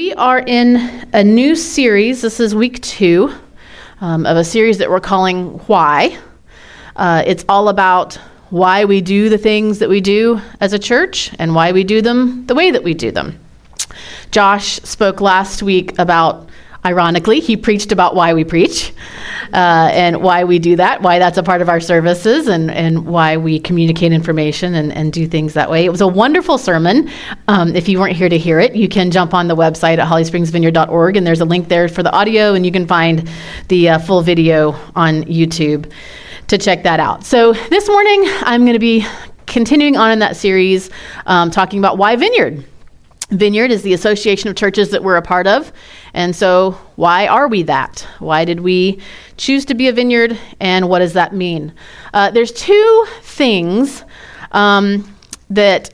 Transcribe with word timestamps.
We 0.00 0.14
are 0.14 0.38
in 0.38 0.76
a 1.12 1.22
new 1.22 1.54
series. 1.54 2.22
This 2.22 2.40
is 2.40 2.54
week 2.54 2.80
two 2.80 3.34
um, 4.00 4.24
of 4.24 4.38
a 4.38 4.44
series 4.44 4.78
that 4.78 4.88
we're 4.88 4.98
calling 4.98 5.58
Why. 5.66 6.16
Uh, 6.96 7.22
it's 7.26 7.44
all 7.50 7.68
about 7.68 8.14
why 8.48 8.86
we 8.86 9.02
do 9.02 9.28
the 9.28 9.36
things 9.36 9.78
that 9.80 9.90
we 9.90 10.00
do 10.00 10.40
as 10.58 10.72
a 10.72 10.78
church 10.78 11.32
and 11.38 11.54
why 11.54 11.72
we 11.72 11.84
do 11.84 12.00
them 12.00 12.46
the 12.46 12.54
way 12.54 12.70
that 12.70 12.82
we 12.82 12.94
do 12.94 13.10
them. 13.10 13.38
Josh 14.30 14.76
spoke 14.84 15.20
last 15.20 15.62
week 15.62 15.98
about 15.98 16.48
Ironically, 16.84 17.40
he 17.40 17.58
preached 17.58 17.92
about 17.92 18.14
why 18.14 18.32
we 18.32 18.42
preach 18.42 18.94
uh, 19.52 19.90
and 19.92 20.22
why 20.22 20.44
we 20.44 20.58
do 20.58 20.76
that, 20.76 21.02
why 21.02 21.18
that's 21.18 21.36
a 21.36 21.42
part 21.42 21.60
of 21.60 21.68
our 21.68 21.80
services, 21.80 22.48
and, 22.48 22.70
and 22.70 23.06
why 23.06 23.36
we 23.36 23.58
communicate 23.60 24.12
information 24.12 24.74
and, 24.74 24.90
and 24.92 25.12
do 25.12 25.26
things 25.26 25.52
that 25.54 25.70
way. 25.70 25.84
It 25.84 25.90
was 25.90 26.00
a 26.00 26.08
wonderful 26.08 26.56
sermon. 26.56 27.10
Um, 27.48 27.76
if 27.76 27.86
you 27.86 28.00
weren't 28.00 28.16
here 28.16 28.30
to 28.30 28.38
hear 28.38 28.60
it, 28.60 28.74
you 28.74 28.88
can 28.88 29.10
jump 29.10 29.34
on 29.34 29.46
the 29.46 29.56
website 29.56 29.98
at 29.98 30.08
hollyspringsvineyard.org, 30.08 31.16
and 31.18 31.26
there's 31.26 31.42
a 31.42 31.44
link 31.44 31.68
there 31.68 31.86
for 31.86 32.02
the 32.02 32.12
audio, 32.12 32.54
and 32.54 32.64
you 32.64 32.72
can 32.72 32.86
find 32.86 33.28
the 33.68 33.90
uh, 33.90 33.98
full 33.98 34.22
video 34.22 34.70
on 34.96 35.24
YouTube 35.24 35.92
to 36.48 36.56
check 36.56 36.82
that 36.84 36.98
out. 36.98 37.24
So 37.24 37.52
this 37.52 37.88
morning, 37.88 38.22
I'm 38.42 38.62
going 38.62 38.72
to 38.72 38.78
be 38.78 39.06
continuing 39.46 39.96
on 39.96 40.12
in 40.12 40.18
that 40.20 40.36
series, 40.36 40.88
um, 41.26 41.50
talking 41.50 41.78
about 41.78 41.98
why 41.98 42.16
Vineyard. 42.16 42.64
Vineyard 43.30 43.70
is 43.70 43.82
the 43.82 43.92
association 43.92 44.48
of 44.48 44.56
churches 44.56 44.90
that 44.90 45.02
we're 45.02 45.16
a 45.16 45.22
part 45.22 45.46
of. 45.46 45.72
And 46.14 46.34
so, 46.34 46.72
why 46.96 47.26
are 47.26 47.48
we 47.48 47.62
that? 47.64 48.06
Why 48.18 48.44
did 48.44 48.60
we 48.60 49.00
choose 49.36 49.64
to 49.66 49.74
be 49.74 49.88
a 49.88 49.92
vineyard? 49.92 50.38
And 50.58 50.88
what 50.88 51.00
does 51.00 51.12
that 51.14 51.34
mean? 51.34 51.72
Uh, 52.12 52.30
there's 52.30 52.52
two 52.52 53.06
things 53.22 54.04
um, 54.52 55.16
that 55.50 55.90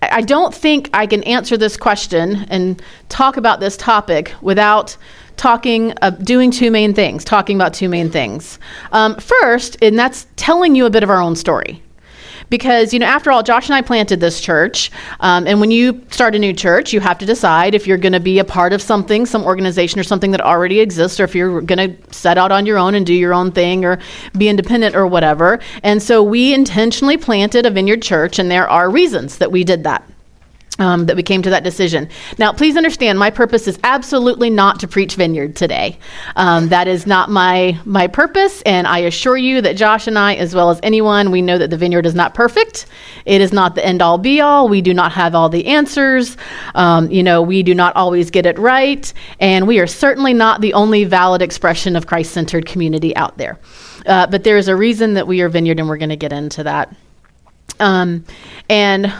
I 0.00 0.20
don't 0.20 0.54
think 0.54 0.90
I 0.92 1.06
can 1.06 1.22
answer 1.24 1.56
this 1.56 1.76
question 1.76 2.46
and 2.50 2.80
talk 3.08 3.36
about 3.36 3.60
this 3.60 3.76
topic 3.76 4.32
without 4.40 4.96
talking, 5.36 5.92
uh, 6.02 6.10
doing 6.10 6.50
two 6.50 6.70
main 6.70 6.94
things, 6.94 7.24
talking 7.24 7.56
about 7.56 7.74
two 7.74 7.88
main 7.88 8.10
things. 8.10 8.58
Um, 8.92 9.16
first, 9.16 9.76
and 9.82 9.98
that's 9.98 10.26
telling 10.36 10.74
you 10.74 10.86
a 10.86 10.90
bit 10.90 11.02
of 11.02 11.10
our 11.10 11.20
own 11.20 11.34
story 11.34 11.82
because 12.50 12.92
you 12.92 12.98
know 12.98 13.06
after 13.06 13.30
all 13.30 13.42
josh 13.42 13.68
and 13.68 13.74
i 13.74 13.82
planted 13.82 14.20
this 14.20 14.40
church 14.40 14.90
um, 15.20 15.46
and 15.46 15.60
when 15.60 15.70
you 15.70 16.04
start 16.10 16.34
a 16.34 16.38
new 16.38 16.52
church 16.52 16.92
you 16.92 17.00
have 17.00 17.18
to 17.18 17.26
decide 17.26 17.74
if 17.74 17.86
you're 17.86 17.98
going 17.98 18.12
to 18.12 18.20
be 18.20 18.38
a 18.38 18.44
part 18.44 18.72
of 18.72 18.82
something 18.82 19.26
some 19.26 19.44
organization 19.44 20.00
or 20.00 20.02
something 20.02 20.30
that 20.30 20.40
already 20.40 20.80
exists 20.80 21.20
or 21.20 21.24
if 21.24 21.34
you're 21.34 21.60
going 21.60 21.78
to 21.78 22.14
set 22.14 22.38
out 22.38 22.50
on 22.50 22.66
your 22.66 22.78
own 22.78 22.94
and 22.94 23.06
do 23.06 23.14
your 23.14 23.34
own 23.34 23.52
thing 23.52 23.84
or 23.84 23.98
be 24.36 24.48
independent 24.48 24.96
or 24.96 25.06
whatever. 25.06 25.60
And 25.82 26.02
so 26.02 26.22
we 26.22 26.52
intentionally 26.52 27.16
planted 27.16 27.66
a 27.66 27.70
vineyard 27.70 28.02
church 28.02 28.38
and 28.38 28.50
there 28.50 28.68
are 28.68 28.90
reasons 28.90 29.38
that 29.38 29.52
we 29.52 29.64
did 29.64 29.84
that 29.84 30.08
um, 30.78 31.06
that 31.06 31.16
we 31.16 31.22
came 31.22 31.42
to 31.42 31.50
that 31.50 31.64
decision. 31.64 32.08
Now, 32.38 32.52
please 32.52 32.76
understand, 32.76 33.18
my 33.18 33.30
purpose 33.30 33.66
is 33.66 33.78
absolutely 33.84 34.50
not 34.50 34.80
to 34.80 34.88
preach 34.88 35.16
vineyard 35.16 35.56
today. 35.56 35.98
Um, 36.36 36.68
that 36.68 36.88
is 36.88 37.06
not 37.06 37.30
my 37.30 37.78
my 37.84 38.06
purpose, 38.06 38.62
and 38.62 38.86
I 38.86 38.98
assure 38.98 39.36
you 39.36 39.60
that 39.62 39.76
Josh 39.76 40.06
and 40.06 40.18
I, 40.18 40.34
as 40.34 40.54
well 40.54 40.70
as 40.70 40.80
anyone, 40.82 41.30
we 41.30 41.42
know 41.42 41.58
that 41.58 41.70
the 41.70 41.76
vineyard 41.76 42.06
is 42.06 42.14
not 42.14 42.34
perfect. 42.34 42.86
It 43.24 43.40
is 43.40 43.52
not 43.52 43.74
the 43.74 43.84
end 43.84 44.02
all 44.02 44.18
be 44.18 44.40
all. 44.40 44.68
We 44.68 44.80
do 44.80 44.94
not 44.94 45.12
have 45.12 45.34
all 45.34 45.48
the 45.48 45.66
answers. 45.66 46.36
Um, 46.74 47.10
you 47.10 47.22
know, 47.22 47.42
we 47.42 47.62
do 47.62 47.74
not 47.74 47.96
always 47.96 48.30
get 48.30 48.46
it 48.46 48.58
right, 48.58 49.12
and 49.40 49.66
we 49.66 49.78
are 49.80 49.86
certainly 49.86 50.34
not 50.34 50.60
the 50.60 50.74
only 50.74 51.04
valid 51.04 51.42
expression 51.42 51.96
of 51.96 52.06
Christ 52.06 52.32
centered 52.32 52.66
community 52.66 53.14
out 53.16 53.36
there. 53.38 53.58
Uh, 54.06 54.26
but 54.26 54.44
there 54.44 54.56
is 54.56 54.68
a 54.68 54.76
reason 54.76 55.14
that 55.14 55.26
we 55.26 55.40
are 55.40 55.48
vineyard, 55.48 55.78
and 55.80 55.88
we're 55.88 55.98
going 55.98 56.08
to 56.08 56.16
get 56.16 56.32
into 56.32 56.62
that. 56.62 56.94
Um, 57.80 58.24
and 58.68 59.12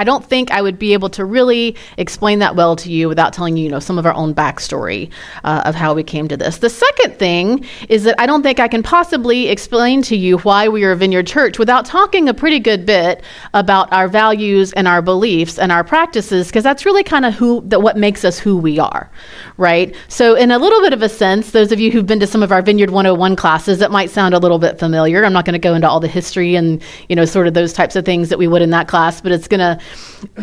I 0.00 0.04
don't 0.04 0.24
think 0.24 0.50
I 0.50 0.62
would 0.62 0.78
be 0.78 0.94
able 0.94 1.10
to 1.10 1.26
really 1.26 1.76
explain 1.98 2.38
that 2.38 2.56
well 2.56 2.74
to 2.74 2.90
you 2.90 3.06
without 3.06 3.34
telling 3.34 3.58
you, 3.58 3.64
you 3.64 3.68
know, 3.68 3.80
some 3.80 3.98
of 3.98 4.06
our 4.06 4.14
own 4.14 4.34
backstory 4.34 5.10
uh, 5.44 5.60
of 5.66 5.74
how 5.74 5.92
we 5.92 6.02
came 6.02 6.26
to 6.28 6.38
this. 6.38 6.56
The 6.56 6.70
second 6.70 7.18
thing 7.18 7.66
is 7.90 8.04
that 8.04 8.18
I 8.18 8.24
don't 8.24 8.42
think 8.42 8.60
I 8.60 8.66
can 8.66 8.82
possibly 8.82 9.48
explain 9.48 10.00
to 10.04 10.16
you 10.16 10.38
why 10.38 10.68
we 10.68 10.84
are 10.84 10.92
a 10.92 10.96
Vineyard 10.96 11.26
Church 11.26 11.58
without 11.58 11.84
talking 11.84 12.30
a 12.30 12.32
pretty 12.32 12.58
good 12.60 12.86
bit 12.86 13.22
about 13.52 13.92
our 13.92 14.08
values 14.08 14.72
and 14.72 14.88
our 14.88 15.02
beliefs 15.02 15.58
and 15.58 15.70
our 15.70 15.84
practices, 15.84 16.46
because 16.46 16.64
that's 16.64 16.86
really 16.86 17.04
kind 17.04 17.26
of 17.26 17.34
who 17.34 17.60
that 17.66 17.82
what 17.82 17.98
makes 17.98 18.24
us 18.24 18.38
who 18.38 18.56
we 18.56 18.78
are, 18.78 19.10
right? 19.58 19.94
So, 20.08 20.34
in 20.34 20.50
a 20.50 20.58
little 20.58 20.80
bit 20.80 20.94
of 20.94 21.02
a 21.02 21.10
sense, 21.10 21.50
those 21.50 21.72
of 21.72 21.78
you 21.78 21.90
who've 21.90 22.06
been 22.06 22.20
to 22.20 22.26
some 22.26 22.42
of 22.42 22.52
our 22.52 22.62
Vineyard 22.62 22.88
101 22.88 23.36
classes, 23.36 23.78
that 23.80 23.90
might 23.90 24.08
sound 24.08 24.32
a 24.32 24.38
little 24.38 24.58
bit 24.58 24.78
familiar. 24.78 25.26
I'm 25.26 25.34
not 25.34 25.44
going 25.44 25.52
to 25.52 25.58
go 25.58 25.74
into 25.74 25.90
all 25.90 26.00
the 26.00 26.08
history 26.08 26.54
and 26.54 26.82
you 27.10 27.16
know 27.16 27.26
sort 27.26 27.46
of 27.46 27.52
those 27.52 27.74
types 27.74 27.96
of 27.96 28.06
things 28.06 28.30
that 28.30 28.38
we 28.38 28.48
would 28.48 28.62
in 28.62 28.70
that 28.70 28.88
class, 28.88 29.20
but 29.20 29.30
it's 29.30 29.46
going 29.46 29.60
to 29.60 29.78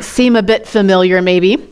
seem 0.01 0.35
a 0.35 0.43
bit 0.43 0.67
familiar, 0.67 1.21
maybe, 1.21 1.67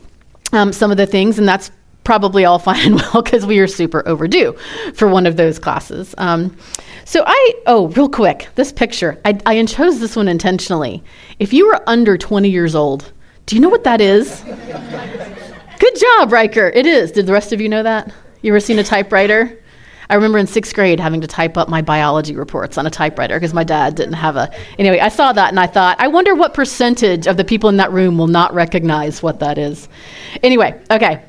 um, 0.51 0.71
some 0.71 0.91
of 0.91 0.97
the 0.97 1.05
things, 1.05 1.37
and 1.37 1.47
that's 1.47 1.71
probably 2.03 2.45
all 2.45 2.59
fine 2.69 2.93
and 2.93 2.95
well 2.95 3.21
because 3.21 3.45
we 3.45 3.59
are 3.59 3.67
super 3.67 4.07
overdue 4.07 4.53
for 4.93 5.07
one 5.07 5.25
of 5.25 5.35
those 5.35 5.59
classes. 5.59 6.15
Um, 6.17 6.55
so 7.03 7.23
I, 7.25 7.53
oh, 7.67 7.87
real 7.89 8.09
quick, 8.09 8.47
this 8.55 8.71
picture, 8.71 9.19
I, 9.25 9.39
I 9.45 9.63
chose 9.65 9.99
this 9.99 10.15
one 10.15 10.27
intentionally. 10.27 11.03
If 11.39 11.53
you 11.53 11.67
were 11.67 11.81
under 11.87 12.17
20 12.17 12.49
years 12.49 12.75
old, 12.75 13.11
do 13.45 13.55
you 13.55 13.61
know 13.61 13.69
what 13.69 13.83
that 13.83 14.01
is? 14.01 14.43
Good 15.79 15.95
job, 15.99 16.31
Riker. 16.31 16.69
It 16.69 16.85
is. 16.85 17.11
Did 17.11 17.27
the 17.27 17.33
rest 17.33 17.53
of 17.53 17.61
you 17.61 17.69
know 17.69 17.83
that? 17.83 18.11
You 18.41 18.51
ever 18.51 18.59
seen 18.59 18.79
a 18.79 18.83
typewriter? 18.83 19.59
I 20.09 20.15
remember 20.15 20.37
in 20.37 20.47
sixth 20.47 20.73
grade 20.73 20.99
having 20.99 21.21
to 21.21 21.27
type 21.27 21.57
up 21.57 21.69
my 21.69 21.81
biology 21.81 22.35
reports 22.35 22.77
on 22.77 22.85
a 22.85 22.89
typewriter 22.89 23.35
because 23.35 23.53
my 23.53 23.63
dad 23.63 23.95
didn't 23.95 24.13
have 24.13 24.35
a. 24.35 24.51
Anyway, 24.77 24.99
I 24.99 25.09
saw 25.09 25.33
that 25.33 25.49
and 25.49 25.59
I 25.59 25.67
thought, 25.67 25.99
I 25.99 26.07
wonder 26.07 26.35
what 26.35 26.53
percentage 26.53 27.27
of 27.27 27.37
the 27.37 27.43
people 27.43 27.69
in 27.69 27.77
that 27.77 27.91
room 27.91 28.17
will 28.17 28.27
not 28.27 28.53
recognize 28.53 29.23
what 29.23 29.39
that 29.39 29.57
is. 29.57 29.87
Anyway, 30.43 30.79
okay, 30.91 31.23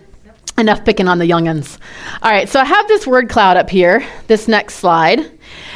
enough 0.58 0.84
picking 0.84 1.08
on 1.08 1.18
the 1.18 1.28
youngins. 1.28 1.78
All 2.22 2.30
right, 2.30 2.48
so 2.48 2.60
I 2.60 2.64
have 2.64 2.88
this 2.88 3.06
word 3.06 3.28
cloud 3.28 3.56
up 3.56 3.68
here, 3.68 4.06
this 4.26 4.48
next 4.48 4.76
slide, 4.76 5.30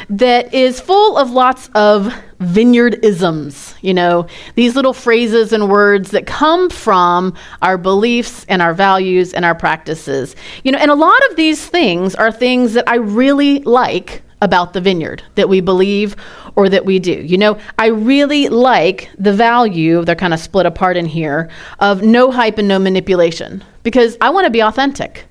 that 0.09 0.53
is 0.53 0.79
full 0.79 1.17
of 1.17 1.31
lots 1.31 1.69
of 1.75 2.13
vineyardisms, 2.39 3.75
you 3.81 3.93
know, 3.93 4.27
these 4.55 4.75
little 4.75 4.93
phrases 4.93 5.53
and 5.53 5.69
words 5.69 6.11
that 6.11 6.25
come 6.25 6.69
from 6.69 7.35
our 7.61 7.77
beliefs 7.77 8.45
and 8.49 8.61
our 8.61 8.73
values 8.73 9.33
and 9.33 9.45
our 9.45 9.55
practices. 9.55 10.35
You 10.63 10.71
know, 10.71 10.79
and 10.79 10.89
a 10.89 10.95
lot 10.95 11.29
of 11.29 11.35
these 11.35 11.65
things 11.65 12.15
are 12.15 12.31
things 12.31 12.73
that 12.73 12.89
I 12.89 12.95
really 12.95 13.59
like 13.59 14.23
about 14.41 14.73
the 14.73 14.81
vineyard 14.81 15.23
that 15.35 15.47
we 15.47 15.61
believe 15.61 16.15
or 16.55 16.67
that 16.69 16.85
we 16.85 16.99
do. 16.99 17.13
You 17.13 17.37
know, 17.37 17.57
I 17.77 17.87
really 17.87 18.49
like 18.49 19.09
the 19.17 19.33
value, 19.33 20.03
they're 20.03 20.15
kind 20.15 20.33
of 20.33 20.39
split 20.39 20.65
apart 20.65 20.97
in 20.97 21.05
here, 21.05 21.49
of 21.79 22.01
no 22.01 22.31
hype 22.31 22.57
and 22.57 22.67
no 22.67 22.79
manipulation 22.79 23.63
because 23.83 24.17
I 24.21 24.29
want 24.29 24.45
to 24.45 24.51
be 24.51 24.61
authentic. 24.61 25.25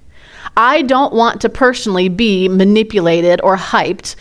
I 0.56 0.82
don't 0.82 1.14
want 1.14 1.40
to 1.42 1.48
personally 1.48 2.08
be 2.08 2.48
manipulated 2.48 3.40
or 3.42 3.56
hyped 3.56 4.16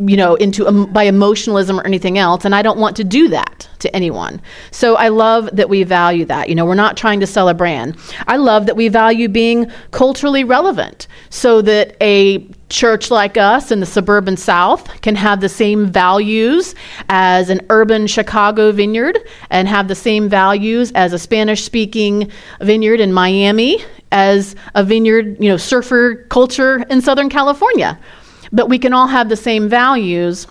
you 0.00 0.16
know 0.16 0.34
into 0.36 0.66
um, 0.66 0.90
by 0.92 1.02
emotionalism 1.02 1.78
or 1.78 1.84
anything 1.84 2.16
else 2.16 2.44
and 2.44 2.54
i 2.54 2.62
don't 2.62 2.78
want 2.78 2.96
to 2.96 3.04
do 3.04 3.28
that 3.28 3.68
to 3.78 3.94
anyone 3.94 4.40
so 4.70 4.96
i 4.96 5.08
love 5.08 5.48
that 5.52 5.68
we 5.68 5.82
value 5.82 6.24
that 6.24 6.48
you 6.48 6.54
know 6.54 6.64
we're 6.64 6.74
not 6.74 6.96
trying 6.96 7.20
to 7.20 7.26
sell 7.26 7.48
a 7.48 7.54
brand 7.54 7.96
i 8.26 8.36
love 8.36 8.66
that 8.66 8.74
we 8.76 8.88
value 8.88 9.28
being 9.28 9.70
culturally 9.90 10.44
relevant 10.44 11.06
so 11.28 11.60
that 11.60 11.94
a 12.00 12.38
church 12.68 13.10
like 13.10 13.36
us 13.36 13.70
in 13.70 13.78
the 13.78 13.86
suburban 13.86 14.36
south 14.36 15.00
can 15.00 15.14
have 15.14 15.40
the 15.40 15.48
same 15.48 15.86
values 15.86 16.74
as 17.08 17.48
an 17.48 17.60
urban 17.70 18.06
chicago 18.06 18.72
vineyard 18.72 19.18
and 19.50 19.68
have 19.68 19.86
the 19.86 19.94
same 19.94 20.28
values 20.28 20.90
as 20.96 21.12
a 21.12 21.18
spanish 21.18 21.62
speaking 21.62 22.30
vineyard 22.60 23.00
in 23.00 23.12
miami 23.12 23.84
as 24.10 24.56
a 24.74 24.82
vineyard 24.82 25.36
you 25.40 25.48
know 25.48 25.56
surfer 25.56 26.16
culture 26.28 26.84
in 26.90 27.00
southern 27.00 27.28
california 27.28 27.98
but 28.50 28.68
we 28.68 28.78
can 28.78 28.92
all 28.92 29.06
have 29.06 29.28
the 29.28 29.36
same 29.36 29.68
values 29.68 30.48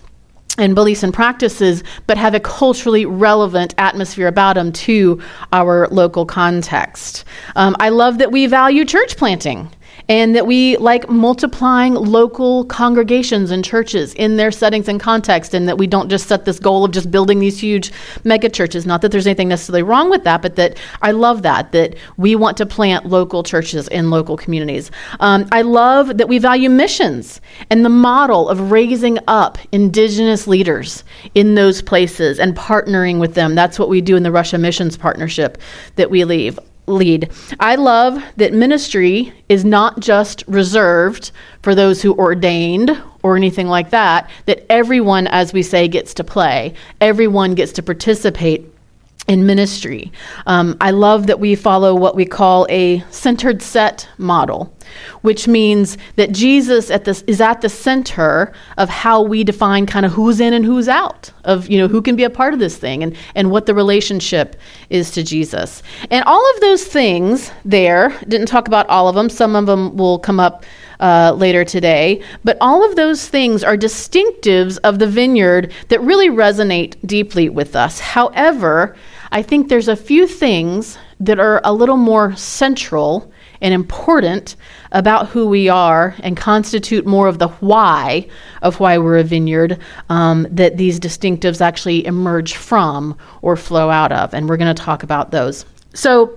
and 0.57 0.73
beliefs 0.73 1.03
and 1.03 1.13
practices, 1.13 1.83
but 2.07 2.17
have 2.17 2.33
a 2.33 2.39
culturally 2.39 3.05
relevant 3.05 3.75
atmosphere 3.77 4.27
about 4.27 4.55
them 4.55 4.71
to 4.71 5.21
our 5.51 5.87
local 5.89 6.25
context. 6.25 7.25
Um, 7.55 7.75
I 7.79 7.89
love 7.89 8.19
that 8.19 8.31
we 8.31 8.47
value 8.47 8.85
church 8.85 9.17
planting 9.17 9.69
and 10.07 10.35
that 10.35 10.45
we 10.45 10.77
like 10.77 11.09
multiplying 11.09 11.93
local 11.93 12.65
congregations 12.65 13.51
and 13.51 13.63
churches 13.63 14.13
in 14.13 14.37
their 14.37 14.51
settings 14.51 14.87
and 14.87 14.99
context, 14.99 15.53
and 15.53 15.67
that 15.67 15.77
we 15.77 15.87
don't 15.87 16.09
just 16.09 16.27
set 16.27 16.45
this 16.45 16.59
goal 16.59 16.85
of 16.85 16.91
just 16.91 17.09
building 17.11 17.39
these 17.39 17.59
huge 17.59 17.91
mega 18.23 18.49
churches. 18.49 18.85
Not 18.85 19.01
that 19.01 19.11
there's 19.11 19.27
anything 19.27 19.49
necessarily 19.49 19.83
wrong 19.83 20.09
with 20.09 20.23
that, 20.23 20.41
but 20.41 20.55
that 20.55 20.77
I 21.01 21.11
love 21.11 21.41
that, 21.43 21.71
that 21.71 21.95
we 22.17 22.35
want 22.35 22.57
to 22.57 22.65
plant 22.65 23.05
local 23.05 23.43
churches 23.43 23.87
in 23.87 24.09
local 24.09 24.37
communities. 24.37 24.91
Um, 25.19 25.47
I 25.51 25.61
love 25.61 26.17
that 26.17 26.27
we 26.27 26.37
value 26.37 26.69
missions 26.69 27.41
and 27.69 27.83
the 27.83 27.89
model 27.89 28.49
of 28.49 28.71
raising 28.71 29.19
up 29.27 29.57
indigenous 29.71 30.47
leaders 30.47 31.03
in 31.33 31.55
those 31.55 31.81
places 31.81 32.39
and 32.39 32.55
partnering 32.55 33.19
with 33.19 33.33
them. 33.33 33.55
That's 33.55 33.79
what 33.79 33.89
we 33.89 34.01
do 34.01 34.15
in 34.15 34.23
the 34.23 34.31
Russia 34.31 34.57
Missions 34.57 34.97
Partnership 34.97 35.57
that 35.95 36.09
we 36.09 36.25
leave 36.25 36.59
lead. 36.87 37.31
I 37.59 37.75
love 37.75 38.23
that 38.37 38.53
ministry 38.53 39.33
is 39.49 39.65
not 39.65 39.99
just 39.99 40.43
reserved 40.47 41.31
for 41.61 41.75
those 41.75 42.01
who 42.01 42.13
ordained 42.15 43.01
or 43.23 43.35
anything 43.35 43.67
like 43.67 43.89
that, 43.89 44.29
that 44.45 44.65
everyone, 44.69 45.27
as 45.27 45.51
we 45.51 45.63
say, 45.63 45.87
gets 45.87 46.13
to 46.15 46.23
play, 46.23 46.73
everyone 47.01 47.55
gets 47.55 47.71
to 47.73 47.83
participate 47.83 48.71
in 49.27 49.45
ministry. 49.45 50.11
Um, 50.45 50.77
I 50.79 50.91
love 50.91 51.27
that 51.27 51.39
we 51.39 51.55
follow 51.55 51.95
what 51.95 52.15
we 52.15 52.25
call 52.25 52.67
a 52.69 53.03
centered 53.09 53.61
set 53.61 54.07
model, 54.19 54.71
which 55.21 55.47
means 55.47 55.97
that 56.15 56.31
Jesus 56.31 56.91
at 56.91 57.05
this 57.05 57.23
is 57.25 57.41
at 57.41 57.61
the 57.61 57.69
center 57.69 58.53
of 58.77 58.87
how 58.87 59.21
we 59.21 59.43
define 59.43 59.87
kind 59.87 60.05
of 60.05 60.11
who's 60.11 60.39
in 60.39 60.53
and 60.53 60.63
who's 60.63 60.87
out, 60.87 61.31
of 61.43 61.67
you 61.67 61.77
know 61.79 61.87
who 61.87 62.01
can 62.01 62.15
be 62.15 62.23
a 62.23 62.29
part 62.29 62.53
of 62.53 62.59
this 62.59 62.77
thing 62.77 63.01
and, 63.01 63.17
and 63.33 63.49
what 63.49 63.65
the 63.65 63.73
relationship 63.73 64.55
is 64.91 65.09
to 65.11 65.23
Jesus. 65.23 65.81
And 66.11 66.23
all 66.25 66.43
of 66.53 66.61
those 66.61 66.83
things 66.83 67.51
there, 67.63 68.09
didn't 68.27 68.47
talk 68.47 68.67
about 68.67 68.87
all 68.89 69.07
of 69.07 69.15
them, 69.15 69.29
some 69.29 69.55
of 69.55 69.65
them 69.65 69.97
will 69.97 70.19
come 70.19 70.39
up 70.39 70.65
uh, 70.99 71.33
later 71.35 71.65
today. 71.65 72.21
But 72.43 72.57
all 72.61 72.87
of 72.87 72.95
those 72.95 73.27
things 73.27 73.63
are 73.63 73.77
distinctives 73.77 74.77
of 74.83 74.99
the 74.99 75.07
vineyard 75.07 75.73
that 75.89 75.99
really 76.01 76.29
resonate 76.29 76.95
deeply 77.05 77.49
with 77.49 77.75
us. 77.75 77.99
However, 77.99 78.95
I 79.35 79.41
think 79.41 79.67
there's 79.67 79.89
a 79.89 79.97
few 79.97 80.27
things 80.27 80.97
that 81.19 81.39
are 81.39 81.59
a 81.65 81.73
little 81.73 81.97
more 81.97 82.33
central 82.37 83.29
and 83.59 83.73
important 83.73 84.55
about 84.93 85.27
who 85.27 85.45
we 85.45 85.67
are 85.67 86.15
and 86.23 86.37
constitute 86.37 87.05
more 87.05 87.27
of 87.27 87.37
the 87.37 87.49
why 87.49 88.29
of 88.61 88.79
why 88.79 88.97
we're 88.97 89.17
a 89.17 89.25
vineyard 89.25 89.77
um, 90.07 90.47
that 90.49 90.77
these 90.77 91.01
distinctives 91.01 91.59
actually 91.59 92.05
emerge 92.05 92.53
from 92.55 93.17
or 93.41 93.57
flow 93.57 93.89
out 93.89 94.13
of. 94.13 94.33
And 94.33 94.47
we're 94.47 94.55
going 94.55 94.73
to 94.73 94.83
talk 94.83 95.03
about 95.03 95.31
those. 95.31 95.65
So, 95.93 96.33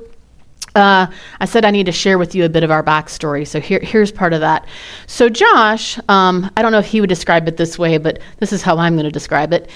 uh, 0.75 1.07
I 1.41 1.45
said 1.45 1.65
I 1.65 1.71
need 1.71 1.87
to 1.87 1.93
share 1.93 2.19
with 2.19 2.35
you 2.35 2.45
a 2.45 2.49
bit 2.49 2.63
of 2.63 2.71
our 2.71 2.83
backstory. 2.83 3.47
So 3.47 3.61
here, 3.61 3.81
here's 3.81 4.13
part 4.13 4.33
of 4.33 4.41
that. 4.41 4.67
So 5.07 5.29
Josh, 5.29 5.99
um, 6.09 6.51
I 6.57 6.63
don't 6.63 6.73
know 6.73 6.79
if 6.79 6.87
he 6.87 7.01
would 7.01 7.09
describe 7.09 7.49
it 7.49 7.57
this 7.57 7.79
way, 7.79 7.99
but 7.99 8.21
this 8.39 8.53
is 8.53 8.63
how 8.63 8.79
I'm 8.79 8.95
going 8.95 9.05
to 9.05 9.11
describe 9.11 9.53
it. 9.53 9.71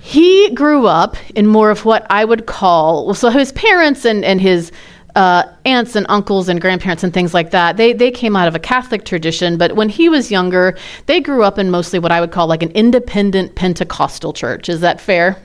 He 0.00 0.50
grew 0.54 0.86
up 0.86 1.16
in 1.34 1.46
more 1.46 1.70
of 1.70 1.84
what 1.84 2.06
I 2.10 2.24
would 2.24 2.46
call 2.46 3.06
well, 3.06 3.14
so 3.14 3.30
his 3.30 3.52
parents 3.52 4.04
and 4.04 4.24
and 4.24 4.40
his 4.40 4.72
uh, 5.18 5.42
aunts 5.64 5.96
and 5.96 6.06
uncles 6.08 6.48
and 6.48 6.60
grandparents 6.60 7.02
and 7.02 7.12
things 7.12 7.34
like 7.34 7.50
that, 7.50 7.76
they, 7.76 7.92
they 7.92 8.10
came 8.10 8.36
out 8.36 8.46
of 8.46 8.54
a 8.54 8.58
Catholic 8.58 9.04
tradition, 9.04 9.58
but 9.58 9.74
when 9.74 9.88
he 9.88 10.08
was 10.08 10.30
younger, 10.30 10.76
they 11.06 11.20
grew 11.20 11.42
up 11.42 11.58
in 11.58 11.70
mostly 11.70 11.98
what 11.98 12.12
I 12.12 12.20
would 12.20 12.30
call 12.30 12.46
like 12.46 12.62
an 12.62 12.70
independent 12.70 13.56
Pentecostal 13.56 14.32
church. 14.32 14.68
Is 14.68 14.80
that 14.80 15.00
fair? 15.00 15.36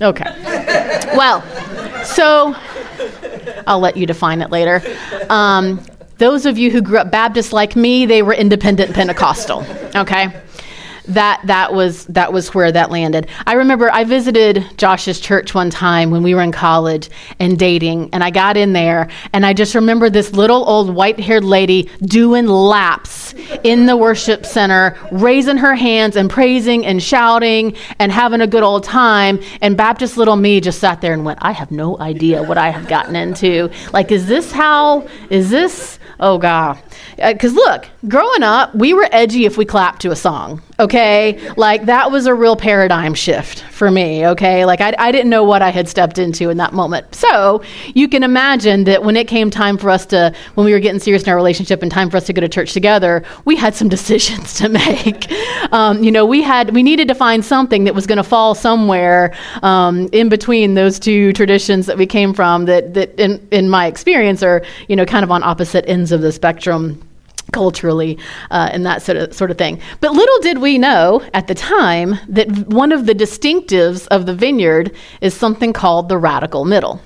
Okay. 0.00 0.24
well, 1.16 1.42
so 2.04 2.56
I'll 3.66 3.80
let 3.80 3.96
you 3.96 4.06
define 4.06 4.42
it 4.42 4.50
later. 4.50 4.82
Um, 5.28 5.80
those 6.18 6.46
of 6.46 6.58
you 6.58 6.70
who 6.70 6.82
grew 6.82 6.98
up 6.98 7.10
Baptist 7.10 7.52
like 7.52 7.76
me, 7.76 8.06
they 8.06 8.22
were 8.22 8.34
independent 8.34 8.94
Pentecostal. 8.94 9.64
Okay 9.94 10.32
that 11.08 11.40
that 11.44 11.72
was 11.74 12.04
that 12.06 12.32
was 12.32 12.54
where 12.54 12.70
that 12.70 12.90
landed. 12.90 13.28
I 13.46 13.54
remember 13.54 13.90
I 13.92 14.04
visited 14.04 14.64
Josh's 14.76 15.20
church 15.20 15.54
one 15.54 15.70
time 15.70 16.10
when 16.10 16.22
we 16.22 16.34
were 16.34 16.42
in 16.42 16.52
college 16.52 17.10
and 17.38 17.58
dating, 17.58 18.10
and 18.12 18.22
I 18.22 18.30
got 18.30 18.56
in 18.56 18.72
there, 18.72 19.08
and 19.32 19.44
I 19.44 19.52
just 19.52 19.74
remember 19.74 20.10
this 20.10 20.32
little 20.32 20.68
old 20.68 20.94
white-haired 20.94 21.44
lady 21.44 21.90
doing 22.02 22.46
laps 22.46 23.34
in 23.64 23.86
the 23.86 23.96
worship 23.96 24.44
center, 24.44 24.96
raising 25.10 25.56
her 25.56 25.74
hands 25.74 26.16
and 26.16 26.30
praising 26.30 26.84
and 26.84 27.02
shouting 27.02 27.74
and 27.98 28.12
having 28.12 28.40
a 28.40 28.46
good 28.46 28.62
old 28.62 28.84
time. 28.84 29.40
And 29.62 29.76
Baptist 29.76 30.16
little 30.16 30.36
me 30.36 30.60
just 30.60 30.78
sat 30.78 31.00
there 31.00 31.14
and 31.14 31.24
went, 31.24 31.38
"I 31.42 31.52
have 31.52 31.70
no 31.70 31.98
idea 31.98 32.42
what 32.42 32.58
I 32.58 32.70
have 32.70 32.86
gotten 32.88 33.16
into. 33.16 33.70
Like, 33.92 34.12
is 34.12 34.26
this 34.26 34.52
how? 34.52 35.06
Is 35.30 35.50
this?" 35.50 35.98
Oh 36.20 36.36
God. 36.36 36.78
Because 37.16 37.52
uh, 37.52 37.56
look, 37.56 37.88
growing 38.06 38.42
up, 38.42 38.74
we 38.74 38.94
were 38.94 39.08
edgy 39.10 39.44
if 39.44 39.58
we 39.58 39.64
clapped 39.64 40.02
to 40.02 40.10
a 40.10 40.16
song, 40.16 40.62
okay? 40.78 41.52
Like 41.56 41.86
that 41.86 42.10
was 42.10 42.26
a 42.26 42.34
real 42.34 42.56
paradigm 42.56 43.14
shift 43.14 43.62
for 43.72 43.90
me, 43.90 44.26
okay? 44.26 44.64
Like 44.64 44.80
I, 44.80 44.94
I 44.98 45.10
didn't 45.10 45.30
know 45.30 45.42
what 45.42 45.60
I 45.60 45.70
had 45.70 45.88
stepped 45.88 46.18
into 46.18 46.48
in 46.50 46.56
that 46.58 46.72
moment. 46.72 47.14
So 47.14 47.62
you 47.94 48.08
can 48.08 48.22
imagine 48.22 48.84
that 48.84 49.02
when 49.04 49.16
it 49.16 49.26
came 49.26 49.50
time 49.50 49.76
for 49.78 49.90
us 49.90 50.06
to, 50.06 50.32
when 50.54 50.64
we 50.64 50.72
were 50.72 50.78
getting 50.78 51.00
serious 51.00 51.24
in 51.24 51.28
our 51.28 51.36
relationship 51.36 51.82
and 51.82 51.90
time 51.90 52.08
for 52.08 52.16
us 52.16 52.26
to 52.26 52.32
go 52.32 52.40
to 52.40 52.48
church 52.48 52.72
together, 52.72 53.24
we 53.44 53.56
had 53.56 53.74
some 53.74 53.88
decisions 53.98 54.54
to 54.54 54.68
make. 54.68 55.30
um, 55.72 56.02
you 56.02 56.12
know, 56.12 56.24
we 56.24 56.42
had, 56.42 56.72
we 56.72 56.84
needed 56.84 57.08
to 57.08 57.14
find 57.14 57.44
something 57.44 57.84
that 57.84 57.94
was 57.94 58.06
going 58.06 58.18
to 58.18 58.24
fall 58.24 58.54
somewhere 58.54 59.34
um, 59.62 60.08
in 60.12 60.28
between 60.28 60.74
those 60.74 61.00
two 61.00 61.32
traditions 61.32 61.86
that 61.86 61.98
we 61.98 62.06
came 62.06 62.32
from 62.32 62.66
that, 62.66 62.94
that 62.94 63.18
in, 63.18 63.46
in 63.50 63.68
my 63.68 63.86
experience 63.86 64.42
are, 64.42 64.62
you 64.86 64.94
know, 64.94 65.04
kind 65.04 65.24
of 65.24 65.32
on 65.32 65.42
opposite 65.42 65.84
ends 65.88 66.12
of 66.12 66.20
the 66.20 66.30
spectrum 66.30 66.87
culturally 67.52 68.18
uh, 68.50 68.70
and 68.72 68.84
that 68.86 69.02
sort 69.02 69.18
of 69.18 69.34
sort 69.34 69.50
of 69.50 69.58
thing. 69.58 69.80
But 70.00 70.12
little 70.12 70.38
did 70.40 70.58
we 70.58 70.78
know 70.78 71.22
at 71.34 71.46
the 71.46 71.54
time 71.54 72.16
that 72.28 72.48
one 72.68 72.92
of 72.92 73.06
the 73.06 73.14
distinctives 73.14 74.06
of 74.08 74.26
the 74.26 74.34
vineyard 74.34 74.94
is 75.20 75.34
something 75.34 75.72
called 75.72 76.08
the 76.08 76.18
radical 76.18 76.64
middle. 76.64 77.00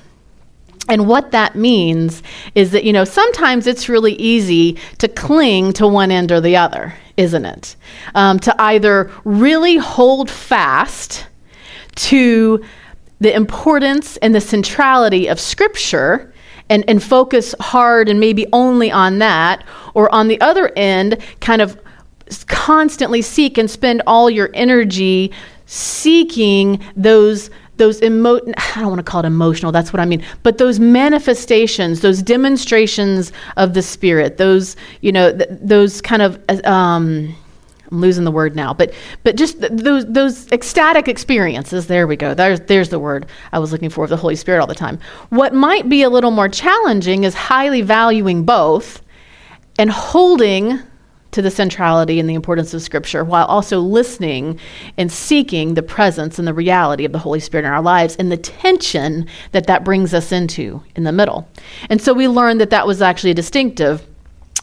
And 0.89 1.07
what 1.07 1.31
that 1.31 1.55
means 1.55 2.23
is 2.55 2.73
that, 2.73 2.85
you 2.85 2.93
know, 2.93 3.05
sometimes 3.05 3.67
it's 3.67 3.89
really 3.89 4.15
easy 4.15 4.79
to 4.99 5.09
cling 5.09 5.73
to 5.75 5.87
one 5.87 6.11
end 6.11 6.33
or 6.33 6.41
the 6.41 6.57
other, 6.57 6.95
isn't 7.17 7.45
it? 7.45 7.77
Um, 8.15 8.41
to 8.41 8.61
either 8.61 9.11
really 9.25 9.77
hold 9.77 10.29
fast 10.29 11.27
to 11.95 12.65
the 13.21 13.35
importance 13.35 14.17
and 14.19 14.35
the 14.35 14.41
centrality 14.41 15.29
of 15.29 15.39
Scripture 15.39 16.32
and, 16.69 16.85
and 16.89 17.03
focus 17.03 17.55
hard 17.61 18.09
and 18.09 18.21
maybe 18.21 18.47
only 18.53 18.91
on 18.91 19.19
that, 19.19 19.65
or 19.95 20.13
on 20.15 20.29
the 20.29 20.41
other 20.41 20.71
end, 20.77 21.19
kind 21.41 21.63
of 21.63 21.81
constantly 22.47 23.23
seek 23.23 23.59
and 23.59 23.71
spend 23.71 24.03
all 24.07 24.31
your 24.31 24.51
energy 24.55 25.33
seeking 25.67 26.83
those 26.97 27.51
those 27.79 28.03
emo 28.03 28.37
I 28.37 28.81
don't 28.81 28.89
want 28.89 28.99
to 28.99 29.03
call 29.03 29.21
it 29.21 29.27
emotional, 29.27 29.73
that's 29.73 29.93
what 29.93 30.01
I 30.01 30.05
mean, 30.05 30.23
but 30.43 30.59
those 30.59 30.79
manifestations, 30.79 32.01
those 32.01 32.23
demonstrations 32.23 33.33
of 33.57 33.75
the 33.75 33.83
spirit, 33.83 34.37
those, 34.37 34.77
you 35.01 35.11
know, 35.11 35.37
th- 35.37 35.49
those 35.51 36.01
kind 36.01 36.23
of 36.23 36.39
um, 36.65 37.35
I'm 37.93 38.01
losing 38.01 38.25
the 38.25 38.31
word 38.31 38.57
now, 38.57 38.73
but 38.73 38.95
but 39.23 39.37
just 39.37 39.61
th- 39.61 39.73
those 39.73 40.07
those 40.07 40.51
ecstatic 40.51 41.09
experiences. 41.09 41.87
There 41.87 42.07
we 42.07 42.17
go. 42.17 42.33
There's 42.33 42.61
there's 42.61 42.89
the 42.89 42.99
word 42.99 43.27
I 43.53 43.59
was 43.59 43.71
looking 43.71 43.91
for 43.91 44.05
of 44.05 44.11
the 44.11 44.17
Holy 44.17 44.35
Spirit 44.35 44.61
all 44.61 44.67
the 44.67 44.75
time. 44.75 44.99
What 45.29 45.53
might 45.53 45.89
be 45.89 46.03
a 46.03 46.11
little 46.11 46.31
more 46.31 46.49
challenging 46.49 47.25
is 47.25 47.35
highly 47.35 47.83
valuing 47.83 48.45
both 48.45 49.03
and 49.79 49.91
holding 49.91 50.79
to 51.33 51.43
the 51.43 51.51
centrality 51.51 52.21
and 52.21 52.29
the 52.29 52.35
importance 52.35 52.73
of 52.75 52.83
Scripture 52.83 53.25
while 53.25 53.47
also 53.47 53.81
listening 53.81 54.59
and 54.99 55.11
seeking 55.11 55.75
the 55.75 55.83
presence 55.83 56.39
and 56.39 56.47
the 56.47 56.55
reality 56.55 57.05
of 57.05 57.13
the 57.13 57.19
Holy 57.19 57.41
Spirit 57.41 57.65
in 57.65 57.73
our 57.73 57.83
lives 57.83 58.17
and 58.17 58.31
the 58.31 58.37
tension 58.37 59.27
that 59.53 59.67
that 59.67 59.85
brings 59.85 60.15
us 60.15 60.31
into 60.31 60.83
in 60.95 61.05
the 61.05 61.13
middle. 61.13 61.49
And 61.89 62.01
so 62.01 62.13
we 62.13 62.29
learned 62.29 62.61
that 62.61 62.71
that 62.71 62.87
was 62.87 63.03
actually 63.03 63.31
a 63.31 63.35
distinctive 63.35 64.07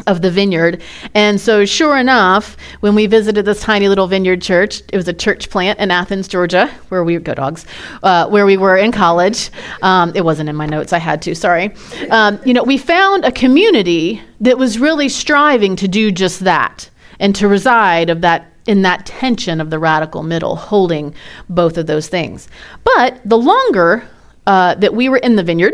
of 0.08 0.22
the 0.22 0.32
vineyard. 0.32 0.82
And 1.14 1.40
so, 1.40 1.66
sure 1.66 1.98
enough, 1.98 2.58
when 2.80 2.96
we 2.96 3.06
visited 3.06 3.46
this 3.46 3.62
tiny 3.62 3.88
little 3.88 4.08
vineyard 4.08 4.42
church, 4.42 4.82
it 4.92 4.98
was 4.98 5.08
a 5.08 5.14
church 5.14 5.50
plant 5.50 5.80
in 5.80 5.92
Athens, 5.92 6.28
Georgia, 6.28 6.68
where 6.90 7.04
we 7.04 7.18
go 7.18 7.34
dogs, 7.34 7.66
uh, 8.04 8.28
where 8.28 8.46
we 8.46 8.58
were 8.58 8.78
in 8.78 8.92
college. 8.92 9.50
Um, 9.82 10.12
it 10.16 10.24
wasn't 10.24 10.50
in 10.50 10.56
my 10.56 10.66
notes; 10.66 10.94
I 10.94 11.00
had 11.00 11.22
to. 11.24 11.36
Sorry. 11.36 11.74
Um, 12.10 12.40
you 12.46 12.54
know, 12.54 12.64
we 12.64 12.78
found 12.78 13.26
a 13.26 13.32
community 13.32 14.22
that 14.42 14.58
was 14.58 14.80
really 14.80 15.10
striving 15.10 15.76
to 15.78 15.88
do 15.88 16.12
just 16.12 16.42
that 16.42 16.90
and 17.20 17.36
to 17.36 17.48
reside 17.48 18.10
of 18.10 18.22
that 18.22 18.46
in 18.68 18.84
that 18.84 19.06
tension 19.06 19.60
of 19.60 19.72
the 19.72 19.80
radical 19.80 20.22
middle, 20.22 20.56
holding 20.56 21.16
both 21.50 21.78
of 21.78 21.88
those 21.88 22.08
things. 22.08 22.48
But 22.84 23.20
the 23.26 23.38
longer 23.38 24.08
uh, 24.46 24.76
that 24.76 24.94
we 24.94 25.10
were 25.10 25.18
in 25.18 25.36
the 25.36 25.44
vineyard, 25.44 25.74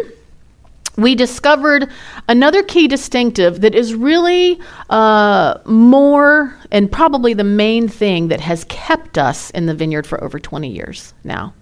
we 0.98 1.16
discovered 1.16 1.90
another 2.28 2.64
key 2.64 2.88
distinctive 2.88 3.62
that 3.62 3.76
is 3.76 3.94
really 3.94 4.60
uh, 4.90 5.60
more 5.66 6.58
and 6.72 6.92
probably 6.92 7.34
the 7.34 7.44
main 7.44 7.88
thing 7.88 8.30
that 8.30 8.40
has 8.40 8.64
kept 8.66 9.18
us 9.18 9.50
in 9.52 9.66
the 9.66 9.74
vineyard 9.74 10.08
for 10.08 10.24
over 10.24 10.40
20 10.40 10.70
years 10.70 11.14
now. 11.24 11.54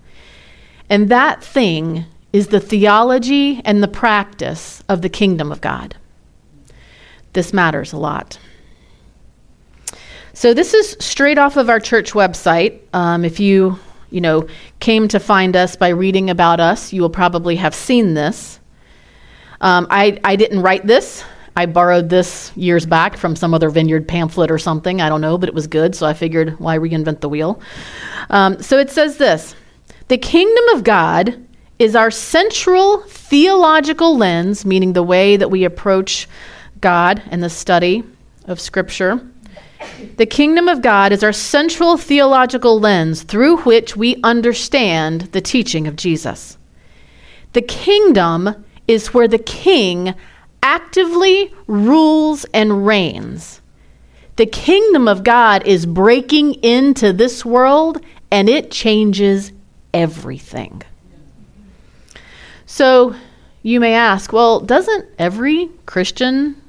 And 0.90 1.10
that 1.10 1.44
thing 1.44 2.06
is 2.32 2.48
the 2.48 2.60
theology 2.60 3.62
and 3.66 3.82
the 3.82 3.88
practice 3.88 4.84
of 4.90 5.02
the 5.02 5.10
kingdom 5.10 5.52
of 5.52 5.62
God. 5.62 5.96
This 7.34 7.54
matters 7.54 7.94
a 7.94 7.98
lot. 7.98 8.38
So 10.34 10.54
this 10.54 10.74
is 10.74 10.98
straight 11.00 11.38
off 11.38 11.58
of 11.58 11.70
our 11.70 11.80
church 11.80 12.14
website. 12.14 12.80
Um, 12.94 13.24
if 13.24 13.40
you, 13.40 13.80
you 14.10 14.22
know, 14.22 14.48
came 14.80 15.08
to 15.10 15.20
find 15.20 15.56
us 15.56 15.76
by 15.76 15.90
reading 15.90 16.30
about 16.30 16.60
us, 16.60 16.92
you 16.92 17.02
will 17.02 17.10
probably 17.10 17.56
have 17.56 17.76
seen 17.76 18.16
this. 18.16 18.60
Um, 19.64 19.88
I, 19.90 20.20
I 20.26 20.36
didn't 20.36 20.62
write 20.62 20.86
this. 20.86 21.24
I 21.56 21.68
borrowed 21.68 22.10
this 22.10 22.52
years 22.58 22.86
back 22.86 23.16
from 23.16 23.34
some 23.36 23.54
other 23.54 23.70
vineyard 23.70 24.08
pamphlet 24.08 24.52
or 24.52 24.58
something. 24.58 25.02
I 25.02 25.08
don't 25.08 25.22
know, 25.22 25.38
but 25.38 25.48
it 25.48 25.56
was 25.56 25.68
good, 25.68 25.96
so 25.96 26.06
I 26.06 26.14
figured 26.14 26.60
why 26.60 26.78
reinvent 26.78 27.22
the 27.22 27.30
wheel? 27.30 27.62
Um, 28.30 28.62
so 28.62 28.78
it 28.78 28.90
says 28.90 29.18
this 29.18 29.56
The 30.10 30.18
kingdom 30.18 30.68
of 30.76 30.84
God 30.84 31.48
is 31.80 31.96
our 31.96 32.12
central 32.12 33.04
theological 33.04 34.18
lens, 34.18 34.66
meaning 34.66 34.92
the 34.92 35.02
way 35.02 35.38
that 35.38 35.50
we 35.50 35.64
approach 35.64 36.28
God 36.82 37.24
and 37.32 37.42
the 37.42 37.50
study 37.50 38.04
of 38.46 38.60
Scripture. 38.60 39.26
The 40.18 40.26
kingdom 40.26 40.68
of 40.68 40.82
God 40.82 41.14
is 41.14 41.24
our 41.24 41.32
central 41.32 41.96
theological 41.96 42.82
lens 42.82 43.24
through 43.24 43.58
which 43.60 43.96
we 43.96 44.20
understand 44.24 45.22
the 45.32 45.42
teaching 45.42 45.88
of 45.88 45.96
Jesus. 45.96 46.58
The 47.54 47.62
kingdom 47.62 48.66
is 48.88 49.14
where 49.14 49.28
the 49.28 49.38
king 49.38 50.14
actively 50.62 51.54
rules 51.68 52.46
and 52.54 52.86
reigns. 52.86 53.62
The 54.36 54.46
kingdom 54.46 55.08
of 55.08 55.24
God 55.24 55.68
is 55.68 55.86
breaking 55.86 56.56
into 56.56 57.14
this 57.14 57.46
world 57.46 58.04
and 58.32 58.50
it 58.50 58.72
changes 58.72 59.52
everything. 59.94 60.82
So 62.66 63.16
you 63.62 63.80
may 63.80 63.94
ask, 63.94 64.34
well, 64.34 64.60
doesn't 64.60 65.08
every 65.20 65.70
Christian 65.86 66.60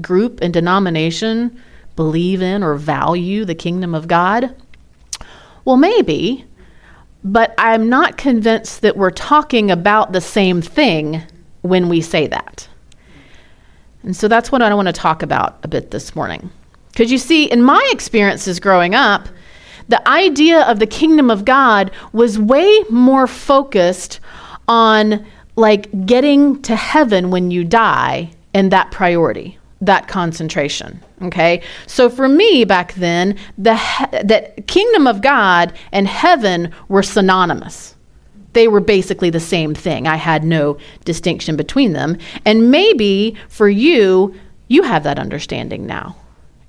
group 0.00 0.40
and 0.42 0.52
denomination 0.52 1.60
believe 1.96 2.42
in 2.42 2.62
or 2.62 2.74
value 2.74 3.44
the 3.44 3.54
kingdom 3.54 3.94
of 3.94 4.06
God? 4.06 4.54
Well, 5.64 5.76
maybe, 5.76 6.44
but 7.22 7.54
I'm 7.56 7.88
not 7.88 8.18
convinced 8.18 8.82
that 8.82 8.98
we're 8.98 9.10
talking 9.10 9.70
about 9.70 10.12
the 10.12 10.20
same 10.20 10.60
thing 10.60 11.22
when 11.64 11.88
we 11.88 12.02
say 12.02 12.26
that. 12.26 12.68
And 14.02 14.14
so 14.14 14.28
that's 14.28 14.52
what 14.52 14.60
I 14.60 14.72
want 14.74 14.86
to 14.86 14.92
talk 14.92 15.22
about 15.22 15.58
a 15.62 15.68
bit 15.68 15.90
this 15.90 16.14
morning. 16.14 16.50
Because 16.92 17.10
you 17.10 17.16
see, 17.16 17.50
in 17.50 17.62
my 17.62 17.88
experiences 17.90 18.60
growing 18.60 18.94
up, 18.94 19.28
the 19.88 20.06
idea 20.06 20.60
of 20.64 20.78
the 20.78 20.86
kingdom 20.86 21.30
of 21.30 21.46
God 21.46 21.90
was 22.12 22.38
way 22.38 22.84
more 22.90 23.26
focused 23.26 24.20
on 24.68 25.24
like 25.56 26.06
getting 26.06 26.60
to 26.62 26.76
heaven 26.76 27.30
when 27.30 27.50
you 27.50 27.64
die 27.64 28.30
and 28.52 28.70
that 28.70 28.90
priority, 28.90 29.58
that 29.80 30.06
concentration. 30.06 31.00
Okay, 31.22 31.62
so 31.86 32.10
for 32.10 32.28
me 32.28 32.64
back 32.64 32.92
then, 32.94 33.38
the 33.56 33.76
he- 33.76 34.22
that 34.22 34.66
kingdom 34.66 35.06
of 35.06 35.22
God 35.22 35.72
and 35.92 36.06
heaven 36.06 36.74
were 36.88 37.02
synonymous. 37.02 37.93
They 38.54 38.68
were 38.68 38.80
basically 38.80 39.30
the 39.30 39.40
same 39.40 39.74
thing. 39.74 40.06
I 40.06 40.16
had 40.16 40.44
no 40.44 40.78
distinction 41.04 41.56
between 41.56 41.92
them. 41.92 42.16
And 42.44 42.70
maybe 42.70 43.36
for 43.48 43.68
you, 43.68 44.34
you 44.68 44.82
have 44.82 45.04
that 45.04 45.18
understanding 45.18 45.86
now. 45.86 46.16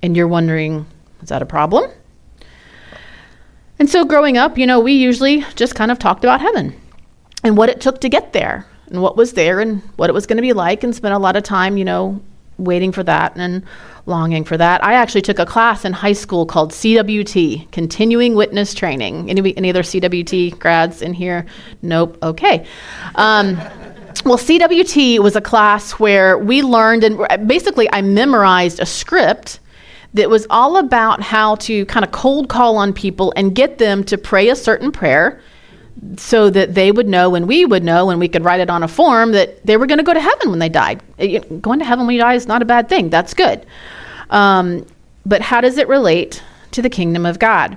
And 0.02 0.16
you're 0.16 0.28
wondering, 0.28 0.86
is 1.22 1.30
that 1.30 1.42
a 1.42 1.46
problem? 1.46 1.90
And 3.78 3.88
so 3.90 4.04
growing 4.04 4.36
up, 4.36 4.58
you 4.58 4.66
know, 4.66 4.80
we 4.80 4.92
usually 4.92 5.44
just 5.54 5.74
kind 5.74 5.90
of 5.90 5.98
talked 5.98 6.24
about 6.24 6.40
heaven 6.40 6.78
and 7.42 7.56
what 7.56 7.68
it 7.68 7.80
took 7.80 8.00
to 8.02 8.08
get 8.08 8.32
there 8.32 8.66
and 8.88 9.02
what 9.02 9.16
was 9.16 9.32
there 9.32 9.60
and 9.60 9.82
what 9.96 10.08
it 10.08 10.12
was 10.12 10.26
going 10.26 10.36
to 10.36 10.42
be 10.42 10.52
like 10.52 10.82
and 10.82 10.94
spent 10.94 11.14
a 11.14 11.18
lot 11.18 11.36
of 11.36 11.42
time, 11.42 11.76
you 11.76 11.84
know, 11.84 12.20
waiting 12.58 12.92
for 12.92 13.02
that 13.02 13.36
and 13.36 13.62
longing 14.06 14.44
for 14.44 14.56
that. 14.56 14.82
I 14.84 14.94
actually 14.94 15.22
took 15.22 15.38
a 15.38 15.46
class 15.46 15.84
in 15.84 15.92
high 15.92 16.12
school 16.12 16.46
called 16.46 16.72
CWT, 16.72 17.70
Continuing 17.72 18.34
Witness 18.34 18.74
Training. 18.74 19.28
Any, 19.28 19.56
any 19.56 19.70
other 19.70 19.82
CWT 19.82 20.58
grads 20.58 21.02
in 21.02 21.12
here? 21.12 21.46
Nope. 21.82 22.18
Okay. 22.22 22.66
Um, 23.16 23.56
well, 24.24 24.38
CWT 24.38 25.18
was 25.18 25.36
a 25.36 25.40
class 25.40 25.92
where 25.92 26.38
we 26.38 26.62
learned, 26.62 27.04
and 27.04 27.48
basically, 27.48 27.88
I 27.92 28.02
memorized 28.02 28.80
a 28.80 28.86
script 28.86 29.60
that 30.14 30.30
was 30.30 30.46
all 30.48 30.78
about 30.78 31.20
how 31.20 31.56
to 31.56 31.84
kind 31.86 32.04
of 32.04 32.10
cold 32.10 32.48
call 32.48 32.76
on 32.76 32.92
people 32.92 33.32
and 33.36 33.54
get 33.54 33.78
them 33.78 34.02
to 34.04 34.16
pray 34.16 34.48
a 34.48 34.56
certain 34.56 34.90
prayer 34.90 35.40
so 36.16 36.50
that 36.50 36.74
they 36.74 36.92
would 36.92 37.08
know 37.08 37.34
and 37.34 37.48
we 37.48 37.64
would 37.64 37.82
know 37.82 38.10
and 38.10 38.20
we 38.20 38.28
could 38.28 38.44
write 38.44 38.60
it 38.60 38.70
on 38.70 38.82
a 38.82 38.88
form 38.88 39.32
that 39.32 39.64
they 39.64 39.76
were 39.76 39.86
going 39.86 39.98
to 39.98 40.04
go 40.04 40.14
to 40.14 40.20
heaven 40.20 40.50
when 40.50 40.58
they 40.58 40.68
died. 40.68 41.02
Going 41.62 41.78
to 41.78 41.84
heaven 41.84 42.06
when 42.06 42.14
you 42.14 42.20
die 42.20 42.34
is 42.34 42.46
not 42.46 42.62
a 42.62 42.66
bad 42.66 42.88
thing. 42.88 43.08
That's 43.08 43.34
good. 43.34 43.64
Um, 44.30 44.86
but 45.24 45.40
how 45.40 45.60
does 45.60 45.78
it 45.78 45.88
relate 45.88 46.42
to 46.72 46.82
the 46.82 46.90
kingdom 46.90 47.24
of 47.26 47.38
God? 47.38 47.76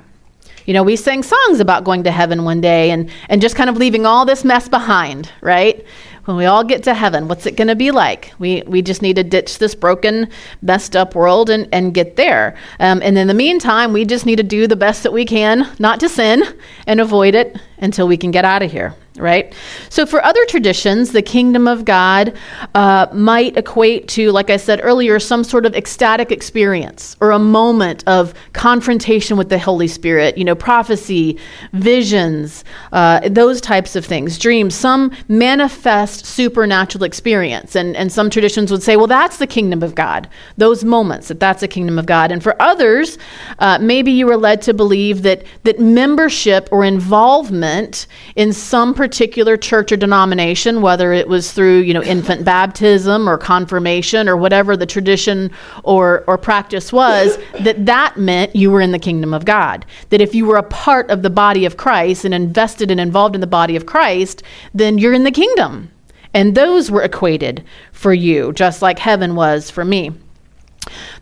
You 0.65 0.73
know, 0.73 0.83
we 0.83 0.95
sang 0.95 1.23
songs 1.23 1.59
about 1.59 1.83
going 1.83 2.03
to 2.03 2.11
heaven 2.11 2.43
one 2.43 2.61
day 2.61 2.91
and, 2.91 3.09
and 3.29 3.41
just 3.41 3.55
kind 3.55 3.69
of 3.69 3.77
leaving 3.77 4.05
all 4.05 4.25
this 4.25 4.43
mess 4.43 4.67
behind, 4.67 5.31
right? 5.41 5.83
When 6.29 6.37
we 6.37 6.45
all 6.45 6.63
get 6.63 6.83
to 6.83 6.93
heaven, 6.93 7.27
what's 7.27 7.47
it 7.47 7.55
going 7.55 7.69
to 7.69 7.75
be 7.75 7.89
like? 7.89 8.31
We, 8.37 8.61
we 8.67 8.83
just 8.83 9.01
need 9.01 9.15
to 9.15 9.23
ditch 9.23 9.57
this 9.57 9.73
broken, 9.73 10.29
messed 10.61 10.95
up 10.95 11.15
world 11.15 11.49
and, 11.49 11.67
and 11.73 11.91
get 11.91 12.17
there. 12.17 12.55
Um, 12.79 13.01
and 13.01 13.17
in 13.17 13.27
the 13.27 13.33
meantime, 13.33 13.93
we 13.93 14.05
just 14.05 14.27
need 14.27 14.35
to 14.35 14.43
do 14.43 14.67
the 14.67 14.75
best 14.75 15.01
that 15.01 15.11
we 15.11 15.25
can 15.25 15.67
not 15.79 15.99
to 16.01 16.07
sin 16.07 16.43
and 16.85 16.99
avoid 16.99 17.33
it 17.33 17.59
until 17.79 18.07
we 18.07 18.15
can 18.15 18.29
get 18.29 18.45
out 18.45 18.61
of 18.61 18.71
here 18.71 18.93
right? 19.19 19.53
So, 19.89 20.05
for 20.05 20.23
other 20.23 20.45
traditions, 20.45 21.11
the 21.11 21.21
kingdom 21.21 21.67
of 21.67 21.85
God 21.85 22.37
uh, 22.75 23.07
might 23.13 23.57
equate 23.57 24.07
to, 24.09 24.31
like 24.31 24.49
I 24.49 24.57
said 24.57 24.79
earlier, 24.83 25.19
some 25.19 25.43
sort 25.43 25.65
of 25.65 25.75
ecstatic 25.75 26.31
experience 26.31 27.15
or 27.21 27.31
a 27.31 27.39
moment 27.39 28.03
of 28.07 28.33
confrontation 28.53 29.37
with 29.37 29.49
the 29.49 29.59
Holy 29.59 29.87
Spirit, 29.87 30.37
you 30.37 30.43
know, 30.43 30.55
prophecy, 30.55 31.37
visions, 31.73 32.63
uh, 32.91 33.27
those 33.29 33.61
types 33.61 33.95
of 33.95 34.05
things, 34.05 34.37
dreams, 34.37 34.75
some 34.75 35.11
manifest 35.27 36.25
supernatural 36.25 37.03
experience. 37.03 37.75
And, 37.75 37.95
and 37.95 38.11
some 38.11 38.29
traditions 38.29 38.71
would 38.71 38.83
say, 38.83 38.95
well, 38.95 39.07
that's 39.07 39.37
the 39.37 39.47
kingdom 39.47 39.83
of 39.83 39.95
God, 39.95 40.29
those 40.57 40.83
moments, 40.83 41.27
that 41.27 41.39
that's 41.39 41.61
the 41.61 41.67
kingdom 41.67 41.99
of 41.99 42.05
God. 42.05 42.31
And 42.31 42.41
for 42.41 42.59
others, 42.61 43.17
uh, 43.59 43.77
maybe 43.79 44.11
you 44.11 44.27
were 44.27 44.37
led 44.37 44.61
to 44.63 44.73
believe 44.73 45.23
that, 45.23 45.43
that 45.63 45.79
membership 45.79 46.69
or 46.71 46.83
involvement 46.83 48.07
in 48.35 48.53
some 48.53 48.93
particular 48.93 49.08
particular 49.09 49.57
church 49.57 49.91
or 49.91 49.97
denomination, 49.97 50.83
whether 50.83 51.11
it 51.11 51.27
was 51.27 51.51
through, 51.51 51.79
you 51.79 51.95
know, 51.95 52.03
infant 52.03 52.45
baptism 52.45 53.27
or 53.27 53.39
confirmation 53.39 54.29
or 54.29 54.37
whatever 54.37 54.77
the 54.77 54.85
tradition 54.85 55.49
or, 55.83 56.23
or 56.27 56.37
practice 56.37 56.93
was, 56.93 57.39
that 57.61 57.87
that 57.87 58.17
meant 58.17 58.55
you 58.55 58.69
were 58.69 58.81
in 58.81 58.91
the 58.91 58.99
kingdom 58.99 59.33
of 59.33 59.45
God. 59.45 59.83
That 60.09 60.21
if 60.21 60.35
you 60.35 60.45
were 60.45 60.57
a 60.57 60.63
part 60.63 61.09
of 61.09 61.23
the 61.23 61.29
body 61.31 61.65
of 61.65 61.75
Christ 61.75 62.23
and 62.23 62.35
invested 62.35 62.91
and 62.91 62.99
involved 62.99 63.33
in 63.33 63.41
the 63.41 63.47
body 63.47 63.75
of 63.75 63.87
Christ, 63.87 64.43
then 64.75 64.99
you're 64.99 65.13
in 65.13 65.23
the 65.23 65.31
kingdom. 65.31 65.91
And 66.35 66.53
those 66.53 66.91
were 66.91 67.01
equated 67.01 67.65
for 67.91 68.13
you, 68.13 68.53
just 68.53 68.83
like 68.83 68.99
heaven 68.99 69.33
was 69.33 69.71
for 69.71 69.83
me. 69.83 70.11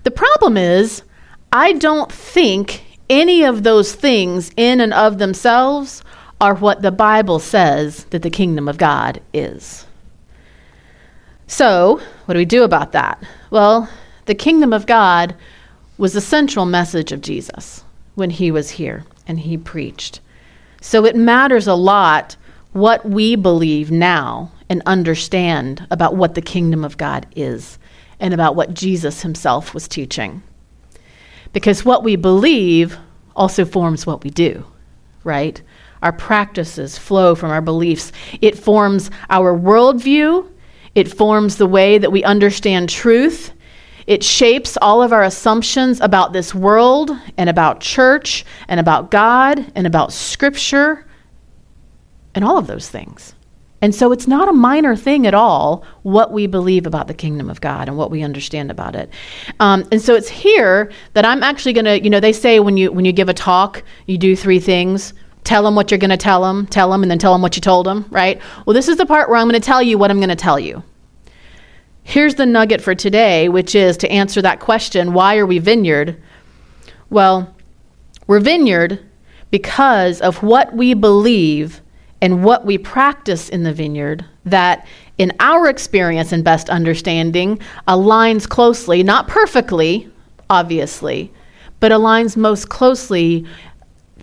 The 0.03 0.11
problem 0.11 0.57
is, 0.57 1.03
I 1.53 1.71
don't 1.71 2.11
think 2.11 2.83
any 3.09 3.45
of 3.45 3.63
those 3.63 3.95
things 3.95 4.51
in 4.57 4.81
and 4.81 4.93
of 4.93 5.19
themselves 5.19 6.03
are 6.39 6.55
what 6.55 6.81
the 6.81 6.91
Bible 6.91 7.39
says 7.39 8.05
that 8.05 8.21
the 8.21 8.29
kingdom 8.29 8.67
of 8.67 8.77
God 8.77 9.21
is. 9.33 9.85
So, 11.47 12.01
what 12.25 12.33
do 12.33 12.39
we 12.39 12.45
do 12.45 12.63
about 12.63 12.91
that? 12.91 13.23
Well, 13.49 13.89
the 14.25 14.35
kingdom 14.35 14.73
of 14.73 14.85
God 14.85 15.35
was 15.97 16.13
the 16.13 16.21
central 16.21 16.65
message 16.65 17.11
of 17.11 17.21
Jesus 17.21 17.83
when 18.15 18.29
he 18.29 18.51
was 18.51 18.71
here 18.71 19.05
and 19.25 19.39
he 19.39 19.57
preached. 19.57 20.19
So, 20.81 21.05
it 21.05 21.15
matters 21.15 21.67
a 21.67 21.73
lot 21.73 22.35
what 22.73 23.07
we 23.07 23.35
believe 23.35 23.89
now 23.89 24.51
and 24.69 24.81
understand 24.85 25.87
about 25.89 26.15
what 26.15 26.35
the 26.35 26.41
kingdom 26.41 26.83
of 26.83 26.97
God 26.97 27.25
is 27.35 27.79
and 28.19 28.33
about 28.33 28.55
what 28.55 28.73
Jesus 28.73 29.21
himself 29.21 29.73
was 29.73 29.87
teaching. 29.87 30.43
Because 31.53 31.85
what 31.85 32.03
we 32.03 32.15
believe 32.15 32.97
also 33.35 33.65
forms 33.65 34.05
what 34.05 34.23
we 34.23 34.29
do, 34.29 34.65
right? 35.23 35.61
Our 36.01 36.11
practices 36.11 36.97
flow 36.97 37.35
from 37.35 37.51
our 37.51 37.61
beliefs. 37.61 38.11
It 38.41 38.57
forms 38.57 39.09
our 39.29 39.57
worldview, 39.57 40.49
it 40.95 41.07
forms 41.07 41.57
the 41.57 41.67
way 41.67 41.97
that 41.97 42.11
we 42.11 42.23
understand 42.23 42.89
truth. 42.89 43.53
It 44.07 44.23
shapes 44.23 44.77
all 44.81 45.03
of 45.03 45.11
our 45.11 45.23
assumptions 45.23 45.99
about 45.99 46.31
this 46.31 46.55
world 46.55 47.11
and 47.37 47.49
about 47.49 47.81
church 47.81 48.45
and 48.69 48.79
about 48.79 49.11
God 49.11 49.71
and 49.75 49.85
about 49.85 50.13
Scripture 50.13 51.05
and 52.33 52.45
all 52.45 52.57
of 52.57 52.67
those 52.67 52.89
things. 52.89 53.35
And 53.81 53.93
so 53.93 54.11
it's 54.11 54.27
not 54.27 54.49
a 54.49 54.53
minor 54.53 54.95
thing 54.95 55.27
at 55.27 55.33
all 55.33 55.83
what 56.01 56.31
we 56.31 56.47
believe 56.47 56.87
about 56.87 57.07
the 57.07 57.13
kingdom 57.13 57.49
of 57.49 57.61
God 57.61 57.87
and 57.87 57.97
what 57.97 58.09
we 58.09 58.23
understand 58.23 58.71
about 58.71 58.95
it. 58.95 59.09
Um, 59.59 59.87
and 59.91 60.01
so 60.01 60.15
it's 60.15 60.29
here 60.29 60.91
that 61.13 61.25
I'm 61.25 61.43
actually 61.43 61.73
going 61.73 61.85
to, 61.85 62.01
you 62.01 62.09
know, 62.09 62.19
they 62.19 62.33
say 62.33 62.59
when 62.59 62.77
you 62.77 62.91
when 62.91 63.05
you 63.05 63.11
give 63.11 63.29
a 63.29 63.33
talk, 63.33 63.83
you 64.07 64.17
do 64.17 64.35
three 64.35 64.59
things 64.59 65.13
tell 65.47 65.63
them 65.63 65.75
what 65.75 65.89
you're 65.89 65.97
going 65.97 66.09
to 66.09 66.17
tell 66.17 66.41
them, 66.41 66.67
tell 66.67 66.91
them, 66.91 67.03
and 67.03 67.09
then 67.09 67.17
tell 67.17 67.31
them 67.31 67.41
what 67.41 67.55
you 67.55 67.61
told 67.61 67.85
them, 67.85 68.05
right? 68.09 68.41
Well, 68.65 68.73
this 68.73 68.89
is 68.89 68.97
the 68.97 69.05
part 69.05 69.29
where 69.29 69.37
I'm 69.39 69.47
going 69.47 69.59
to 69.59 69.65
tell 69.65 69.81
you 69.81 69.97
what 69.97 70.11
I'm 70.11 70.17
going 70.17 70.29
to 70.29 70.35
tell 70.35 70.59
you. 70.59 70.83
Here's 72.03 72.35
the 72.35 72.45
nugget 72.45 72.81
for 72.81 72.93
today, 72.93 73.47
which 73.47 73.73
is 73.73 73.95
to 73.97 74.11
answer 74.11 74.41
that 74.41 74.59
question 74.59 75.13
why 75.13 75.37
are 75.37 75.45
we 75.45 75.59
vineyard? 75.59 76.21
Well, 77.09 77.55
we're 78.27 78.41
vineyard 78.41 78.99
because 79.49 80.19
of 80.19 80.43
what 80.43 80.75
we 80.75 80.93
believe 80.93 81.81
and 82.21 82.43
what 82.43 82.65
we 82.65 82.77
practice 82.77 83.47
in 83.47 83.63
the 83.63 83.73
vineyard 83.73 84.25
that 84.45 84.85
in 85.17 85.31
our 85.39 85.67
experience 85.67 86.31
and 86.33 86.43
best 86.43 86.69
understanding 86.69 87.59
aligns 87.87 88.47
closely, 88.47 89.01
not 89.01 89.27
perfectly, 89.27 90.11
obviously, 90.49 91.31
but 91.79 91.91
aligns 91.91 92.35
most 92.35 92.69
closely 92.69 93.45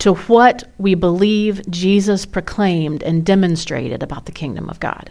to 0.00 0.14
what 0.14 0.64
we 0.78 0.94
believe 0.94 1.68
Jesus 1.70 2.26
proclaimed 2.26 3.02
and 3.02 3.24
demonstrated 3.24 4.02
about 4.02 4.26
the 4.26 4.32
kingdom 4.32 4.68
of 4.68 4.80
God. 4.80 5.10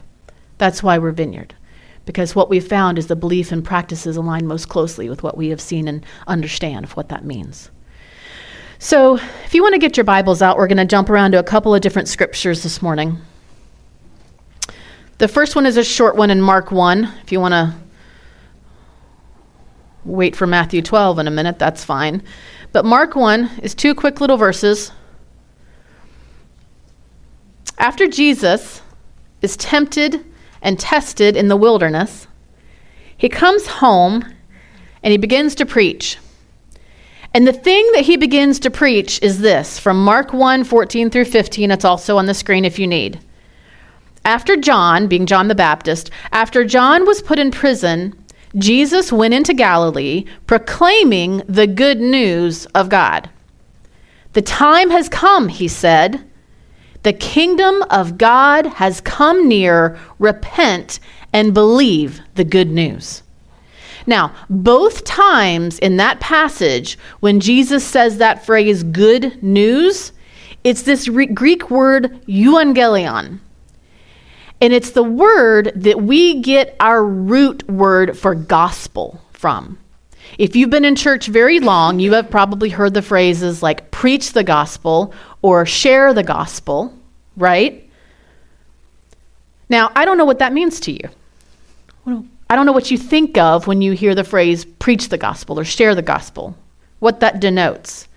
That's 0.57 0.83
why 0.83 0.97
we're 0.97 1.11
vineyard. 1.11 1.55
Because 2.05 2.35
what 2.35 2.49
we've 2.49 2.67
found 2.67 2.97
is 2.97 3.07
the 3.07 3.15
belief 3.15 3.51
and 3.51 3.63
practices 3.63 4.17
align 4.17 4.45
most 4.45 4.67
closely 4.67 5.09
with 5.09 5.23
what 5.23 5.37
we 5.37 5.49
have 5.49 5.61
seen 5.61 5.87
and 5.87 6.05
understand 6.27 6.83
of 6.83 6.97
what 6.97 7.09
that 7.09 7.23
means. 7.23 7.71
So, 8.77 9.15
if 9.15 9.53
you 9.53 9.61
want 9.61 9.73
to 9.73 9.79
get 9.79 9.95
your 9.95 10.03
Bibles 10.03 10.41
out, 10.41 10.57
we're 10.57 10.67
going 10.67 10.77
to 10.77 10.85
jump 10.85 11.09
around 11.09 11.31
to 11.31 11.39
a 11.39 11.43
couple 11.43 11.73
of 11.73 11.79
different 11.79 12.09
scriptures 12.09 12.63
this 12.63 12.81
morning. 12.81 13.17
The 15.19 15.29
first 15.29 15.55
one 15.55 15.65
is 15.65 15.77
a 15.77 15.83
short 15.85 16.17
one 16.17 16.29
in 16.29 16.41
Mark 16.41 16.71
1. 16.71 17.09
If 17.23 17.31
you 17.31 17.39
want 17.39 17.53
to 17.53 17.73
wait 20.03 20.35
for 20.35 20.45
Matthew 20.45 20.81
12 20.81 21.19
in 21.19 21.27
a 21.27 21.31
minute, 21.31 21.59
that's 21.59 21.85
fine. 21.85 22.23
But 22.73 22.85
Mark 22.85 23.15
1 23.15 23.59
is 23.61 23.75
two 23.75 23.93
quick 23.93 24.19
little 24.19 24.35
verses. 24.35 24.91
After 27.77 28.07
Jesus 28.07 28.81
is 29.43 29.55
tempted 29.55 30.25
and 30.61 30.79
tested 30.79 31.37
in 31.37 31.49
the 31.49 31.55
wilderness, 31.55 32.27
he 33.15 33.29
comes 33.29 33.67
home 33.67 34.25
and 35.03 35.11
he 35.11 35.17
begins 35.17 35.53
to 35.55 35.67
preach. 35.67 36.17
And 37.35 37.47
the 37.47 37.53
thing 37.53 37.87
that 37.93 38.05
he 38.05 38.17
begins 38.17 38.59
to 38.59 38.71
preach 38.71 39.21
is 39.21 39.39
this 39.39 39.77
from 39.77 40.03
Mark 40.03 40.33
1 40.33 40.63
14 40.63 41.11
through 41.11 41.25
15. 41.25 41.69
It's 41.69 41.85
also 41.85 42.17
on 42.17 42.25
the 42.25 42.33
screen 42.33 42.65
if 42.65 42.79
you 42.79 42.87
need. 42.87 43.19
After 44.25 44.55
John, 44.55 45.07
being 45.07 45.25
John 45.27 45.47
the 45.47 45.55
Baptist, 45.55 46.09
after 46.31 46.63
John 46.63 47.05
was 47.05 47.21
put 47.21 47.37
in 47.37 47.51
prison, 47.51 48.15
Jesus 48.55 49.11
went 49.11 49.33
into 49.33 49.53
Galilee 49.53 50.25
proclaiming 50.47 51.41
the 51.47 51.67
good 51.67 51.99
news 51.99 52.65
of 52.67 52.89
God. 52.89 53.29
The 54.33 54.41
time 54.41 54.89
has 54.89 55.09
come, 55.09 55.47
he 55.47 55.67
said. 55.67 56.23
The 57.03 57.13
kingdom 57.13 57.83
of 57.89 58.17
God 58.17 58.65
has 58.65 59.01
come 59.01 59.47
near. 59.47 59.97
Repent 60.19 60.99
and 61.33 61.53
believe 61.53 62.21
the 62.35 62.43
good 62.43 62.69
news. 62.69 63.23
Now, 64.05 64.33
both 64.49 65.03
times 65.03 65.79
in 65.79 65.97
that 65.97 66.19
passage, 66.19 66.97
when 67.21 67.39
Jesus 67.39 67.83
says 67.85 68.17
that 68.17 68.45
phrase, 68.45 68.83
good 68.83 69.41
news, 69.41 70.11
it's 70.63 70.83
this 70.83 71.07
re- 71.07 71.25
Greek 71.25 71.69
word 71.69 72.21
euangelion. 72.27 73.39
And 74.61 74.71
it's 74.73 74.91
the 74.91 75.03
word 75.03 75.71
that 75.75 76.01
we 76.01 76.41
get 76.41 76.75
our 76.79 77.05
root 77.05 77.69
word 77.69 78.17
for 78.17 78.33
gospel 78.33 79.21
from. 79.33 79.77
If 80.37 80.55
you've 80.55 80.69
been 80.69 80.85
in 80.85 80.95
church 80.95 81.27
very 81.27 81.59
long, 81.59 81.99
you 81.99 82.13
have 82.13 82.29
probably 82.29 82.69
heard 82.69 82.93
the 82.93 83.01
phrases 83.01 83.61
like 83.61 83.91
preach 83.91 84.31
the 84.31 84.43
gospel 84.43 85.13
or 85.41 85.65
share 85.65 86.13
the 86.13 86.23
gospel, 86.23 86.93
right? 87.35 87.89
Now, 89.69 89.91
I 89.95 90.05
don't 90.05 90.17
know 90.17 90.25
what 90.25 90.39
that 90.39 90.53
means 90.53 90.79
to 90.81 90.91
you. 90.91 92.23
I 92.49 92.55
don't 92.55 92.65
know 92.65 92.71
what 92.71 92.91
you 92.91 92.97
think 92.97 93.37
of 93.37 93.67
when 93.67 93.81
you 93.81 93.93
hear 93.93 94.15
the 94.15 94.23
phrase 94.23 94.65
preach 94.65 95.09
the 95.09 95.17
gospel 95.17 95.59
or 95.59 95.65
share 95.65 95.95
the 95.95 96.01
gospel, 96.01 96.55
what 96.99 97.19
that 97.19 97.39
denotes. 97.39 98.07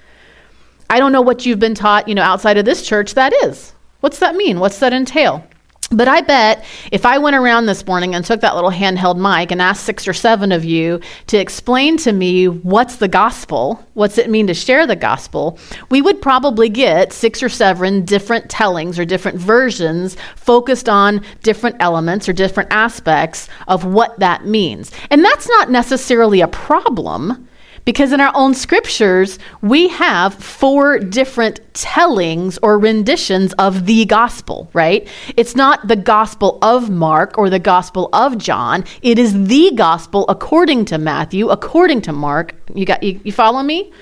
I 0.89 0.99
don't 0.99 1.13
know 1.13 1.23
what 1.23 1.47
you've 1.47 1.59
been 1.59 1.75
taught, 1.75 2.09
you 2.09 2.15
know, 2.15 2.23
outside 2.23 2.59
of 2.59 2.65
this 2.65 2.87
church 2.87 3.15
that 3.15 3.33
is. 3.45 3.73
What's 4.01 4.19
that 4.21 4.37
mean? 4.37 4.61
What's 4.61 4.79
that 4.81 4.93
entail? 4.93 5.47
But 5.93 6.09
I 6.09 6.21
bet 6.21 6.65
if 6.91 7.07
I 7.07 7.19
went 7.19 7.37
around 7.37 7.67
this 7.67 7.87
morning 7.87 8.17
and 8.17 8.25
took 8.25 8.41
that 8.41 8.57
little 8.57 8.73
handheld 8.73 9.19
mic 9.19 9.53
and 9.53 9.63
asked 9.63 9.85
six 9.85 10.09
or 10.09 10.13
seven 10.13 10.51
of 10.51 10.65
you 10.65 11.01
to 11.29 11.37
explain 11.37 11.97
to 11.99 12.13
me 12.13 12.49
what's 12.49 12.97
the 12.97 13.07
gospel, 13.07 13.85
what's 13.95 14.19
it 14.19 14.29
mean 14.29 14.49
to 14.49 14.55
share 14.55 14.85
the 14.85 14.97
gospel, 14.97 15.61
we 15.89 16.03
would 16.03 16.21
probably 16.21 16.69
get 16.69 17.13
six 17.13 17.41
or 17.41 17.49
seven 17.49 18.05
different 18.05 18.51
tellings 18.51 18.99
or 18.99 19.05
different 19.05 19.39
versions 19.39 20.17
focused 20.35 20.89
on 20.89 21.25
different 21.45 21.77
elements 21.79 22.29
or 22.29 22.33
different 22.33 22.73
aspects 22.73 23.49
of 23.69 23.85
what 23.85 24.19
that 24.19 24.45
means. 24.45 24.91
And 25.11 25.25
that's 25.25 25.49
not 25.49 25.71
necessarily 25.71 26.41
a 26.41 26.49
problem 26.49 27.47
because 27.87 28.13
in 28.13 28.21
our 28.21 28.33
own 28.35 28.53
scriptures, 28.53 29.39
we 29.63 29.89
have 29.89 30.35
four 30.35 30.99
different 30.99 31.61
tellings 31.73 32.59
or 32.63 32.79
renditions 32.79 33.55
of 33.55 33.87
the 33.87 34.05
gospel, 34.05 34.69
right? 34.75 35.09
It's 35.37 35.55
not 35.55 35.87
the 35.87 35.97
gospel 35.97 36.59
of 36.61 36.91
Mark 36.91 37.39
or 37.39 37.49
the 37.49 37.61
gospel 37.61 38.11
of 38.13 38.37
John. 38.37 38.85
It 39.03 39.19
is 39.19 39.47
the 39.47 39.71
gospel 39.75 40.27
according 40.29 40.85
to 40.87 40.99
Matthew, 40.99 41.49
according 41.49 42.03
to 42.03 42.13
Mark. 42.13 42.55
You 42.75 42.85
got 42.85 43.03
you, 43.03 43.21
you 43.23 43.33
follow 43.33 43.63
me? 43.63 43.93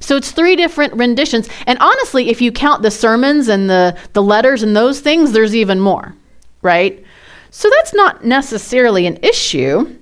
So 0.00 0.16
it's 0.16 0.32
three 0.32 0.56
different 0.56 0.94
renditions. 0.94 1.48
And 1.66 1.78
honestly, 1.78 2.30
if 2.30 2.40
you 2.40 2.50
count 2.50 2.82
the 2.82 2.90
sermons 2.90 3.48
and 3.48 3.70
the, 3.70 3.96
the 4.12 4.22
letters 4.22 4.62
and 4.64 4.74
those 4.74 5.00
things, 5.00 5.30
there's 5.32 5.54
even 5.54 5.78
more, 5.78 6.16
right? 6.62 7.04
So 7.50 7.70
that's 7.70 7.94
not 7.94 8.24
necessarily 8.24 9.06
an 9.06 9.18
issue. 9.22 9.99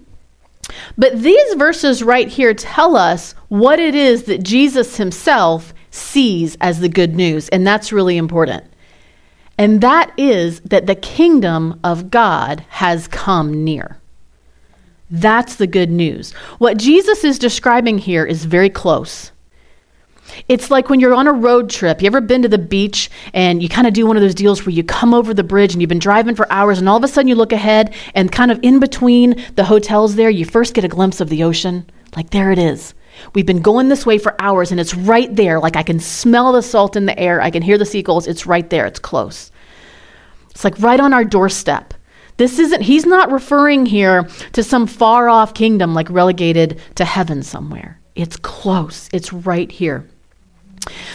But 0.97 1.21
these 1.21 1.55
verses 1.55 2.03
right 2.03 2.29
here 2.29 2.55
tell 2.55 2.97
us 2.97 3.35
what 3.49 3.79
it 3.79 3.95
is 3.95 4.25
that 4.25 4.43
Jesus 4.43 4.97
himself 4.97 5.73
sees 5.91 6.57
as 6.61 6.81
the 6.81 6.89
good 6.89 7.17
news, 7.17 7.49
and 7.49 7.67
that's 7.67 7.93
really 7.93 8.17
important. 8.17 8.65
And 9.57 9.81
that 9.81 10.13
is 10.17 10.61
that 10.61 10.87
the 10.87 10.95
kingdom 10.95 11.81
of 11.83 12.11
God 12.11 12.65
has 12.69 13.09
come 13.09 13.65
near. 13.65 13.99
That's 15.11 15.57
the 15.57 15.67
good 15.67 15.91
news. 15.91 16.33
What 16.59 16.77
Jesus 16.77 17.25
is 17.25 17.39
describing 17.39 17.99
here 17.99 18.25
is 18.25 18.45
very 18.45 18.71
close. 18.71 19.33
It's 20.49 20.71
like 20.71 20.89
when 20.89 21.01
you're 21.01 21.15
on 21.15 21.27
a 21.27 21.33
road 21.33 21.71
trip. 21.71 22.03
You 22.03 22.07
ever 22.07 22.21
been 22.21 22.43
to 22.43 22.49
the 22.49 22.59
beach 22.59 23.11
and 23.33 23.63
you 23.63 23.69
kind 23.69 23.87
of 23.87 23.93
do 23.93 24.07
one 24.07 24.17
of 24.17 24.23
those 24.23 24.35
deals 24.35 24.65
where 24.65 24.75
you 24.75 24.85
come 24.85 25.15
over 25.15 25.35
the 25.35 25.45
bridge 25.45 25.73
and 25.73 25.81
you've 25.81 25.89
been 25.89 25.99
driving 25.99 26.35
for 26.35 26.51
hours 26.53 26.79
and 26.79 26.89
all 26.89 26.97
of 26.97 27.05
a 27.05 27.09
sudden 27.09 27.29
you 27.29 27.35
look 27.35 27.53
ahead 27.53 27.95
and 28.15 28.33
kind 28.33 28.51
of 28.51 28.59
in 28.63 28.81
between 28.81 29.43
the 29.57 29.65
hotels 29.65 30.17
there, 30.17 30.31
you 30.31 30.45
first 30.45 30.75
get 30.75 30.85
a 30.85 30.89
glimpse 30.89 31.21
of 31.21 31.29
the 31.29 31.43
ocean. 31.45 31.89
Like 32.17 32.31
there 32.31 32.51
it 32.53 32.59
is. 32.59 32.95
We've 33.35 33.47
been 33.47 33.63
going 33.63 33.89
this 33.89 34.07
way 34.07 34.19
for 34.19 34.41
hours 34.41 34.71
and 34.71 34.81
it's 34.81 34.95
right 34.95 35.35
there. 35.35 35.61
Like 35.61 35.77
I 35.77 35.83
can 35.83 36.01
smell 36.01 36.53
the 36.53 36.63
salt 36.63 36.97
in 36.97 37.07
the 37.07 37.19
air. 37.19 37.41
I 37.41 37.51
can 37.51 37.63
hear 37.63 37.79
the 37.79 37.85
seagulls. 37.85 38.27
It's 38.27 38.47
right 38.47 38.69
there. 38.71 38.87
It's 38.87 38.99
close. 38.99 39.51
It's 40.51 40.65
like 40.65 40.79
right 40.81 41.01
on 41.01 41.13
our 41.13 41.25
doorstep. 41.25 41.95
This 42.37 42.59
isn't, 42.61 42.83
he's 42.83 43.05
not 43.05 43.33
referring 43.33 43.87
here 43.87 44.29
to 44.53 44.63
some 44.63 44.87
far 44.87 45.29
off 45.29 45.55
kingdom 45.55 45.93
like 45.95 46.09
relegated 46.09 46.81
to 46.95 47.05
heaven 47.05 47.43
somewhere. 47.43 48.01
It's 48.15 48.37
close. 48.37 49.09
It's 49.13 49.33
right 49.33 49.71
here. 49.71 50.09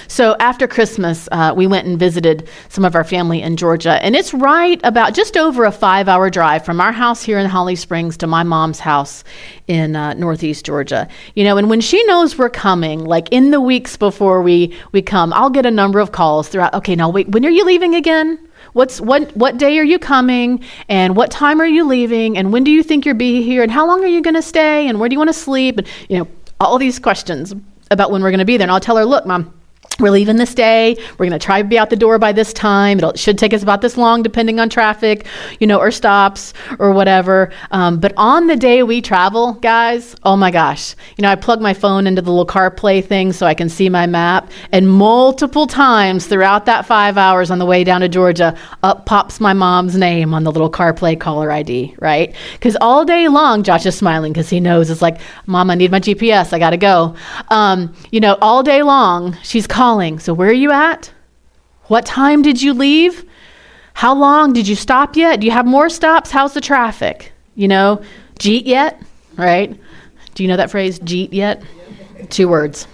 So 0.08 0.36
after 0.40 0.68
Christmas, 0.68 1.28
uh, 1.32 1.54
we 1.56 1.68
went 1.68 1.88
and 1.88 1.98
visited 1.98 2.48
some 2.70 2.86
of 2.86 2.96
our 2.96 3.04
family 3.04 3.42
in 3.42 3.58
Georgia, 3.58 4.04
and 4.04 4.16
it's 4.16 4.34
right 4.34 4.80
about 4.84 5.14
just 5.14 5.38
over 5.38 5.66
a 5.66 5.72
five-hour 5.72 6.30
drive 6.30 6.66
from 6.66 6.80
our 6.80 6.92
house 6.92 7.24
here 7.24 7.40
in 7.40 7.48
Holly 7.48 7.76
Springs 7.76 8.18
to 8.18 8.28
my 8.28 8.44
mom's 8.44 8.80
house 8.80 9.24
in 9.68 9.96
uh, 9.96 10.14
Northeast 10.14 10.66
Georgia. 10.66 11.08
You 11.36 11.44
know, 11.44 11.58
and 11.58 11.70
when 11.70 11.82
she 11.82 12.04
knows 12.06 12.38
we're 12.38 12.50
coming, 12.50 13.06
like 13.06 13.30
in 13.32 13.52
the 13.52 13.62
weeks 13.62 13.98
before 13.98 14.42
we 14.42 14.76
we 14.92 15.02
come, 15.02 15.34
I'll 15.34 15.50
get 15.50 15.66
a 15.66 15.72
number 15.72 16.00
of 16.00 16.12
calls 16.12 16.48
throughout. 16.50 16.74
Okay, 16.76 16.96
now 16.96 17.10
wait, 17.10 17.30
when 17.30 17.46
are 17.46 17.50
you 17.50 17.66
leaving 17.66 17.96
again? 17.96 18.38
What's 18.74 19.02
what 19.02 19.36
what 19.36 19.58
day 19.58 19.78
are 19.80 19.84
you 19.84 20.00
coming 20.00 20.64
and 20.90 21.16
what 21.16 21.32
time 21.32 21.62
are 21.62 21.68
you 21.68 21.86
leaving 21.86 22.38
and 22.38 22.52
when 22.54 22.64
do 22.64 22.72
you 22.72 22.82
think 22.82 23.06
you'll 23.06 23.16
be 23.16 23.44
here 23.44 23.62
and 23.62 23.72
how 23.72 23.86
long 23.86 24.04
are 24.04 24.08
you 24.08 24.22
going 24.22 24.36
to 24.36 24.42
stay 24.42 24.88
and 24.88 25.00
where 25.00 25.10
do 25.10 25.14
you 25.14 25.20
want 25.20 25.30
to 25.30 25.34
sleep 25.34 25.78
and 25.78 25.88
you 26.10 26.18
know 26.18 26.28
all 26.60 26.80
these 26.80 26.98
questions 26.98 27.54
about 27.94 28.12
when 28.12 28.22
we're 28.22 28.32
going 28.32 28.40
to 28.40 28.46
be 28.46 28.58
there. 28.58 28.66
And 28.66 28.72
I'll 28.72 28.80
tell 28.80 28.98
her, 28.98 29.06
look, 29.06 29.26
mom, 29.26 29.54
we're 30.00 30.10
leaving 30.10 30.38
this 30.38 30.56
day. 30.56 30.96
We're 31.12 31.28
going 31.28 31.40
to 31.40 31.46
try 31.46 31.62
to 31.62 31.68
be 31.68 31.78
out 31.78 31.92
the 31.92 31.96
door 31.96 32.18
by 32.18 32.32
this 32.32 32.52
time. 32.52 32.98
It'll, 32.98 33.12
it 33.12 33.20
should 33.20 33.38
take 33.38 33.54
us 33.54 33.62
about 33.62 33.82
this 33.82 33.96
long, 33.96 34.24
depending 34.24 34.60
on 34.60 34.68
traffic, 34.68 35.28
you 35.60 35.68
know, 35.68 35.78
or 35.78 35.92
stops 35.92 36.54
or 36.80 36.92
whatever. 36.92 37.52
Um, 37.70 38.00
but 38.00 38.12
on 38.18 38.48
the 38.48 38.56
day 38.56 38.82
we 38.82 39.02
travel, 39.02 39.54
guys, 39.54 40.16
oh 40.24 40.36
my 40.36 40.50
gosh, 40.50 40.96
you 41.16 41.22
know, 41.22 41.30
I 41.30 41.36
plug 41.36 41.62
my 41.62 41.76
phone 41.76 42.08
into 42.08 42.24
the 42.24 42.32
little 42.32 42.48
CarPlay 42.48 43.06
thing 43.06 43.34
so 43.34 43.46
I 43.46 43.54
can 43.54 43.70
see 43.70 43.88
my 43.88 44.08
map. 44.08 44.50
And 44.72 44.90
multiple 44.90 45.68
times 45.68 46.26
throughout 46.26 46.66
that 46.66 46.88
five 46.88 47.16
hours 47.16 47.52
on 47.52 47.60
the 47.60 47.66
way 47.66 47.84
down 47.84 48.02
to 48.02 48.10
Georgia, 48.10 48.58
up 48.82 49.06
pops 49.06 49.40
my 49.40 49.54
mom's 49.54 49.96
name 49.96 50.34
on 50.34 50.44
the 50.44 50.52
little 50.52 50.72
CarPlay 50.72 51.20
caller 51.20 51.52
ID, 51.52 51.96
right? 52.00 52.36
Because 52.54 52.76
all 52.82 53.06
day 53.06 53.28
long, 53.28 53.62
Josh 53.62 53.86
is 53.86 53.96
smiling 53.96 54.34
because 54.34 54.50
he 54.50 54.60
knows 54.60 54.90
it's 54.90 55.04
like, 55.04 55.20
Mom, 55.46 55.70
I 55.70 55.76
need 55.76 55.92
my 55.92 56.00
GPS. 56.00 56.52
I 56.52 56.58
got 56.58 56.72
to 56.72 56.78
go. 56.78 57.16
Um, 57.50 57.94
you 58.12 58.20
know, 58.20 58.40
all 58.42 58.64
day 58.64 58.82
long, 58.82 59.38
she's 59.44 59.68
calling. 59.74 60.20
So, 60.20 60.34
where 60.34 60.50
are 60.50 60.54
you 60.54 60.72
at? 60.72 61.12
What 61.88 62.06
time 62.06 62.42
did 62.42 62.62
you 62.62 62.74
leave? 62.74 63.26
How 63.94 64.14
long 64.14 64.54
did 64.54 64.68
you 64.68 64.76
stop 64.76 65.16
yet? 65.16 65.40
Do 65.40 65.46
you 65.46 65.52
have 65.52 65.66
more 65.66 65.90
stops? 65.90 66.32
How's 66.32 66.54
the 66.54 66.62
traffic? 66.62 67.32
You 67.56 67.68
know, 67.68 68.02
jeet 68.40 68.66
yet? 68.66 69.02
Right? 69.36 69.78
Do 70.36 70.44
you 70.44 70.50
know 70.50 70.58
that 70.58 70.72
phrase, 70.72 71.00
jeet 71.00 71.34
yet? 71.34 71.64
Two 72.30 72.48
words. 72.48 72.88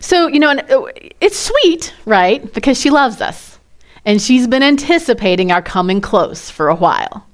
So, 0.00 0.26
you 0.28 0.38
know, 0.38 0.50
uh, 0.50 0.86
it's 1.20 1.38
sweet, 1.38 1.94
right? 2.04 2.52
Because 2.52 2.78
she 2.78 2.90
loves 2.90 3.20
us. 3.20 3.58
And 4.04 4.20
she's 4.20 4.46
been 4.46 4.62
anticipating 4.62 5.50
our 5.50 5.62
coming 5.62 6.02
close 6.02 6.50
for 6.50 6.68
a 6.68 6.74
while. 6.74 7.26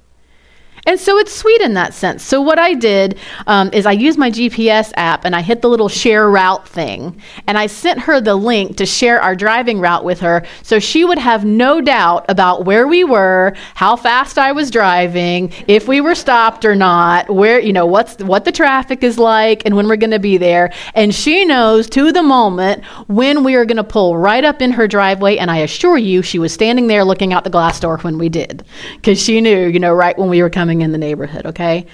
And 0.87 0.99
so 0.99 1.17
it's 1.17 1.33
sweet 1.33 1.61
in 1.61 1.73
that 1.75 1.93
sense. 1.93 2.23
So 2.23 2.41
what 2.41 2.57
I 2.57 2.73
did 2.73 3.19
um, 3.47 3.69
is 3.71 3.85
I 3.85 3.91
used 3.91 4.17
my 4.17 4.31
GPS 4.31 4.91
app 4.95 5.25
and 5.25 5.35
I 5.35 5.41
hit 5.41 5.61
the 5.61 5.69
little 5.69 5.89
share 5.89 6.29
route 6.29 6.67
thing, 6.67 7.21
and 7.47 7.57
I 7.57 7.67
sent 7.67 7.99
her 7.99 8.19
the 8.19 8.35
link 8.35 8.77
to 8.77 8.85
share 8.85 9.21
our 9.21 9.35
driving 9.35 9.79
route 9.79 10.03
with 10.03 10.19
her, 10.21 10.43
so 10.63 10.79
she 10.79 11.05
would 11.05 11.19
have 11.19 11.45
no 11.45 11.81
doubt 11.81 12.25
about 12.29 12.65
where 12.65 12.87
we 12.87 13.03
were, 13.03 13.53
how 13.75 13.95
fast 13.95 14.37
I 14.37 14.51
was 14.51 14.71
driving, 14.71 15.53
if 15.67 15.87
we 15.87 16.01
were 16.01 16.15
stopped 16.15 16.65
or 16.65 16.75
not, 16.75 17.29
where 17.29 17.59
you 17.59 17.73
know 17.73 17.85
what's 17.85 18.17
what 18.23 18.45
the 18.45 18.51
traffic 18.51 19.03
is 19.03 19.17
like, 19.19 19.63
and 19.65 19.75
when 19.75 19.87
we're 19.87 19.95
going 19.97 20.11
to 20.11 20.19
be 20.19 20.37
there. 20.37 20.73
And 20.95 21.13
she 21.13 21.45
knows 21.45 21.89
to 21.91 22.11
the 22.11 22.23
moment 22.23 22.83
when 23.07 23.43
we 23.43 23.55
are 23.55 23.65
going 23.65 23.77
to 23.77 23.83
pull 23.83 24.17
right 24.17 24.43
up 24.43 24.61
in 24.61 24.71
her 24.71 24.87
driveway. 24.87 25.37
And 25.37 25.51
I 25.51 25.57
assure 25.57 25.97
you, 25.97 26.21
she 26.21 26.39
was 26.39 26.53
standing 26.53 26.87
there 26.87 27.03
looking 27.03 27.33
out 27.33 27.43
the 27.43 27.49
glass 27.49 27.79
door 27.79 27.97
when 27.99 28.17
we 28.17 28.29
did, 28.29 28.63
because 28.95 29.21
she 29.21 29.41
knew, 29.41 29.67
you 29.67 29.79
know, 29.79 29.93
right 29.93 30.17
when 30.17 30.29
we 30.29 30.41
were 30.41 30.49
coming 30.49 30.70
in 30.79 30.93
the 30.93 30.97
neighborhood, 30.97 31.45
okay? 31.45 31.85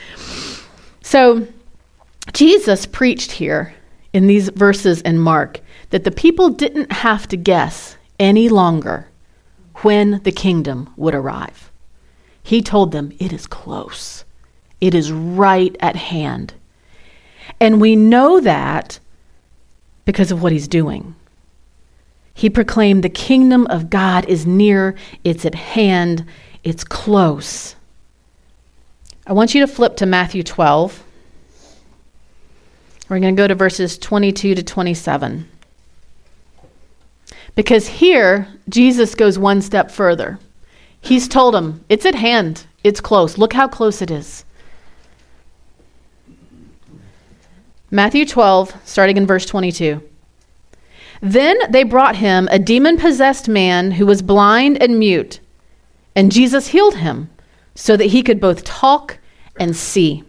So, 1.01 1.47
Jesus 2.33 2.85
preached 2.85 3.31
here 3.31 3.73
in 4.13 4.27
these 4.27 4.49
verses 4.49 5.01
in 5.01 5.17
Mark 5.17 5.61
that 5.89 6.03
the 6.03 6.11
people 6.11 6.49
didn't 6.49 6.91
have 6.91 7.27
to 7.29 7.37
guess 7.37 7.97
any 8.19 8.49
longer 8.49 9.07
when 9.77 10.21
the 10.23 10.31
kingdom 10.31 10.93
would 10.97 11.15
arrive. 11.15 11.71
He 12.43 12.61
told 12.61 12.91
them, 12.91 13.11
It 13.19 13.33
is 13.33 13.47
close, 13.47 14.25
it 14.79 14.93
is 14.93 15.11
right 15.11 15.75
at 15.79 15.95
hand. 15.95 16.53
And 17.59 17.81
we 17.81 17.95
know 17.95 18.39
that 18.41 18.99
because 20.05 20.31
of 20.31 20.41
what 20.41 20.51
he's 20.51 20.67
doing. 20.67 21.15
He 22.33 22.49
proclaimed, 22.49 23.03
The 23.03 23.09
kingdom 23.09 23.65
of 23.67 23.89
God 23.89 24.25
is 24.25 24.45
near, 24.45 24.95
it's 25.23 25.45
at 25.45 25.55
hand, 25.55 26.25
it's 26.63 26.83
close. 26.83 27.75
I 29.29 29.33
want 29.33 29.53
you 29.53 29.59
to 29.59 29.67
flip 29.67 29.97
to 29.97 30.05
Matthew 30.05 30.41
12. 30.41 31.03
We're 33.09 33.19
going 33.19 33.35
to 33.35 33.41
go 33.41 33.45
to 33.45 33.55
verses 33.55 33.97
22 33.97 34.55
to 34.55 34.63
27. 34.63 35.49
Because 37.53 37.87
here, 37.87 38.47
Jesus 38.69 39.15
goes 39.15 39.37
one 39.37 39.61
step 39.61 39.91
further. 39.91 40.39
He's 41.01 41.27
told 41.27 41.53
them, 41.53 41.83
It's 41.89 42.05
at 42.05 42.15
hand, 42.15 42.65
it's 42.85 43.01
close. 43.01 43.37
Look 43.37 43.51
how 43.51 43.67
close 43.67 44.01
it 44.01 44.11
is. 44.11 44.45
Matthew 47.91 48.25
12, 48.25 48.75
starting 48.85 49.17
in 49.17 49.27
verse 49.27 49.45
22. 49.45 50.01
Then 51.21 51.57
they 51.69 51.83
brought 51.83 52.15
him 52.15 52.47
a 52.49 52.59
demon 52.59 52.97
possessed 52.97 53.49
man 53.49 53.91
who 53.91 54.05
was 54.05 54.21
blind 54.21 54.81
and 54.81 54.97
mute, 54.97 55.41
and 56.15 56.31
Jesus 56.31 56.67
healed 56.67 56.95
him 56.95 57.29
so 57.77 57.95
that 57.95 58.05
he 58.05 58.23
could 58.23 58.41
both 58.41 58.63
talk 58.63 59.19
and 59.59 59.75
see. 59.75 60.23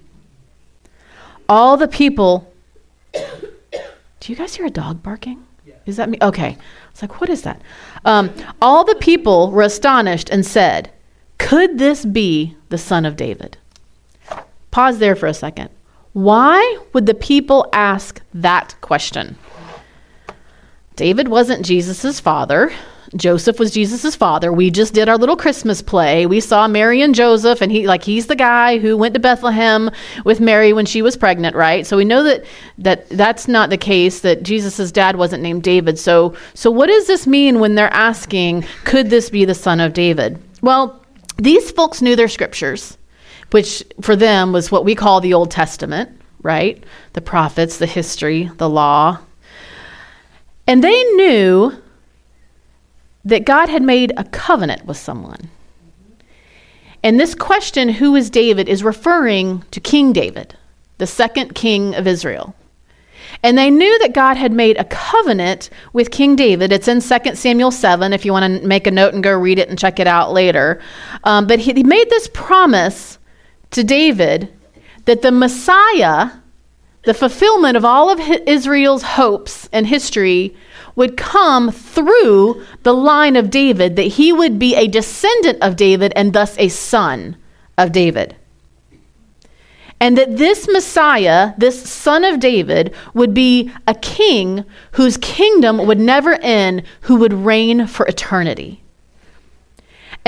All 1.49 1.79
the 1.79 1.89
people. 1.89 2.53
Do 3.15 4.33
you 4.33 4.37
guys 4.37 4.55
hear 4.55 4.67
a 4.67 4.71
dog 4.71 5.03
barking? 5.03 5.45
Is 5.87 5.97
that 5.97 6.11
me? 6.11 6.19
Okay. 6.21 6.59
It's 6.91 7.01
like, 7.01 7.23
what 7.23 7.31
is 7.31 7.43
that? 7.43 7.63
Um, 8.05 8.31
all 8.61 8.85
the 8.85 8.97
people 8.97 9.51
were 9.51 9.63
astonished 9.63 10.29
and 10.29 10.45
said, 10.45 10.93
Could 11.39 11.79
this 11.79 12.05
be 12.05 12.55
the 12.69 12.77
son 12.77 13.07
of 13.07 13.17
David? 13.17 13.57
Pause 14.71 14.99
there 14.99 15.17
for 15.17 15.27
a 15.27 15.33
second. 15.33 15.71
Why 16.13 16.79
would 16.93 17.07
the 17.07 17.15
people 17.15 17.67
ask 17.73 18.21
that 18.35 18.75
question? 18.83 19.39
David 20.97 21.29
wasn't 21.29 21.65
Jesus' 21.65 22.21
father. 22.21 22.71
Joseph 23.17 23.59
was 23.59 23.71
Jesus's 23.71 24.15
father. 24.15 24.53
We 24.53 24.71
just 24.71 24.93
did 24.93 25.09
our 25.09 25.17
little 25.17 25.37
Christmas 25.37 25.81
play. 25.81 26.27
We 26.27 26.41
saw 26.41 26.69
Mary 26.69 27.01
and 27.01 27.15
Joseph, 27.15 27.63
and 27.63 27.73
he 27.73 27.87
like 27.87 28.03
he's 28.03 28.27
the 28.27 28.37
guy 28.37 28.79
who 28.79 28.97
went 28.97 29.15
to 29.15 29.21
Bethlehem 29.21 29.91
with 30.25 30.41
Mary 30.41 30.73
when 30.73 30.85
she 30.85 31.01
was 31.01 31.17
pregnant, 31.17 31.57
right? 31.57 31.87
So 31.87 31.97
we 31.97 32.05
know 32.05 32.23
that 32.23 32.45
that 32.77 33.09
that's 33.09 33.49
not 33.49 33.71
the 33.71 33.79
case. 33.79 34.21
That 34.21 34.43
Jesus's 34.43 34.93
dad 34.93 35.17
wasn't 35.17 35.43
named 35.43 35.63
David. 35.63 35.99
So 35.99 36.37
so 36.55 36.71
what 36.71 36.89
does 36.89 37.07
this 37.07 37.27
mean 37.27 37.61
when 37.61 37.77
they're 37.77 37.93
asking, 37.93 38.65
could 38.85 39.09
this 39.09 39.31
be 39.31 39.45
the 39.45 39.55
son 39.55 39.81
of 39.81 39.95
David? 39.95 40.39
Well, 40.61 41.03
these 41.39 41.71
folks 41.71 42.03
knew 42.03 42.15
their 42.15 42.29
scriptures, 42.29 42.99
which 43.53 43.83
for 44.03 44.17
them 44.17 44.53
was 44.53 44.71
what 44.71 44.85
we 44.85 44.95
call 44.95 45.21
the 45.21 45.35
Old 45.35 45.51
Testament, 45.51 46.11
right? 46.43 46.83
The 47.15 47.21
prophets, 47.23 47.79
the 47.79 47.87
history, 47.87 48.51
the 48.59 48.69
law. 48.69 49.19
And 50.67 50.85
they 50.85 51.03
knew 51.15 51.73
that 53.29 53.45
God 53.45 53.69
had 53.69 53.83
made 53.83 54.13
a 54.17 54.25
covenant 54.25 54.87
with 54.87 54.97
someone. 54.97 55.51
And 57.03 57.21
this 57.21 57.35
question, 57.35 57.91
who 57.91 58.17
is 58.17 58.31
David, 58.31 58.69
is 58.69 58.83
referring 58.83 59.65
to 59.71 59.81
King 59.81 60.15
David, 60.15 60.57
the 60.97 61.07
second 61.07 61.55
king 61.55 61.95
of 61.95 62.07
Israel. 62.07 62.55
And 63.43 63.59
they 63.59 63.71
knew 63.71 63.99
that 63.99 64.15
God 64.15 64.39
had 64.39 64.51
made 64.51 64.79
a 64.79 64.85
covenant 64.85 65.69
with 65.93 66.11
King 66.11 66.37
David. 66.37 66.73
It's 66.73 66.89
in 66.89 67.03
2 67.03 67.35
Samuel 67.35 67.71
7, 67.71 68.15
if 68.15 68.25
you 68.25 68.33
want 68.33 68.63
to 68.63 68.67
make 68.67 68.87
a 68.87 68.91
note 68.91 69.13
and 69.13 69.23
go 69.23 69.37
read 69.37 69.59
it 69.59 69.69
and 69.69 69.79
check 69.79 70.01
it 70.01 70.07
out 70.07 70.33
later. 70.33 70.81
Um, 71.25 71.47
but 71.47 71.59
he, 71.59 71.75
he 71.75 71.83
made 71.85 72.09
this 72.09 72.29
promise 72.33 73.19
to 73.73 73.85
David 73.85 74.49
that 75.05 75.21
the 75.21 75.31
Messiah, 75.31 76.31
the 77.05 77.15
fulfillment 77.15 77.77
of 77.77 77.85
all 77.85 78.11
of 78.11 78.19
Israel's 78.47 79.03
hopes 79.03 79.69
and 79.71 79.87
history, 79.87 80.57
would 80.99 81.17
come 81.17 81.71
through 81.71 82.61
the 82.83 82.93
line 82.93 83.37
of 83.37 83.51
David, 83.51 83.95
that 83.95 84.03
he 84.03 84.33
would 84.33 84.59
be 84.59 84.75
a 84.75 84.89
descendant 84.89 85.63
of 85.63 85.77
David 85.77 86.13
and 86.17 86.33
thus 86.33 86.59
a 86.59 86.67
son 86.67 87.37
of 87.79 87.93
David. 87.93 88.35
And 90.01 90.19
that 90.19 90.39
this 90.39 90.67
Messiah, 90.67 91.55
this 91.57 91.89
son 91.89 92.25
of 92.25 92.41
David, 92.41 92.93
would 93.15 93.33
be 93.33 93.71
a 93.87 93.95
king 93.95 94.65
whose 94.93 95.17
kingdom 95.19 95.87
would 95.87 96.01
never 96.01 96.35
end, 96.43 96.83
who 97.03 97.15
would 97.15 97.33
reign 97.33 97.87
for 97.87 98.05
eternity. 98.07 98.83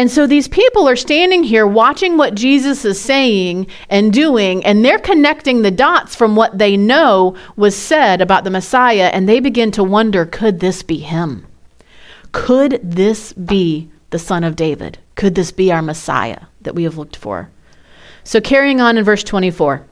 And 0.01 0.11
so 0.11 0.27
these 0.27 0.49
people 0.49 0.89
are 0.89 0.97
standing 0.97 1.43
here 1.43 1.67
watching 1.67 2.17
what 2.17 2.35
Jesus 2.35 2.87
is 2.87 2.99
saying 2.99 3.67
and 3.91 4.15
doing, 4.15 4.65
and 4.65 4.83
they're 4.83 4.99
connecting 4.99 5.61
the 5.61 5.71
dots 5.71 6.17
from 6.17 6.37
what 6.37 6.57
they 6.57 6.75
know 6.75 7.37
was 7.55 7.77
said 7.77 8.23
about 8.23 8.45
the 8.45 8.51
Messiah, 8.51 9.11
and 9.13 9.29
they 9.29 9.41
begin 9.41 9.71
to 9.73 9.85
wonder 9.85 10.25
could 10.25 10.61
this 10.61 10.83
be 10.83 11.01
him? 11.01 11.47
Could 12.33 12.81
this 12.83 13.35
be 13.35 13.91
the 14.09 14.19
Son 14.19 14.43
of 14.43 14.57
David? 14.57 14.99
Could 15.17 15.35
this 15.35 15.53
be 15.53 15.71
our 15.71 15.83
Messiah 15.83 16.47
that 16.63 16.75
we 16.75 16.85
have 16.85 16.97
looked 16.97 17.17
for? 17.17 17.51
So, 18.25 18.41
carrying 18.41 18.81
on 18.81 18.97
in 18.97 19.05
verse 19.05 19.23
24. 19.23 19.85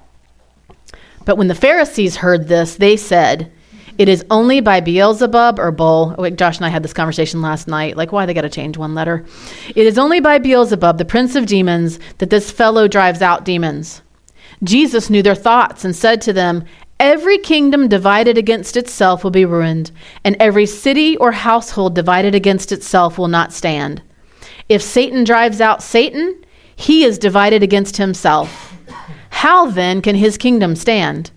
But 1.27 1.37
when 1.37 1.49
the 1.49 1.55
Pharisees 1.55 2.17
heard 2.17 2.49
this, 2.49 2.77
they 2.77 2.97
said, 2.97 3.53
it 3.99 4.09
is 4.09 4.25
only 4.31 4.61
by 4.61 4.81
Beelzebub 4.81 5.59
or 5.59 5.73
Bull. 5.73 6.15
Oh, 6.17 6.23
wait, 6.23 6.37
Josh 6.37 6.57
and 6.57 6.67
I 6.67 6.69
had 6.69 6.85
this 6.85 6.93
conversation 6.93 7.43
last 7.43 7.67
night. 7.67 7.97
Like, 7.97 8.13
why 8.13 8.27
they 8.27 8.35
got 8.35 8.43
to 8.43 8.49
change 8.49 8.79
one 8.79 8.95
letter? 8.95 9.27
It 9.75 9.87
is 9.87 9.99
only 9.99 10.21
by 10.21 10.39
Beelzebub, 10.39 10.99
the 10.99 11.05
prince 11.05 11.35
of 11.35 11.47
demons, 11.47 11.99
that 12.19 12.31
this 12.31 12.51
fellow 12.51 12.87
drives 12.87 13.23
out 13.23 13.45
demons. 13.45 14.03
Jesus 14.63 15.11
knew 15.11 15.23
their 15.23 15.35
thoughts 15.35 15.85
and 15.85 15.95
said 15.95 16.21
to 16.23 16.33
them, 16.33 16.65
Every 17.01 17.39
kingdom 17.39 17.89
divided 17.89 18.39
against 18.39 18.77
itself 18.77 19.23
will 19.23 19.31
be 19.31 19.45
ruined, 19.45 19.91
and 20.25 20.37
every 20.41 20.67
city 20.67 21.17
or 21.17 21.31
household 21.33 21.95
divided 21.95 22.35
against 22.35 22.73
itself 22.73 23.19
will 23.19 23.29
not 23.29 23.53
stand. 23.53 24.03
If 24.69 24.83
Satan 24.83 25.25
drives 25.25 25.61
out 25.61 25.83
Satan, 25.83 26.45
he 26.75 27.05
is 27.05 27.19
divided 27.19 27.63
against 27.63 27.97
himself. 27.97 28.77
How 29.31 29.71
then 29.71 30.03
can 30.03 30.17
his 30.17 30.37
kingdom 30.37 30.75
stand? 30.75 31.31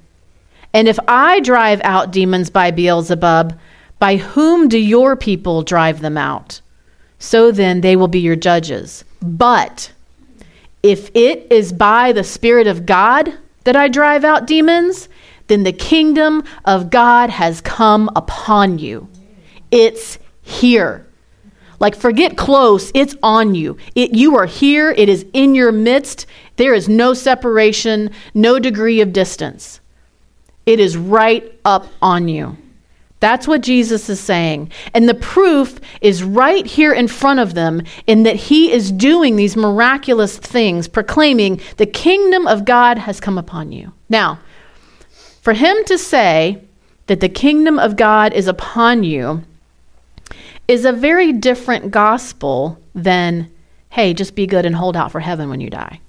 And 0.74 0.88
if 0.88 0.98
I 1.08 1.40
drive 1.42 1.82
out 1.84 2.12
demons 2.12 2.50
by 2.50 2.72
Beelzebub, 2.72 3.58
by 4.00 4.18
whom 4.18 4.68
do 4.68 4.80
your 4.80 5.16
people 5.16 5.64
drive 5.64 6.02
them 6.02 6.18
out? 6.18 6.62
So 7.20 7.52
then 7.52 7.82
they 7.82 7.96
will 7.96 8.08
be 8.08 8.20
your 8.20 8.36
judges. 8.36 9.04
But 9.22 9.92
if 10.82 11.12
it 11.14 11.48
is 11.52 11.72
by 11.72 12.12
the 12.12 12.24
Spirit 12.24 12.68
of 12.68 12.86
God 12.86 13.38
that 13.64 13.76
I 13.76 13.88
drive 13.88 14.24
out 14.24 14.48
demons, 14.48 15.08
then 15.48 15.64
the 15.64 15.74
kingdom 15.74 16.44
of 16.66 16.90
God 16.90 17.30
has 17.30 17.62
come 17.62 18.10
upon 18.16 18.80
you. 18.80 19.08
It's 19.70 20.18
here. 20.42 21.06
Like, 21.80 21.96
forget 21.96 22.38
close, 22.38 22.92
it's 22.94 23.16
on 23.22 23.54
you. 23.56 23.78
It, 23.96 24.14
you 24.14 24.38
are 24.38 24.46
here, 24.46 24.92
it 24.92 25.10
is 25.10 25.26
in 25.34 25.56
your 25.56 25.72
midst. 25.72 26.26
There 26.56 26.74
is 26.74 26.88
no 26.88 27.14
separation, 27.14 28.12
no 28.34 28.60
degree 28.60 29.02
of 29.02 29.14
distance. 29.14 29.81
It 30.66 30.80
is 30.80 30.98
right 30.98 31.52
up 31.66 31.88
on 32.02 32.28
you. 32.28 32.58
That's 33.22 33.48
what 33.48 33.62
Jesus 33.62 34.10
is 34.10 34.20
saying. 34.20 34.72
And 34.96 35.08
the 35.08 35.14
proof 35.14 35.80
is 36.02 36.24
right 36.24 36.66
here 36.66 36.92
in 36.92 37.08
front 37.08 37.40
of 37.40 37.54
them 37.54 37.84
in 38.08 38.24
that 38.24 38.36
he 38.36 38.72
is 38.72 38.92
doing 38.92 39.36
these 39.36 39.56
miraculous 39.56 40.38
things, 40.38 40.88
proclaiming 40.88 41.62
the 41.78 41.86
kingdom 41.86 42.48
of 42.48 42.66
God 42.66 42.98
has 42.98 43.20
come 43.20 43.38
upon 43.38 43.72
you. 43.72 43.94
Now, 44.10 44.40
for 45.42 45.54
him 45.54 45.78
to 45.86 46.00
say 46.00 46.64
that 47.06 47.20
the 47.20 47.30
kingdom 47.30 47.78
of 47.78 47.96
God 47.96 48.34
is 48.34 48.48
upon 48.48 49.04
you 49.04 49.44
is 50.68 50.84
a 50.84 50.92
very 50.92 51.32
different 51.32 51.92
gospel 51.92 52.80
than, 52.96 53.52
hey, 53.90 54.14
just 54.14 54.34
be 54.34 54.48
good 54.48 54.66
and 54.66 54.76
hold 54.76 54.98
out 54.98 55.12
for 55.12 55.20
heaven 55.20 55.50
when 55.50 55.62
you 55.62 55.70
die. 55.70 56.00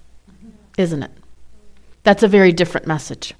isn't 0.79 1.03
it? 1.03 1.11
That's 2.05 2.23
a 2.23 2.29
very 2.29 2.53
different 2.53 2.87
message. 2.87 3.35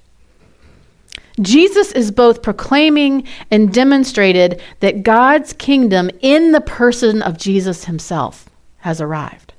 Jesus 1.39 1.91
is 1.93 2.11
both 2.11 2.43
proclaiming 2.43 3.23
and 3.49 3.73
demonstrated 3.73 4.61
that 4.81 5.03
God's 5.03 5.53
kingdom 5.53 6.11
in 6.21 6.51
the 6.51 6.61
person 6.61 7.21
of 7.21 7.37
Jesus 7.37 7.85
himself 7.85 8.49
has 8.79 9.01
arrived 9.01 9.53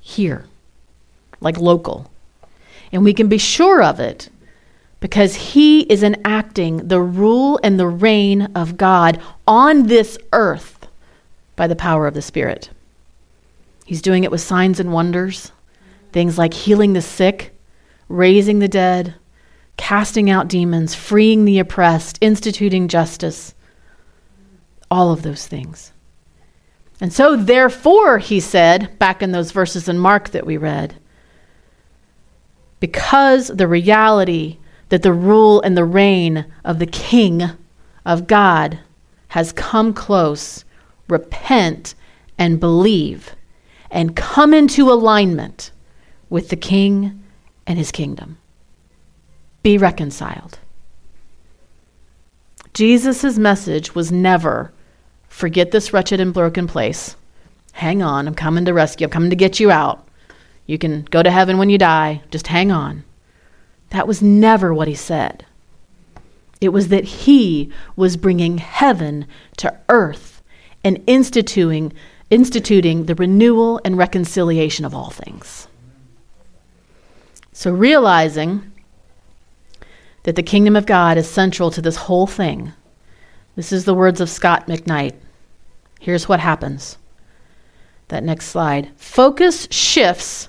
here, 0.00 0.46
like 1.40 1.58
local. 1.58 2.10
And 2.90 3.04
we 3.04 3.14
can 3.14 3.28
be 3.28 3.38
sure 3.38 3.82
of 3.82 4.00
it 4.00 4.28
because 5.00 5.34
he 5.34 5.82
is 5.82 6.02
enacting 6.02 6.88
the 6.88 7.00
rule 7.00 7.60
and 7.62 7.78
the 7.78 7.86
reign 7.86 8.42
of 8.54 8.76
God 8.76 9.20
on 9.46 9.86
this 9.86 10.18
earth 10.32 10.88
by 11.54 11.66
the 11.66 11.76
power 11.76 12.06
of 12.06 12.14
the 12.14 12.22
Spirit. 12.22 12.70
He's 13.84 14.02
doing 14.02 14.24
it 14.24 14.30
with 14.30 14.40
signs 14.40 14.80
and 14.80 14.92
wonders, 14.92 15.52
things 16.12 16.38
like 16.38 16.52
healing 16.52 16.94
the 16.94 17.02
sick, 17.02 17.54
raising 18.08 18.58
the 18.58 18.68
dead 18.68 19.14
casting 19.78 20.28
out 20.28 20.48
demons, 20.48 20.94
freeing 20.94 21.46
the 21.46 21.58
oppressed, 21.58 22.18
instituting 22.20 22.88
justice, 22.88 23.54
all 24.90 25.10
of 25.10 25.22
those 25.22 25.46
things. 25.46 25.92
And 27.00 27.12
so, 27.12 27.36
therefore, 27.36 28.18
he 28.18 28.40
said, 28.40 28.98
back 28.98 29.22
in 29.22 29.32
those 29.32 29.52
verses 29.52 29.88
in 29.88 29.98
Mark 29.98 30.30
that 30.30 30.44
we 30.44 30.56
read, 30.58 30.96
because 32.80 33.48
the 33.48 33.68
reality 33.68 34.58
that 34.88 35.02
the 35.02 35.12
rule 35.12 35.60
and 35.62 35.76
the 35.76 35.84
reign 35.84 36.44
of 36.64 36.80
the 36.80 36.86
King 36.86 37.50
of 38.04 38.26
God 38.26 38.80
has 39.28 39.52
come 39.52 39.94
close, 39.94 40.64
repent 41.08 41.94
and 42.36 42.60
believe 42.60 43.34
and 43.90 44.16
come 44.16 44.52
into 44.52 44.90
alignment 44.90 45.70
with 46.30 46.48
the 46.48 46.56
King 46.56 47.22
and 47.66 47.78
his 47.78 47.92
kingdom 47.92 48.38
be 49.62 49.78
reconciled. 49.78 50.58
Jesus' 52.74 53.38
message 53.38 53.94
was 53.94 54.12
never 54.12 54.72
forget 55.28 55.70
this 55.70 55.92
wretched 55.92 56.20
and 56.20 56.32
broken 56.32 56.66
place. 56.66 57.16
Hang 57.72 58.02
on, 58.02 58.26
I'm 58.26 58.34
coming 58.34 58.64
to 58.64 58.74
rescue, 58.74 59.06
I'm 59.06 59.10
coming 59.10 59.30
to 59.30 59.36
get 59.36 59.60
you 59.60 59.70
out. 59.70 60.06
You 60.66 60.78
can 60.78 61.02
go 61.10 61.22
to 61.22 61.30
heaven 61.30 61.58
when 61.58 61.70
you 61.70 61.78
die, 61.78 62.22
just 62.30 62.48
hang 62.48 62.70
on. 62.70 63.04
That 63.90 64.06
was 64.06 64.20
never 64.20 64.74
what 64.74 64.88
he 64.88 64.94
said. 64.94 65.46
It 66.60 66.70
was 66.70 66.88
that 66.88 67.04
he 67.04 67.72
was 67.96 68.16
bringing 68.16 68.58
heaven 68.58 69.26
to 69.58 69.76
earth 69.88 70.42
and 70.84 71.02
instituting, 71.06 71.92
instituting 72.30 73.06
the 73.06 73.14
renewal 73.14 73.80
and 73.84 73.96
reconciliation 73.96 74.84
of 74.84 74.94
all 74.94 75.10
things. 75.10 75.68
So, 77.52 77.72
realizing 77.72 78.70
that 80.24 80.36
the 80.36 80.42
kingdom 80.42 80.76
of 80.76 80.86
God 80.86 81.16
is 81.16 81.28
central 81.28 81.70
to 81.70 81.82
this 81.82 81.96
whole 81.96 82.26
thing. 82.26 82.72
This 83.56 83.72
is 83.72 83.84
the 83.84 83.94
words 83.94 84.20
of 84.20 84.30
Scot 84.30 84.66
McKnight. 84.66 85.14
Here's 86.00 86.28
what 86.28 86.40
happens. 86.40 86.96
That 88.08 88.24
next 88.24 88.46
slide. 88.46 88.90
Focus 88.96 89.68
shifts 89.70 90.48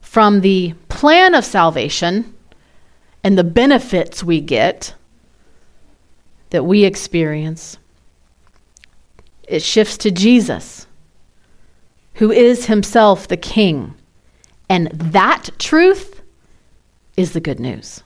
from 0.00 0.40
the 0.40 0.74
plan 0.88 1.34
of 1.34 1.44
salvation 1.44 2.34
and 3.22 3.36
the 3.36 3.44
benefits 3.44 4.24
we 4.24 4.40
get 4.40 4.94
that 6.50 6.64
we 6.64 6.84
experience. 6.84 7.78
It 9.46 9.62
shifts 9.62 9.96
to 9.98 10.10
Jesus, 10.10 10.86
who 12.14 12.30
is 12.30 12.66
himself 12.66 13.28
the 13.28 13.36
king. 13.36 13.94
And 14.68 14.88
that 14.92 15.50
truth 15.58 16.22
is 17.16 17.32
the 17.32 17.40
good 17.40 17.60
news. 17.60 18.02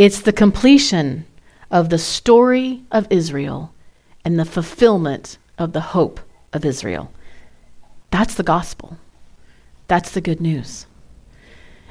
It's 0.00 0.22
the 0.22 0.32
completion 0.32 1.26
of 1.70 1.90
the 1.90 1.98
story 1.98 2.82
of 2.90 3.06
Israel 3.10 3.74
and 4.24 4.38
the 4.38 4.46
fulfillment 4.46 5.36
of 5.58 5.74
the 5.74 5.82
hope 5.92 6.20
of 6.54 6.64
Israel. 6.64 7.12
That's 8.10 8.34
the 8.34 8.42
gospel. 8.42 8.96
That's 9.88 10.12
the 10.12 10.22
good 10.22 10.40
news. 10.40 10.86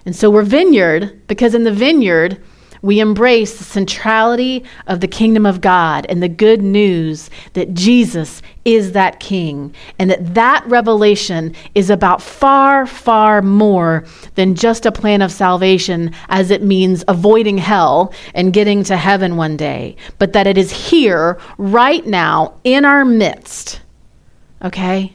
And 0.08 0.15
so 0.15 0.32
we're 0.32 0.41
vineyard 0.41 1.28
because 1.28 1.54
in 1.54 1.65
the 1.65 1.72
vineyard, 1.72 2.41
we 2.82 3.00
embrace 3.00 3.58
the 3.58 3.63
centrality 3.63 4.63
of 4.88 5.00
the 5.00 5.08
kingdom 5.08 5.46
of 5.46 5.62
God 5.62 6.06
and 6.10 6.22
the 6.22 6.30
good 6.30 6.62
news 6.62 7.30
that 7.54 7.74
Jesus 7.74 8.42
is 8.65 8.92
that 8.92 9.20
king 9.20 9.74
and 9.98 10.10
that 10.10 10.36
that 10.36 10.63
revelation 10.68 11.54
is 11.76 11.89
about 11.89 12.22
far 12.22 12.86
far 12.86 13.42
more 13.42 14.06
than 14.36 14.56
just 14.56 14.86
a 14.86 14.92
plan 14.92 15.22
of 15.22 15.32
salvation 15.32 16.13
as 16.28 16.52
it 16.52 16.62
means 16.62 17.04
avoiding 17.08 17.58
hell 17.58 18.13
and 18.34 18.54
getting 18.54 18.84
to 18.84 18.98
heaven 18.98 19.38
one 19.38 19.58
day 19.58 19.96
but 20.18 20.34
that 20.34 20.48
it 20.48 20.58
is 20.58 20.89
here 20.89 21.39
right 21.58 22.06
now 22.06 22.54
in 22.63 22.86
our 22.86 23.04
midst 23.04 23.82
okay 24.63 25.13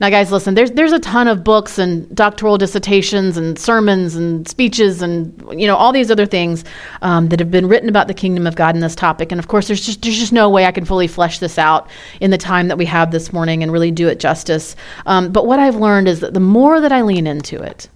now, 0.00 0.08
guys, 0.08 0.32
listen, 0.32 0.54
there's, 0.54 0.70
there's 0.70 0.92
a 0.92 0.98
ton 0.98 1.28
of 1.28 1.44
books 1.44 1.78
and 1.78 2.08
doctoral 2.16 2.56
dissertations 2.56 3.36
and 3.36 3.58
sermons 3.58 4.16
and 4.16 4.48
speeches 4.48 5.02
and, 5.02 5.38
you 5.52 5.66
know, 5.66 5.76
all 5.76 5.92
these 5.92 6.10
other 6.10 6.24
things 6.24 6.64
um, 7.02 7.28
that 7.28 7.38
have 7.38 7.50
been 7.50 7.68
written 7.68 7.90
about 7.90 8.08
the 8.08 8.14
kingdom 8.14 8.46
of 8.46 8.56
God 8.56 8.74
in 8.74 8.80
this 8.80 8.94
topic. 8.94 9.30
And 9.30 9.38
of 9.38 9.48
course, 9.48 9.66
there's 9.66 9.84
just, 9.84 10.00
there's 10.00 10.18
just 10.18 10.32
no 10.32 10.48
way 10.48 10.64
I 10.64 10.72
can 10.72 10.86
fully 10.86 11.06
flesh 11.06 11.38
this 11.38 11.58
out 11.58 11.90
in 12.18 12.30
the 12.30 12.38
time 12.38 12.68
that 12.68 12.78
we 12.78 12.86
have 12.86 13.10
this 13.10 13.30
morning 13.30 13.62
and 13.62 13.70
really 13.70 13.90
do 13.90 14.08
it 14.08 14.18
justice. 14.18 14.74
Um, 15.04 15.32
but 15.32 15.46
what 15.46 15.58
I've 15.58 15.76
learned 15.76 16.08
is 16.08 16.20
that 16.20 16.32
the 16.32 16.40
more 16.40 16.80
that 16.80 16.92
I 16.92 17.02
lean 17.02 17.26
into 17.26 17.62
it, 17.62 17.90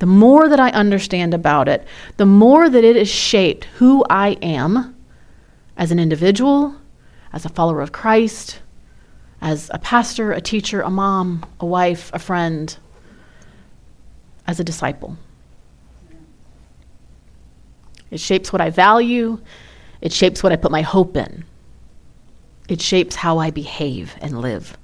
the 0.00 0.06
more 0.06 0.50
that 0.50 0.60
I 0.60 0.68
understand 0.72 1.32
about 1.32 1.66
it, 1.66 1.86
the 2.18 2.26
more 2.26 2.68
that 2.68 2.84
it 2.84 2.94
has 2.94 3.08
shaped 3.08 3.64
who 3.78 4.04
I 4.10 4.36
am 4.42 4.94
as 5.78 5.90
an 5.92 5.98
individual, 5.98 6.76
as 7.32 7.46
a 7.46 7.48
follower 7.48 7.80
of 7.80 7.92
Christ, 7.92 8.60
as 9.40 9.70
a 9.72 9.78
pastor, 9.78 10.32
a 10.32 10.40
teacher, 10.40 10.80
a 10.80 10.90
mom, 10.90 11.44
a 11.60 11.66
wife, 11.66 12.10
a 12.12 12.18
friend, 12.18 12.76
as 14.46 14.58
a 14.58 14.64
disciple. 14.64 15.16
It 18.10 18.20
shapes 18.20 18.52
what 18.52 18.60
I 18.60 18.70
value, 18.70 19.40
it 20.00 20.12
shapes 20.12 20.42
what 20.42 20.52
I 20.52 20.56
put 20.56 20.70
my 20.70 20.82
hope 20.82 21.16
in, 21.16 21.44
it 22.68 22.80
shapes 22.80 23.14
how 23.14 23.38
I 23.38 23.50
behave 23.50 24.16
and 24.20 24.40
live. 24.40 24.76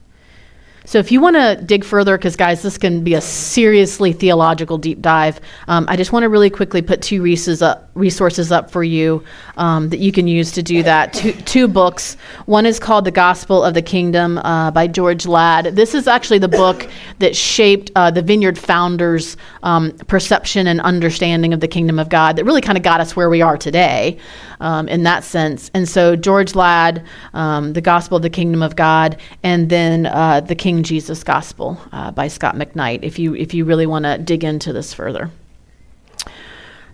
So, 0.86 0.98
if 0.98 1.10
you 1.10 1.18
want 1.18 1.36
to 1.36 1.62
dig 1.64 1.82
further, 1.82 2.18
because 2.18 2.36
guys, 2.36 2.60
this 2.60 2.76
can 2.76 3.02
be 3.02 3.14
a 3.14 3.20
seriously 3.20 4.12
theological 4.12 4.76
deep 4.76 5.00
dive, 5.00 5.40
um, 5.66 5.86
I 5.88 5.96
just 5.96 6.12
want 6.12 6.24
to 6.24 6.28
really 6.28 6.50
quickly 6.50 6.82
put 6.82 7.00
two 7.00 7.22
resources 7.22 7.62
up, 7.62 7.90
resources 7.94 8.52
up 8.52 8.70
for 8.70 8.84
you 8.84 9.24
um, 9.56 9.88
that 9.88 9.98
you 9.98 10.12
can 10.12 10.28
use 10.28 10.52
to 10.52 10.62
do 10.62 10.82
that. 10.82 11.14
Two, 11.14 11.32
two, 11.32 11.68
books. 11.68 12.18
One 12.44 12.66
is 12.66 12.78
called 12.78 13.06
The 13.06 13.10
Gospel 13.10 13.64
of 13.64 13.72
the 13.72 13.80
Kingdom 13.80 14.36
uh, 14.38 14.70
by 14.72 14.86
George 14.86 15.26
Ladd. 15.26 15.74
This 15.74 15.94
is 15.94 16.06
actually 16.06 16.38
the 16.38 16.48
book 16.48 16.86
that 17.18 17.34
shaped 17.34 17.90
uh, 17.96 18.10
the 18.10 18.20
Vineyard 18.20 18.58
founders' 18.58 19.38
um, 19.62 19.92
perception 20.06 20.66
and 20.66 20.82
understanding 20.82 21.54
of 21.54 21.60
the 21.60 21.68
kingdom 21.68 21.98
of 21.98 22.10
God, 22.10 22.36
that 22.36 22.44
really 22.44 22.60
kind 22.60 22.76
of 22.76 22.84
got 22.84 23.00
us 23.00 23.16
where 23.16 23.30
we 23.30 23.40
are 23.40 23.56
today 23.56 24.18
um, 24.60 24.88
in 24.88 25.02
that 25.04 25.24
sense. 25.24 25.70
And 25.74 25.88
so, 25.88 26.16
George 26.16 26.54
Ladd, 26.54 27.04
um, 27.32 27.72
The 27.72 27.80
Gospel 27.80 28.16
of 28.16 28.22
the 28.22 28.30
Kingdom 28.30 28.62
of 28.62 28.76
God, 28.76 29.16
and 29.42 29.70
then 29.70 30.06
uh, 30.06 30.40
The 30.40 30.54
Jesus 30.82 31.22
Gospel 31.22 31.78
uh, 31.92 32.10
by 32.10 32.28
Scot 32.28 32.56
McKnight, 32.56 33.00
if 33.02 33.18
you, 33.18 33.34
if 33.34 33.54
you 33.54 33.64
really 33.64 33.86
want 33.86 34.04
to 34.04 34.18
dig 34.18 34.44
into 34.44 34.72
this 34.72 34.92
further. 34.92 35.30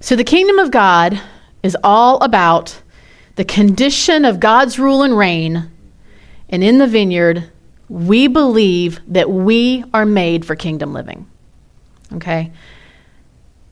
So, 0.00 0.16
the 0.16 0.24
kingdom 0.24 0.58
of 0.58 0.70
God 0.70 1.20
is 1.62 1.76
all 1.84 2.18
about 2.22 2.80
the 3.36 3.44
condition 3.44 4.24
of 4.24 4.40
God's 4.40 4.78
rule 4.78 5.02
and 5.02 5.16
reign. 5.16 5.70
And 6.48 6.64
in 6.64 6.78
the 6.78 6.86
vineyard, 6.86 7.50
we 7.88 8.28
believe 8.28 9.00
that 9.08 9.30
we 9.30 9.84
are 9.92 10.06
made 10.06 10.44
for 10.44 10.56
kingdom 10.56 10.92
living. 10.92 11.26
Okay? 12.14 12.52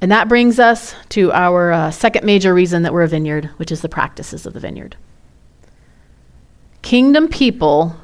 And 0.01 0.13
that 0.13 0.29
brings 0.29 0.61
us 0.61 0.95
to 1.11 1.33
our 1.33 1.73
uh, 1.73 1.91
second 1.91 2.25
major 2.25 2.55
reason 2.55 2.83
that 2.83 2.93
we're 2.93 3.03
a 3.03 3.09
vineyard, 3.09 3.47
which 3.57 3.73
is 3.73 3.81
the 3.81 3.89
practices 3.89 4.47
of 4.47 4.53
the 4.53 4.61
vineyard. 4.61 4.97
Kingdom 6.83 7.29
people 7.29 7.97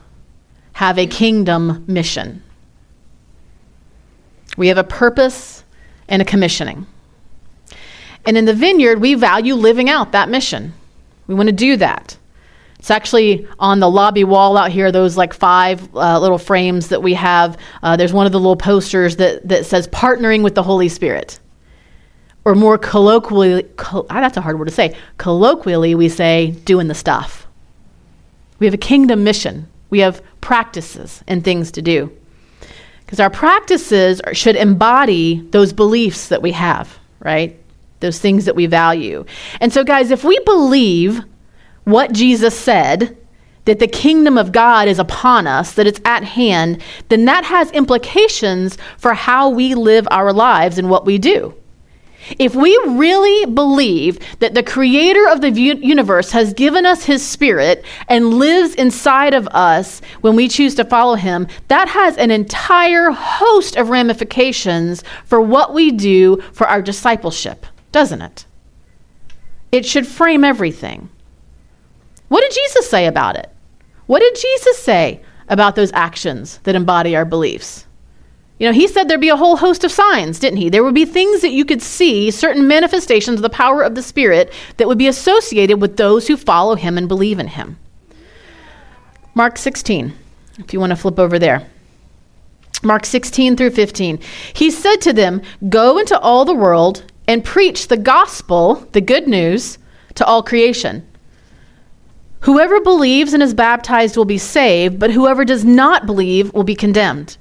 have 0.75 0.99
a 0.99 1.07
kingdom 1.07 1.85
mission. 1.87 2.43
We 4.57 4.69
have 4.69 4.79
a 4.79 4.85
purpose 4.85 5.65
and 6.09 6.21
a 6.21 6.25
commissioning. 6.25 6.87
And 8.27 8.37
in 8.37 8.45
the 8.45 8.55
vineyard, 8.55 9.01
we 9.01 9.15
value 9.15 9.55
living 9.55 9.89
out 9.89 10.13
that 10.13 10.29
mission. 10.29 10.73
We 11.27 11.35
want 11.35 11.49
to 11.49 11.55
do 11.55 11.77
that. 11.77 12.17
It's 12.79 12.91
actually 12.91 13.49
on 13.59 13.81
the 13.81 13.89
lobby 13.89 14.25
wall 14.25 14.59
out 14.59 14.71
here, 14.71 14.93
those 14.93 15.17
like 15.17 15.33
five 15.33 15.89
uh, 15.95 16.19
little 16.21 16.39
frames 16.39 16.89
that 16.89 17.03
we 17.03 17.15
have. 17.15 17.57
Uh, 17.83 17.97
there's 17.97 18.13
one 18.13 18.27
of 18.27 18.33
the 18.33 18.39
little 18.39 18.57
posters 18.57 19.17
that, 19.17 19.47
that 19.49 19.65
says 19.65 19.89
partnering 19.89 20.43
with 20.43 20.55
the 20.55 20.63
Holy 20.63 20.89
Spirit. 20.89 21.39
Or 22.45 22.55
more 22.55 22.77
colloquially, 22.77 23.63
col- 23.77 24.07
ah, 24.11 24.21
that's 24.21 24.37
a 24.37 24.43
hard 24.43 24.59
word 24.59 24.67
to 24.67 24.75
say. 24.75 24.97
Colloquially, 25.17 25.95
we 25.95 26.11
say 26.11 26.51
doing 26.51 26.89
the 26.89 26.95
stuff. 26.95 27.47
We 28.59 28.67
have 28.67 28.75
a 28.75 28.79
kingdom 28.79 29.25
mission. 29.25 29.67
We 29.89 30.01
have 30.01 30.21
practices 30.44 31.24
and 31.26 31.42
things 31.42 31.72
to 31.72 31.83
do. 31.83 32.12
Because 33.04 33.18
our 33.18 33.30
practices 33.30 34.20
should 34.33 34.57
embody 34.57 35.40
those 35.50 35.72
beliefs 35.72 36.28
that 36.28 36.42
we 36.42 36.52
have, 36.52 36.98
right? 37.20 37.59
Those 38.00 38.18
things 38.18 38.44
that 38.44 38.54
we 38.54 38.66
value. 38.66 39.24
And 39.61 39.72
so, 39.72 39.83
guys, 39.83 40.11
if 40.11 40.22
we 40.22 40.38
believe 40.40 41.22
what 41.85 42.12
Jesus 42.12 42.57
said, 42.57 43.16
that 43.64 43.78
the 43.78 43.88
kingdom 43.88 44.37
of 44.37 44.52
God 44.52 44.87
is 44.88 44.98
upon 44.98 45.46
us, 45.46 45.72
that 45.72 45.87
it's 45.87 46.00
at 46.04 46.22
hand, 46.22 46.83
then 47.09 47.24
that 47.24 47.44
has 47.44 47.70
implications 47.70 48.76
for 48.98 49.14
how 49.14 49.48
we 49.48 49.74
live 49.74 50.07
our 50.11 50.33
lives 50.33 50.76
and 50.78 50.90
what 50.90 51.07
we 51.07 51.16
do. 51.16 51.54
If 52.39 52.55
we 52.55 52.79
really 52.87 53.47
believe 53.53 54.19
that 54.39 54.55
the 54.55 54.63
creator 54.63 55.29
of 55.29 55.41
the 55.41 55.51
universe 55.51 56.31
has 56.33 56.55
given 56.55 56.87
us 56.87 57.05
his 57.05 57.27
spirit 57.27 57.85
and 58.09 58.35
lives 58.35 58.75
inside 58.75 59.35
of 59.35 59.47
us 59.49 60.01
when 60.21 60.37
we 60.37 60.49
choose 60.49 60.75
to 60.77 60.85
follow 60.85 61.15
him, 61.15 61.47
that 61.69 61.89
has 61.89 62.17
an 62.17 62.31
entire 62.31 63.11
host 63.11 63.77
of 63.77 63.91
ramifications 63.91 65.05
for 65.25 65.41
what 65.41 65.75
we 65.75 65.91
do 65.91 66.41
for 66.53 66.67
our 66.67 66.83
discipleship, 66.83 67.67
doesn't 67.93 68.23
it? 68.23 68.47
It 69.71 69.85
should 69.85 70.07
frame 70.07 70.45
everything. 70.45 71.11
What 72.29 72.41
did 72.41 72.53
Jesus 72.53 72.89
say 72.89 73.07
about 73.07 73.37
it? 73.37 73.51
What 74.07 74.21
did 74.21 74.35
Jesus 74.35 74.79
say 74.79 75.23
about 75.49 75.77
those 75.77 75.93
actions 75.93 76.59
that 76.63 76.75
embody 76.75 77.15
our 77.17 77.25
beliefs? 77.25 77.87
You 78.59 78.69
know, 78.69 78.73
he 78.73 78.87
said 78.87 79.09
there'd 79.09 79.21
be 79.21 79.31
a 79.31 79.37
whole 79.37 79.57
host 79.57 79.83
of 79.83 79.90
signs, 79.90 80.38
didn't 80.38 80.59
he? 80.59 80.69
There 80.69 80.85
would 80.85 80.95
be 80.95 81.05
things 81.05 81.40
that 81.40 81.51
you 81.51 81.64
could 81.64 81.83
see, 81.83 82.31
certain 82.31 82.69
manifestations 82.69 83.38
of 83.38 83.43
the 83.43 83.51
power 83.51 83.83
of 83.83 83.97
the 83.97 84.03
Spirit 84.03 84.53
that 84.77 84.87
would 84.87 84.99
be 84.99 85.09
associated 85.09 85.81
with 85.81 85.97
those 85.97 86.29
who 86.29 86.37
follow 86.37 86.77
him 86.77 86.97
and 86.97 87.09
believe 87.09 87.40
in 87.40 87.49
him. 87.49 87.79
Mark 89.35 89.59
16, 89.59 90.12
if 90.59 90.73
you 90.73 90.79
want 90.79 90.90
to 90.90 90.97
flip 90.97 91.19
over 91.19 91.38
there. 91.38 91.69
Mark 92.85 93.07
16 93.07 93.57
through 93.57 93.71
15. 93.71 94.21
He 94.53 94.71
said 94.71 94.97
to 94.99 95.12
them, 95.12 95.43
Go 95.69 95.99
into 95.99 96.19
all 96.21 96.45
the 96.45 96.55
world 96.55 97.11
and 97.27 97.45
preach 97.45 97.88
the 97.88 97.97
gospel, 97.97 98.87
the 98.93 99.01
good 99.01 99.27
news, 99.27 99.79
to 100.14 100.25
all 100.25 100.43
creation. 100.43 101.07
Whoever 102.40 102.81
believes 102.81 103.33
and 103.33 103.43
is 103.43 103.55
baptized 103.55 104.17
will 104.17 104.27
be 104.27 104.38
saved, 104.38 104.99
but 104.99 105.11
whoever 105.11 105.45
does 105.45 105.64
not 105.64 106.07
believe 106.07 106.53
will 106.53 106.62
be 106.62 106.77
condemned. 106.77 107.38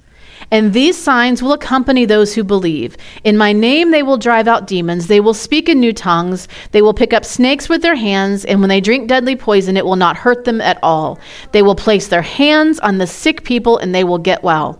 And 0.54 0.72
these 0.72 0.96
signs 0.96 1.42
will 1.42 1.54
accompany 1.54 2.06
those 2.06 2.36
who 2.36 2.44
believe. 2.44 2.96
In 3.24 3.38
my 3.38 3.54
name 3.54 3.90
they 3.90 4.04
will 4.04 4.18
drive 4.18 4.48
out 4.48 4.68
demons, 4.68 5.08
they 5.08 5.20
will 5.20 5.34
speak 5.34 5.68
in 5.68 5.80
new 5.80 5.92
tongues, 5.92 6.48
they 6.70 6.84
will 6.84 6.94
pick 6.94 7.12
up 7.12 7.26
snakes 7.26 7.68
with 7.68 7.82
their 7.82 7.96
hands, 7.96 8.46
and 8.46 8.60
when 8.60 8.70
they 8.70 8.80
drink 8.80 9.08
deadly 9.08 9.36
poison, 9.36 9.76
it 9.78 9.84
will 9.84 9.96
not 9.96 10.16
hurt 10.16 10.46
them 10.46 10.62
at 10.62 10.78
all. 10.84 11.20
They 11.54 11.64
will 11.64 11.74
place 11.74 12.08
their 12.08 12.22
hands 12.22 12.80
on 12.82 13.00
the 13.00 13.08
sick 13.08 13.44
people 13.44 13.80
and 13.80 13.96
they 13.96 14.04
will 14.04 14.20
get 14.20 14.44
well. 14.44 14.80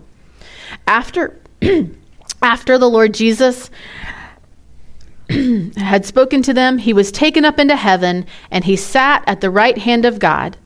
After 0.86 1.40
after 2.42 2.78
the 2.78 2.88
Lord 2.88 3.12
Jesus 3.12 3.68
had 5.76 6.06
spoken 6.06 6.40
to 6.42 6.54
them, 6.54 6.78
he 6.78 6.92
was 6.92 7.10
taken 7.10 7.44
up 7.44 7.58
into 7.58 7.74
heaven, 7.74 8.26
and 8.48 8.64
he 8.64 8.76
sat 8.76 9.24
at 9.26 9.40
the 9.40 9.50
right 9.50 9.78
hand 9.78 10.04
of 10.04 10.20
God. 10.20 10.56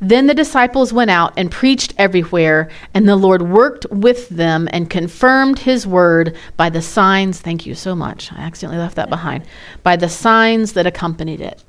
Then 0.00 0.26
the 0.26 0.34
disciples 0.34 0.92
went 0.92 1.10
out 1.10 1.34
and 1.36 1.50
preached 1.50 1.92
everywhere, 1.98 2.70
and 2.94 3.06
the 3.06 3.16
Lord 3.16 3.42
worked 3.42 3.84
with 3.90 4.30
them 4.30 4.66
and 4.72 4.88
confirmed 4.88 5.58
his 5.60 5.86
word 5.86 6.36
by 6.56 6.70
the 6.70 6.80
signs. 6.80 7.40
Thank 7.40 7.66
you 7.66 7.74
so 7.74 7.94
much. 7.94 8.32
I 8.32 8.38
accidentally 8.38 8.80
left 8.80 8.96
that 8.96 9.10
behind. 9.10 9.44
By 9.82 9.96
the 9.96 10.08
signs 10.08 10.72
that 10.72 10.86
accompanied 10.86 11.42
it. 11.42 11.62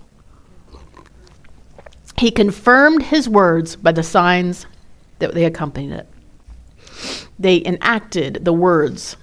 He 2.17 2.32
confirmed 2.32 3.04
his 3.04 3.28
words 3.28 3.76
by 3.76 3.91
the 3.91 4.04
signs 4.04 4.65
that 5.20 5.34
they 5.34 5.44
accompanied 5.44 5.91
it. 5.91 6.08
They 7.38 7.63
enacted 7.65 8.46
the 8.46 8.54
words 8.54 9.17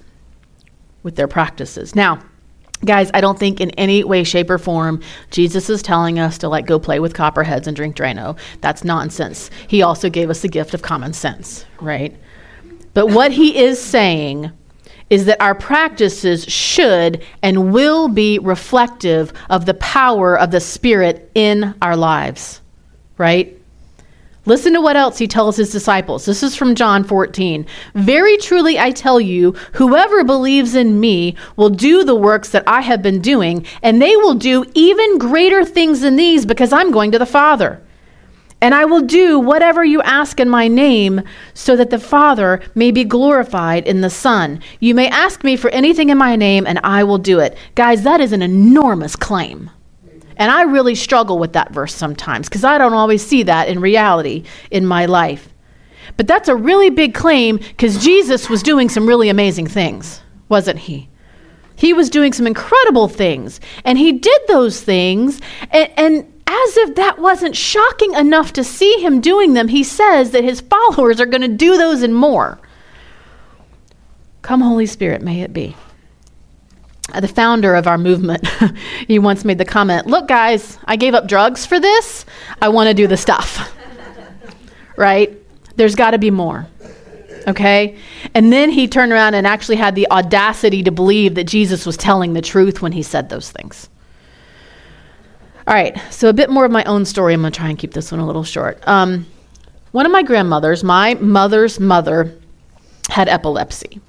with 1.01 1.15
their 1.15 1.27
practices. 1.27 1.95
Now, 1.95 2.19
Guys, 2.85 3.11
I 3.13 3.19
don't 3.19 3.37
think 3.37 3.59
in 3.59 3.71
any 3.71 4.03
way, 4.05 4.23
shape, 4.23 4.49
or 4.49 4.57
form 4.57 5.01
Jesus 5.31 5.69
is 5.69 5.81
telling 5.81 6.17
us 6.17 6.37
to 6.37 6.47
like 6.47 6.65
go 6.65 6.79
play 6.79 6.99
with 6.99 7.13
copperheads 7.13 7.67
and 7.67 7.75
drink 7.75 7.95
Drano. 7.95 8.37
That's 8.61 8.83
nonsense. 8.85 9.49
He 9.67 9.81
also 9.81 10.09
gave 10.09 10.29
us 10.29 10.41
the 10.41 10.47
gift 10.47 10.73
of 10.73 10.81
common 10.81 11.11
sense, 11.11 11.65
right? 11.81 12.15
But 12.93 13.07
what 13.07 13.31
he 13.31 13.57
is 13.57 13.81
saying 13.81 14.51
is 15.09 15.25
that 15.25 15.41
our 15.41 15.55
practices 15.55 16.45
should 16.45 17.25
and 17.41 17.73
will 17.73 18.07
be 18.07 18.39
reflective 18.39 19.33
of 19.49 19.65
the 19.65 19.73
power 19.75 20.37
of 20.37 20.51
the 20.51 20.59
Spirit 20.59 21.29
in 21.35 21.75
our 21.81 21.97
lives, 21.97 22.61
right? 23.17 23.58
Listen 24.45 24.73
to 24.73 24.81
what 24.81 24.95
else 24.95 25.17
he 25.17 25.27
tells 25.27 25.57
his 25.57 25.71
disciples. 25.71 26.25
This 26.25 26.43
is 26.43 26.55
from 26.55 26.73
John 26.73 27.03
14. 27.03 27.65
Very 27.95 28.37
truly 28.37 28.79
I 28.79 28.91
tell 28.91 29.19
you, 29.19 29.51
whoever 29.73 30.23
believes 30.23 30.75
in 30.75 30.99
me 30.99 31.35
will 31.57 31.69
do 31.69 32.03
the 32.03 32.15
works 32.15 32.49
that 32.49 32.63
I 32.65 32.81
have 32.81 33.01
been 33.01 33.21
doing, 33.21 33.65
and 33.83 34.01
they 34.01 34.15
will 34.15 34.35
do 34.35 34.65
even 34.73 35.17
greater 35.17 35.65
things 35.65 36.01
than 36.01 36.15
these 36.15 36.45
because 36.45 36.71
I'm 36.71 36.91
going 36.91 37.11
to 37.11 37.19
the 37.19 37.25
Father. 37.25 37.81
And 38.61 38.73
I 38.73 38.85
will 38.85 39.01
do 39.01 39.39
whatever 39.39 39.85
you 39.85 40.01
ask 40.01 40.39
in 40.39 40.49
my 40.49 40.67
name, 40.67 41.21
so 41.53 41.75
that 41.75 41.89
the 41.89 41.99
Father 41.99 42.61
may 42.75 42.91
be 42.91 43.03
glorified 43.03 43.87
in 43.87 44.01
the 44.01 44.09
Son. 44.09 44.61
You 44.79 44.95
may 44.95 45.09
ask 45.09 45.43
me 45.43 45.57
for 45.57 45.69
anything 45.69 46.09
in 46.09 46.17
my 46.17 46.35
name, 46.35 46.65
and 46.65 46.79
I 46.83 47.03
will 47.03 47.17
do 47.17 47.39
it. 47.39 47.57
Guys, 47.75 48.03
that 48.03 48.19
is 48.19 48.33
an 48.33 48.41
enormous 48.41 49.15
claim. 49.15 49.69
And 50.39 50.49
I 50.49 50.63
really 50.63 50.95
struggle 50.95 51.37
with 51.37 51.53
that 51.53 51.71
verse 51.71 51.93
sometimes 51.93 52.47
because 52.47 52.63
I 52.63 52.77
don't 52.77 52.93
always 52.93 53.23
see 53.23 53.43
that 53.43 53.67
in 53.67 53.81
reality 53.81 54.45
in 54.71 54.85
my 54.85 55.05
life. 55.05 55.49
But 56.15 56.27
that's 56.27 56.47
a 56.47 56.55
really 56.55 56.89
big 56.89 57.13
claim 57.13 57.57
because 57.57 58.03
Jesus 58.03 58.49
was 58.49 58.63
doing 58.63 58.87
some 58.87 59.05
really 59.05 59.27
amazing 59.27 59.67
things, 59.67 60.21
wasn't 60.47 60.79
he? 60.79 61.09
He 61.75 61.93
was 61.93 62.09
doing 62.09 62.33
some 62.33 62.47
incredible 62.47 63.09
things. 63.09 63.59
And 63.83 63.97
he 63.97 64.13
did 64.13 64.41
those 64.47 64.81
things. 64.81 65.41
And, 65.71 65.91
and 65.97 66.41
as 66.47 66.77
if 66.77 66.95
that 66.95 67.19
wasn't 67.19 67.55
shocking 67.55 68.13
enough 68.15 68.53
to 68.53 68.63
see 68.63 69.01
him 69.01 69.21
doing 69.21 69.53
them, 69.53 69.67
he 69.67 69.83
says 69.83 70.31
that 70.31 70.43
his 70.43 70.61
followers 70.61 71.19
are 71.19 71.25
going 71.25 71.41
to 71.41 71.47
do 71.49 71.77
those 71.77 72.01
and 72.01 72.15
more. 72.15 72.59
Come, 74.41 74.61
Holy 74.61 74.85
Spirit, 74.85 75.21
may 75.21 75.41
it 75.41 75.51
be 75.51 75.75
the 77.13 77.27
founder 77.27 77.75
of 77.75 77.87
our 77.87 77.97
movement, 77.97 78.47
he 79.07 79.19
once 79.19 79.45
made 79.45 79.57
the 79.57 79.65
comment 79.65 80.07
Look, 80.07 80.27
guys, 80.27 80.77
I 80.85 80.95
gave 80.95 81.13
up 81.13 81.27
drugs 81.27 81.65
for 81.65 81.79
this. 81.79 82.25
I 82.61 82.69
want 82.69 82.87
to 82.87 82.93
do 82.93 83.07
the 83.07 83.17
stuff. 83.17 83.75
right? 84.97 85.35
There's 85.75 85.95
got 85.95 86.11
to 86.11 86.17
be 86.17 86.31
more. 86.31 86.67
Okay? 87.47 87.97
And 88.33 88.51
then 88.51 88.69
he 88.69 88.87
turned 88.87 89.11
around 89.11 89.33
and 89.33 89.47
actually 89.47 89.77
had 89.77 89.95
the 89.95 90.09
audacity 90.11 90.83
to 90.83 90.91
believe 90.91 91.35
that 91.35 91.45
Jesus 91.45 91.85
was 91.85 91.97
telling 91.97 92.33
the 92.33 92.41
truth 92.41 92.81
when 92.81 92.91
he 92.91 93.01
said 93.01 93.29
those 93.29 93.51
things. 93.51 93.89
All 95.67 95.75
right, 95.75 95.99
so 96.09 96.29
a 96.29 96.33
bit 96.33 96.49
more 96.49 96.65
of 96.65 96.71
my 96.71 96.83
own 96.85 97.05
story. 97.05 97.33
I'm 97.33 97.41
going 97.41 97.51
to 97.51 97.57
try 97.57 97.69
and 97.69 97.77
keep 97.77 97.93
this 97.93 98.11
one 98.11 98.19
a 98.19 98.25
little 98.25 98.43
short. 98.43 98.85
Um, 98.87 99.27
one 99.91 100.05
of 100.05 100.11
my 100.11 100.23
grandmothers, 100.23 100.83
my 100.83 101.13
mother's 101.15 101.79
mother, 101.79 102.35
had 103.09 103.29
epilepsy. 103.29 104.01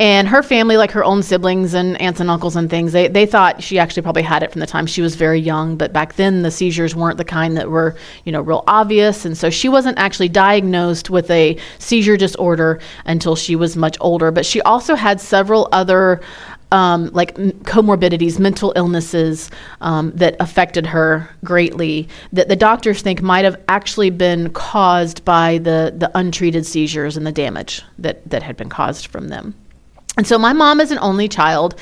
And 0.00 0.26
her 0.26 0.42
family, 0.42 0.76
like 0.76 0.90
her 0.90 1.04
own 1.04 1.22
siblings 1.22 1.72
and 1.72 2.00
aunts 2.00 2.18
and 2.18 2.28
uncles 2.28 2.56
and 2.56 2.68
things, 2.68 2.92
they, 2.92 3.06
they 3.06 3.26
thought 3.26 3.62
she 3.62 3.78
actually 3.78 4.02
probably 4.02 4.22
had 4.22 4.42
it 4.42 4.50
from 4.50 4.60
the 4.60 4.66
time 4.66 4.86
she 4.86 5.00
was 5.00 5.14
very 5.14 5.38
young. 5.38 5.76
But 5.76 5.92
back 5.92 6.16
then, 6.16 6.42
the 6.42 6.50
seizures 6.50 6.96
weren't 6.96 7.16
the 7.16 7.24
kind 7.24 7.56
that 7.56 7.70
were, 7.70 7.94
you 8.24 8.32
know, 8.32 8.40
real 8.40 8.64
obvious. 8.66 9.24
And 9.24 9.38
so 9.38 9.50
she 9.50 9.68
wasn't 9.68 9.96
actually 9.96 10.30
diagnosed 10.30 11.10
with 11.10 11.30
a 11.30 11.56
seizure 11.78 12.16
disorder 12.16 12.80
until 13.04 13.36
she 13.36 13.54
was 13.54 13.76
much 13.76 13.96
older. 14.00 14.32
But 14.32 14.44
she 14.44 14.60
also 14.62 14.96
had 14.96 15.20
several 15.20 15.68
other 15.70 16.20
um, 16.72 17.10
like 17.12 17.36
comorbidities, 17.36 18.40
mental 18.40 18.72
illnesses 18.74 19.48
um, 19.80 20.10
that 20.16 20.34
affected 20.40 20.86
her 20.86 21.30
greatly, 21.44 22.08
that 22.32 22.48
the 22.48 22.56
doctors 22.56 23.00
think 23.00 23.22
might 23.22 23.44
have 23.44 23.62
actually 23.68 24.10
been 24.10 24.50
caused 24.50 25.24
by 25.24 25.58
the, 25.58 25.94
the 25.96 26.10
untreated 26.16 26.66
seizures 26.66 27.16
and 27.16 27.24
the 27.24 27.30
damage 27.30 27.82
that, 27.98 28.28
that 28.28 28.42
had 28.42 28.56
been 28.56 28.68
caused 28.68 29.06
from 29.06 29.28
them. 29.28 29.54
And 30.16 30.26
so 30.26 30.38
my 30.38 30.52
mom 30.52 30.80
is 30.80 30.90
an 30.90 30.98
only 31.00 31.28
child, 31.28 31.74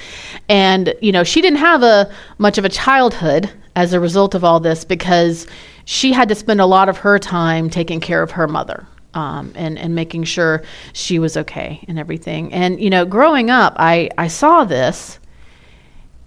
and 0.48 0.94
you 1.02 1.12
know 1.12 1.22
she 1.22 1.40
didn't 1.40 1.58
have 1.58 1.82
a 1.82 2.10
much 2.38 2.56
of 2.58 2.64
a 2.64 2.68
childhood 2.68 3.50
as 3.76 3.92
a 3.92 4.00
result 4.00 4.34
of 4.34 4.44
all 4.44 4.60
this 4.60 4.84
because 4.84 5.46
she 5.84 6.12
had 6.12 6.28
to 6.28 6.34
spend 6.34 6.60
a 6.60 6.66
lot 6.66 6.88
of 6.88 6.98
her 6.98 7.18
time 7.18 7.68
taking 7.68 8.00
care 8.00 8.22
of 8.22 8.30
her 8.32 8.46
mother 8.46 8.86
um, 9.14 9.52
and 9.54 9.78
and 9.78 9.94
making 9.94 10.24
sure 10.24 10.62
she 10.92 11.18
was 11.18 11.36
okay 11.36 11.84
and 11.88 11.98
everything. 11.98 12.52
And 12.52 12.80
you 12.80 12.90
know, 12.90 13.04
growing 13.04 13.50
up, 13.50 13.74
I 13.76 14.08
I 14.18 14.28
saw 14.28 14.64
this, 14.64 15.18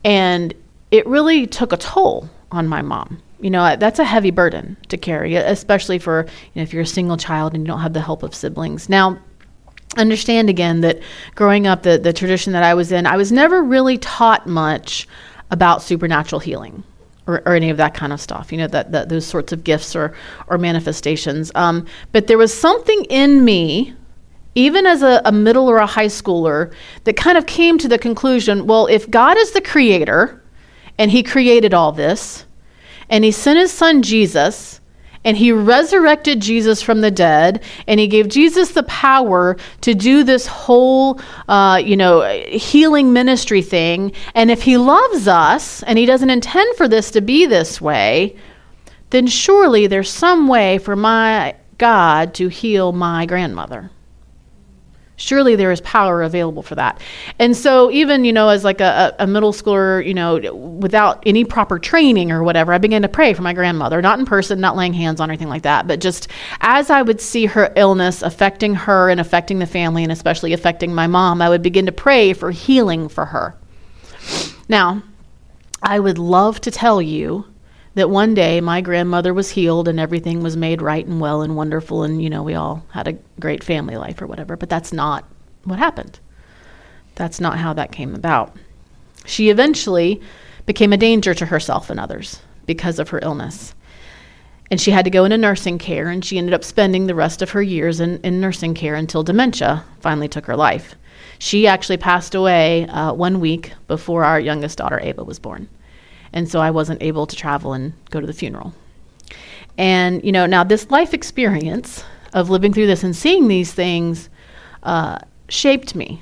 and 0.04 0.54
it 0.92 1.06
really 1.08 1.48
took 1.48 1.74
a 1.74 1.78
toll 1.78 2.30
on 2.52 2.68
my 2.68 2.82
mom. 2.82 3.22
You 3.42 3.50
know, 3.50 3.76
that's 3.76 4.00
a 4.00 4.06
heavy 4.06 4.32
burden 4.32 4.78
to 4.90 4.98
carry, 4.98 5.36
especially 5.36 6.00
for 6.00 6.26
you 6.26 6.60
know 6.60 6.62
if 6.62 6.74
you're 6.74 6.84
a 6.84 6.88
single 6.88 7.18
child 7.18 7.54
and 7.54 7.64
you 7.64 7.68
don't 7.68 7.82
have 7.82 7.94
the 7.94 8.02
help 8.02 8.24
of 8.24 8.36
siblings. 8.36 8.90
Now 8.90 9.20
understand 9.98 10.50
again 10.50 10.82
that 10.82 11.00
growing 11.36 11.68
up, 11.68 11.84
the, 11.84 11.98
the 11.98 12.14
tradition 12.14 12.54
that 12.54 12.64
I 12.64 12.74
was 12.74 12.92
in, 12.92 13.06
I 13.06 13.18
was 13.18 13.32
never 13.32 13.64
really 13.64 13.98
taught 13.98 14.48
much 14.48 15.08
about 15.52 15.82
supernatural 15.82 16.40
healing. 16.40 16.84
Or, 17.28 17.42
or, 17.48 17.56
any 17.56 17.72
of 17.72 17.78
that 17.78 17.96
kind 17.96 18.14
of 18.14 18.22
stuff, 18.22 18.52
you 18.52 18.60
know, 18.60 18.68
that, 18.68 18.92
that 18.92 19.10
those 19.10 19.26
sorts 19.26 19.52
of 19.52 19.64
gifts 19.64 19.96
or, 19.96 20.14
or 20.46 20.60
manifestations. 20.60 21.52
Um, 21.56 21.88
but 22.12 22.28
there 22.28 22.38
was 22.38 22.54
something 22.54 23.04
in 23.06 23.44
me 23.44 23.96
even 24.56 24.86
as 24.86 25.04
a, 25.04 25.22
a 25.26 25.32
middle 25.32 25.70
or 25.70 25.78
a 25.78 25.86
high 25.86 26.08
schooler, 26.08 26.74
that 27.04 27.18
kind 27.18 27.38
of 27.38 27.46
came 27.46 27.78
to 27.78 27.88
the 27.88 28.00
conclusion 28.00 28.66
well, 28.66 28.88
if 28.88 29.10
God 29.12 29.38
is 29.38 29.52
the 29.52 29.62
creator 29.62 30.42
and 30.98 31.12
he 31.12 31.22
created 31.22 31.74
all 31.74 31.92
this, 31.92 32.46
and 33.10 33.24
he 33.24 33.32
sent 33.32 33.60
his 33.60 33.72
son 33.72 34.02
Jesus, 34.02 34.80
and 35.26 35.36
he 35.36 35.52
resurrected 35.52 36.40
Jesus 36.40 36.82
from 36.82 37.02
the 37.02 37.12
dead, 37.12 37.64
and 37.88 38.00
he 38.00 38.08
gave 38.08 38.30
Jesus 38.30 38.72
the 38.72 38.84
power 38.84 39.58
to 39.82 39.94
do 39.94 40.24
this 40.24 40.48
whole, 40.48 41.20
uh, 41.50 41.82
you 41.84 41.98
know, 41.98 42.22
healing 42.48 43.12
ministry 43.12 43.62
thing. 43.62 44.14
And 44.34 44.50
if 44.50 44.62
he 44.62 44.78
loves 44.78 45.28
us 45.28 45.84
and 45.84 45.98
he 45.98 46.06
doesn't 46.06 46.30
intend 46.30 46.78
for 46.78 46.88
this 46.88 47.12
to 47.12 47.22
be 47.22 47.46
this 47.46 47.82
way, 47.82 48.38
then 49.10 49.28
surely 49.28 49.88
there's 49.88 50.10
some 50.10 50.48
way 50.48 50.78
for 50.78 50.96
my 50.96 51.56
God 51.78 52.34
to 52.36 52.48
heal 52.48 52.94
my 52.94 53.26
grandmother. 53.26 53.92
Surely 55.18 55.56
there 55.56 55.72
is 55.72 55.80
power 55.82 56.22
available 56.24 56.62
for 56.62 56.76
that. 56.76 57.02
And 57.40 57.56
so, 57.56 57.90
even, 57.92 58.26
you 58.26 58.34
know, 58.34 58.50
as 58.50 58.64
like 58.64 58.82
a, 58.82 59.16
a, 59.18 59.26
middle 59.26 59.54
schooler, 59.54 60.06
you 60.06 60.14
know, 60.14 60.54
without 60.54 61.24
any 61.26 61.46
proper 61.46 61.80
training 61.80 62.32
or 62.32 62.44
whatever, 62.44 62.74
I 62.74 62.78
began 62.80 63.02
to 63.04 63.08
pray 63.08 63.34
for 63.34 63.42
my 63.42 63.54
grandmother, 63.54 64.02
not 64.02 64.20
in 64.20 64.26
person, 64.26 64.60
not 64.60 64.76
laying 64.76 64.94
hands 64.94 65.22
on 65.22 65.30
anything 65.30 65.48
like 65.48 65.64
that, 65.64 65.88
but 65.88 66.02
just 66.02 66.28
as 66.60 66.90
I 66.90 67.02
would 67.02 67.22
see 67.22 67.46
her 67.46 67.72
illness 67.76 68.22
affecting 68.22 68.76
her 68.76 69.10
and 69.10 69.20
affecting 69.22 69.60
the 69.60 69.66
family 69.66 70.04
and 70.04 70.12
especially 70.12 70.52
affecting 70.52 70.94
my 70.94 71.08
mom, 71.08 71.42
I 71.42 71.50
would 71.50 71.62
begin 71.62 71.86
to 71.86 71.92
pray 71.92 72.34
for 72.34 72.52
healing 72.52 73.08
for 73.08 73.26
her. 73.26 73.56
Now, 74.68 75.02
I 75.82 76.00
would 76.00 76.18
love 76.18 76.60
to 76.62 76.72
tell 76.72 77.02
you 77.02 77.46
that 77.96 78.10
one 78.10 78.34
day 78.34 78.62
my 78.62 78.82
grandmother 78.82 79.34
was 79.34 79.52
healed 79.52 79.88
and 79.88 80.00
everything 80.00 80.44
was 80.44 80.56
made 80.56 80.82
right 80.82 81.06
and 81.06 81.20
well 81.20 81.42
and 81.42 81.56
wonderful 81.56 82.04
and 82.04 82.22
you 82.22 82.30
know 82.30 82.44
we 82.44 82.54
all 82.54 82.86
had 82.92 83.08
a 83.08 83.18
great 83.40 83.64
family 83.64 83.96
life 83.98 84.22
or 84.22 84.28
whatever 84.28 84.56
but 84.56 84.70
that's 84.70 84.94
not 84.94 85.26
what 85.66 85.80
happened. 85.80 86.20
That's 87.16 87.42
not 87.42 87.58
how 87.58 87.74
that 87.74 87.92
came 87.92 88.16
about. 88.16 88.56
She 89.26 89.50
eventually 89.50 90.22
became 90.66 90.94
a 90.94 90.98
danger 90.98 91.34
to 91.34 91.46
herself 91.46 91.90
and 91.90 92.00
others 92.00 92.40
because 92.66 93.00
of 93.00 93.10
her 93.10 93.20
illness. 93.22 93.74
And 94.72 94.82
she 94.82 94.92
had 94.92 95.06
to 95.06 95.12
go 95.12 95.26
into 95.26 95.38
nursing 95.38 95.78
care 95.78 96.10
and 96.10 96.24
she 96.24 96.38
ended 96.38 96.54
up 96.54 96.64
spending 96.64 97.08
the 97.08 97.16
rest 97.16 97.42
of 97.42 97.52
her 97.52 97.62
years 97.62 98.00
in, 98.00 98.20
in 98.22 98.42
nursing 98.42 98.74
care 98.74 98.96
until 98.96 99.24
dementia 99.24 99.84
finally 100.00 100.28
took 100.28 100.46
her 100.46 100.56
life. 100.56 100.96
She 101.38 101.68
actually 101.68 101.98
passed 101.98 102.34
away 102.34 102.88
uh, 102.88 103.14
one 103.14 103.40
week 103.40 103.74
before 103.88 104.24
our 104.24 104.40
youngest 104.40 104.78
daughter 104.78 105.00
ava 105.02 105.24
was 105.24 105.40
born 105.40 105.70
and 106.36 106.48
so 106.48 106.60
I 106.60 106.70
wasn't 106.70 107.02
able 107.02 107.26
to 107.26 107.36
travel 107.36 107.74
and 107.74 107.94
go 108.12 108.20
to 108.20 108.28
the 108.28 108.34
funeral. 108.34 108.74
And, 109.78 110.24
you 110.24 110.32
know, 110.32 110.46
now 110.46 110.64
this 110.64 110.92
life 110.92 111.14
experience 111.14 112.04
of 112.34 112.50
living 112.50 112.74
through 112.74 112.88
this 112.88 113.04
and 113.04 113.16
seeing 113.16 113.48
these 113.48 113.74
things 113.74 114.30
uh, 114.84 115.18
shaped 115.50 115.96
me. 115.96 116.22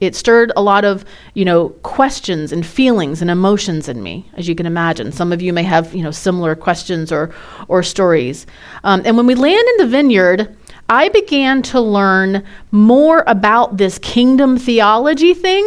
It 0.00 0.16
stirred 0.16 0.52
a 0.56 0.62
lot 0.62 0.84
of, 0.84 1.04
you 1.34 1.44
know, 1.44 1.70
questions 1.82 2.52
and 2.52 2.66
feelings 2.66 3.22
and 3.22 3.30
emotions 3.30 3.88
in 3.88 4.02
me, 4.02 4.28
as 4.34 4.48
you 4.48 4.54
can 4.54 4.66
imagine. 4.66 5.12
Some 5.12 5.32
of 5.32 5.40
you 5.40 5.52
may 5.52 5.62
have, 5.62 5.94
you 5.94 6.02
know, 6.02 6.10
similar 6.10 6.54
questions 6.54 7.12
or, 7.12 7.32
or 7.68 7.82
stories. 7.82 8.46
Um, 8.82 9.02
and 9.04 9.16
when 9.16 9.26
we 9.26 9.34
land 9.34 9.66
in 9.66 9.76
the 9.78 9.86
vineyard, 9.86 10.56
I 10.88 11.08
began 11.08 11.62
to 11.62 11.80
learn 11.80 12.44
more 12.70 13.24
about 13.26 13.78
this 13.78 13.98
kingdom 13.98 14.58
theology 14.58 15.32
thing 15.32 15.64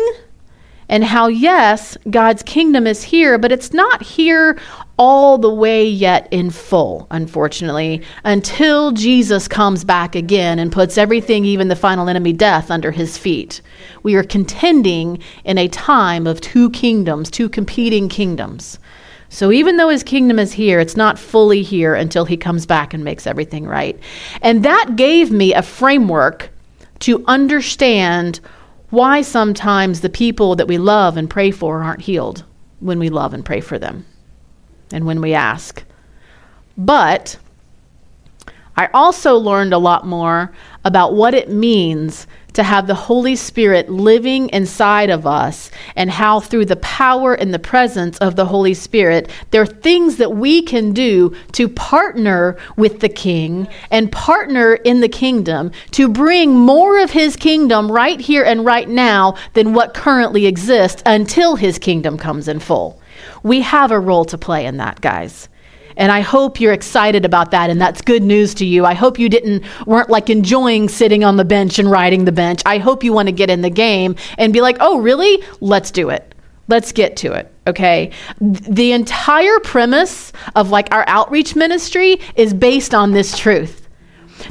and 0.90 1.04
how, 1.04 1.28
yes, 1.28 1.98
God's 2.10 2.44
kingdom 2.44 2.88
is 2.88 3.04
here, 3.04 3.38
but 3.38 3.52
it's 3.52 3.74
not 3.74 4.02
here 4.02 4.58
all 4.98 5.38
the 5.38 5.54
way 5.54 5.86
yet 5.86 6.28
in 6.32 6.50
full, 6.50 7.08
unfortunately, 7.12 8.02
until 8.24 8.92
Jesus 8.92 9.48
comes 9.48 9.84
back 9.84 10.16
again 10.16 10.60
and 10.60 10.72
puts 10.72 10.98
everything, 10.98 11.46
even 11.46 11.68
the 11.68 11.76
final 11.76 12.10
enemy, 12.10 12.34
death, 12.34 12.72
under 12.72 12.92
his 12.92 13.18
feet. 13.18 13.62
We 14.04 14.16
are 14.16 14.24
contending 14.24 15.20
in 15.44 15.58
a 15.58 15.68
time 15.68 16.26
of 16.26 16.42
two 16.42 16.70
kingdoms, 16.72 17.30
two 17.30 17.50
competing 17.50 18.10
kingdoms. 18.10 18.80
So 19.30 19.52
even 19.52 19.78
though 19.78 19.90
his 19.90 20.04
kingdom 20.04 20.40
is 20.40 20.54
here, 20.54 20.80
it's 20.80 20.96
not 20.96 21.20
fully 21.20 21.62
here 21.62 21.94
until 21.96 22.24
he 22.24 22.38
comes 22.38 22.66
back 22.66 22.94
and 22.94 23.04
makes 23.04 23.28
everything 23.28 23.68
right. 23.68 24.00
And 24.42 24.64
that 24.64 24.96
gave 24.96 25.32
me 25.32 25.54
a 25.54 25.62
framework 25.62 26.50
to 27.00 27.24
understand 27.28 28.40
why 28.90 29.22
sometimes 29.22 30.02
the 30.02 30.10
people 30.10 30.56
that 30.56 30.68
we 30.68 30.78
love 30.78 31.18
and 31.18 31.30
pray 31.30 31.52
for 31.52 31.84
aren't 31.84 32.02
healed 32.02 32.44
when 32.80 33.00
we 33.00 33.10
love 33.10 33.34
and 33.34 33.44
pray 33.46 33.62
for 33.62 33.78
them 33.78 34.06
and 34.92 35.06
when 35.06 35.22
we 35.22 35.34
ask. 35.34 35.84
But 36.78 37.38
I 38.76 38.88
also 38.94 39.36
learned 39.36 39.74
a 39.74 39.80
lot 39.80 40.06
more 40.06 40.54
about 40.86 41.14
what 41.14 41.34
it 41.34 41.50
means 41.50 42.28
to 42.58 42.64
have 42.64 42.88
the 42.88 42.96
Holy 42.96 43.36
Spirit 43.36 43.88
living 43.88 44.50
inside 44.50 45.12
of 45.12 45.28
us 45.28 45.70
and 45.96 46.10
how, 46.10 46.40
through 46.40 46.66
the 46.66 46.76
power 46.78 47.36
and 47.36 47.54
the 47.54 47.60
presence 47.60 48.18
of 48.18 48.36
the 48.36 48.48
Holy 48.48 48.74
Spirit, 48.74 49.30
there 49.52 49.62
are 49.62 49.68
things 49.68 50.18
that 50.18 50.36
we 50.36 50.64
can 50.64 50.92
do 50.92 51.36
to 51.52 51.70
partner 51.70 52.58
with 52.76 53.00
the 53.00 53.10
King 53.10 53.68
and 53.92 54.12
partner 54.12 54.74
in 54.74 55.02
the 55.02 55.08
kingdom 55.08 55.72
to 55.92 56.10
bring 56.10 56.56
more 56.56 56.98
of 56.98 57.12
His 57.12 57.36
kingdom 57.36 57.92
right 57.92 58.20
here 58.20 58.44
and 58.44 58.66
right 58.66 58.90
now 58.90 59.36
than 59.54 59.76
what 59.76 59.94
currently 59.94 60.48
exists 60.48 61.04
until 61.06 61.58
His 61.58 61.78
kingdom 61.78 62.18
comes 62.18 62.48
in 62.48 62.60
full. 62.60 63.00
We 63.44 63.62
have 63.62 63.92
a 63.92 64.00
role 64.00 64.26
to 64.26 64.38
play 64.38 64.66
in 64.66 64.78
that, 64.78 65.00
guys. 65.00 65.48
And 65.98 66.12
I 66.12 66.22
hope 66.22 66.62
you're 66.62 66.74
excited 66.74 67.26
about 67.26 67.52
that 67.52 67.70
and 67.70 67.82
that's 67.82 68.02
good 68.02 68.24
news 68.24 68.54
to 68.56 68.66
you. 68.66 68.86
I 68.86 68.94
hope 68.94 69.20
you 69.20 69.28
didn't 69.28 69.64
weren't 69.86 70.10
like 70.10 70.30
enjoying 70.30 70.88
sitting 70.88 71.24
on 71.24 71.38
the 71.38 71.46
bench 71.46 71.80
and 71.80 71.92
riding 71.92 72.26
the 72.26 72.32
bench. 72.32 72.62
I 72.66 72.78
hope 72.78 73.04
you 73.04 73.12
want 73.12 73.28
to 73.28 73.34
get 73.34 73.50
in 73.50 73.62
the 73.62 73.70
game 73.70 74.16
and 74.38 74.54
be 74.54 74.62
like, 74.62 74.78
"Oh, 74.80 75.00
really? 75.00 75.44
Let's 75.60 75.92
do 75.92 76.10
it." 76.10 76.34
Let's 76.70 76.92
get 76.92 77.16
to 77.18 77.32
it, 77.32 77.52
okay? 77.66 78.12
The 78.42 78.92
entire 78.92 79.60
premise 79.60 80.34
of 80.56 80.70
like 80.70 80.94
our 80.94 81.06
outreach 81.08 81.56
ministry 81.56 82.20
is 82.36 82.54
based 82.54 82.94
on 82.94 83.12
this 83.12 83.38
truth 83.38 83.88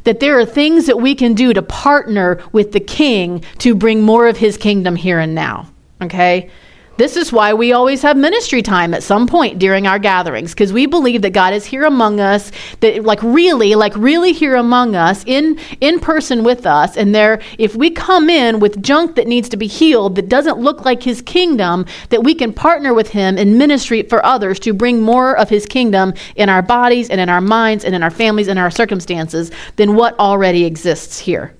that 0.04 0.20
there 0.20 0.38
are 0.38 0.44
things 0.44 0.86
that 0.86 0.98
we 0.98 1.14
can 1.14 1.34
do 1.34 1.52
to 1.52 1.62
partner 1.62 2.42
with 2.52 2.72
the 2.72 2.80
king 2.80 3.44
to 3.58 3.74
bring 3.74 4.02
more 4.02 4.26
of 4.26 4.36
his 4.36 4.56
kingdom 4.56 4.96
here 4.96 5.18
and 5.18 5.34
now, 5.34 5.70
okay? 6.02 6.50
This 6.96 7.16
is 7.16 7.30
why 7.30 7.52
we 7.52 7.72
always 7.72 8.00
have 8.02 8.16
ministry 8.16 8.62
time 8.62 8.94
at 8.94 9.02
some 9.02 9.26
point 9.26 9.58
during 9.58 9.86
our 9.86 9.98
gatherings 9.98 10.54
because 10.54 10.72
we 10.72 10.86
believe 10.86 11.20
that 11.22 11.34
God 11.34 11.52
is 11.52 11.66
here 11.66 11.84
among 11.84 12.20
us, 12.20 12.50
that 12.80 13.04
like 13.04 13.22
really, 13.22 13.74
like 13.74 13.94
really 13.96 14.32
here 14.32 14.54
among 14.54 14.96
us 14.96 15.22
in 15.26 15.58
in 15.82 16.00
person 16.00 16.42
with 16.42 16.64
us. 16.66 16.96
And 16.96 17.14
there, 17.14 17.42
if 17.58 17.76
we 17.76 17.90
come 17.90 18.30
in 18.30 18.60
with 18.60 18.82
junk 18.82 19.16
that 19.16 19.26
needs 19.26 19.50
to 19.50 19.58
be 19.58 19.66
healed, 19.66 20.14
that 20.16 20.30
doesn't 20.30 20.58
look 20.58 20.86
like 20.86 21.02
His 21.02 21.20
kingdom, 21.20 21.84
that 22.08 22.24
we 22.24 22.34
can 22.34 22.54
partner 22.54 22.94
with 22.94 23.10
Him 23.10 23.36
in 23.36 23.58
ministry 23.58 24.02
for 24.02 24.24
others 24.24 24.58
to 24.60 24.72
bring 24.72 25.02
more 25.02 25.36
of 25.36 25.50
His 25.50 25.66
kingdom 25.66 26.14
in 26.34 26.48
our 26.48 26.62
bodies 26.62 27.10
and 27.10 27.20
in 27.20 27.28
our 27.28 27.42
minds 27.42 27.84
and 27.84 27.94
in 27.94 28.02
our 28.02 28.10
families 28.10 28.48
and 28.48 28.58
our 28.58 28.70
circumstances 28.70 29.50
than 29.76 29.96
what 29.96 30.18
already 30.18 30.64
exists 30.64 31.18
here. 31.18 31.54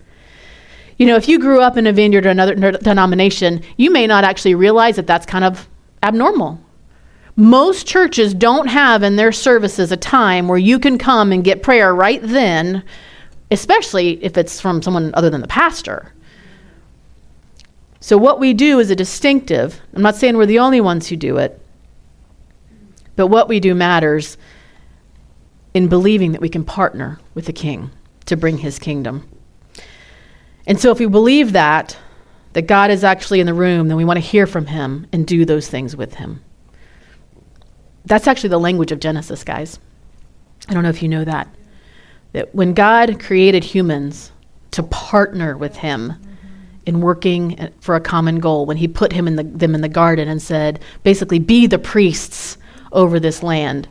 You 0.98 1.06
know, 1.06 1.16
if 1.16 1.28
you 1.28 1.38
grew 1.38 1.60
up 1.60 1.76
in 1.76 1.86
a 1.86 1.92
vineyard 1.92 2.26
or 2.26 2.30
another 2.30 2.54
denomination, 2.54 3.62
you 3.76 3.90
may 3.90 4.06
not 4.06 4.24
actually 4.24 4.54
realize 4.54 4.96
that 4.96 5.06
that's 5.06 5.26
kind 5.26 5.44
of 5.44 5.68
abnormal. 6.02 6.60
Most 7.36 7.86
churches 7.86 8.32
don't 8.32 8.68
have 8.68 9.02
in 9.02 9.16
their 9.16 9.32
services 9.32 9.92
a 9.92 9.96
time 9.96 10.48
where 10.48 10.58
you 10.58 10.78
can 10.78 10.96
come 10.96 11.32
and 11.32 11.44
get 11.44 11.62
prayer 11.62 11.94
right 11.94 12.20
then, 12.22 12.82
especially 13.50 14.24
if 14.24 14.38
it's 14.38 14.58
from 14.58 14.80
someone 14.80 15.10
other 15.14 15.28
than 15.28 15.42
the 15.42 15.48
pastor. 15.48 16.14
So, 18.00 18.16
what 18.16 18.40
we 18.40 18.54
do 18.54 18.78
is 18.78 18.90
a 18.90 18.96
distinctive. 18.96 19.80
I'm 19.92 20.00
not 20.00 20.16
saying 20.16 20.36
we're 20.36 20.46
the 20.46 20.60
only 20.60 20.80
ones 20.80 21.08
who 21.08 21.16
do 21.16 21.36
it, 21.36 21.60
but 23.16 23.26
what 23.26 23.48
we 23.48 23.60
do 23.60 23.74
matters 23.74 24.38
in 25.74 25.88
believing 25.88 26.32
that 26.32 26.40
we 26.40 26.48
can 26.48 26.64
partner 26.64 27.20
with 27.34 27.44
the 27.44 27.52
king 27.52 27.90
to 28.24 28.36
bring 28.36 28.58
his 28.58 28.78
kingdom. 28.78 29.28
And 30.66 30.80
so, 30.80 30.90
if 30.90 30.98
we 30.98 31.06
believe 31.06 31.52
that, 31.52 31.96
that 32.54 32.62
God 32.62 32.90
is 32.90 33.04
actually 33.04 33.40
in 33.40 33.46
the 33.46 33.54
room, 33.54 33.88
then 33.88 33.96
we 33.96 34.04
want 34.04 34.16
to 34.16 34.26
hear 34.26 34.46
from 34.46 34.66
him 34.66 35.06
and 35.12 35.26
do 35.26 35.44
those 35.44 35.68
things 35.68 35.94
with 35.94 36.14
him. 36.14 36.42
That's 38.06 38.26
actually 38.26 38.50
the 38.50 38.58
language 38.58 38.92
of 38.92 39.00
Genesis, 39.00 39.44
guys. 39.44 39.78
I 40.68 40.74
don't 40.74 40.82
know 40.82 40.88
if 40.88 41.02
you 41.02 41.08
know 41.08 41.24
that. 41.24 41.48
That 42.32 42.54
when 42.54 42.74
God 42.74 43.20
created 43.20 43.62
humans 43.62 44.32
to 44.72 44.82
partner 44.82 45.56
with 45.56 45.76
him 45.76 46.14
in 46.86 47.00
working 47.00 47.72
for 47.80 47.94
a 47.94 48.00
common 48.00 48.38
goal, 48.38 48.66
when 48.66 48.76
he 48.76 48.88
put 48.88 49.12
him 49.12 49.26
in 49.26 49.36
the, 49.36 49.42
them 49.42 49.74
in 49.74 49.80
the 49.80 49.88
garden 49.88 50.28
and 50.28 50.40
said, 50.40 50.80
basically, 51.02 51.38
be 51.38 51.66
the 51.66 51.78
priests 51.78 52.58
over 52.92 53.18
this 53.20 53.42
land 53.42 53.88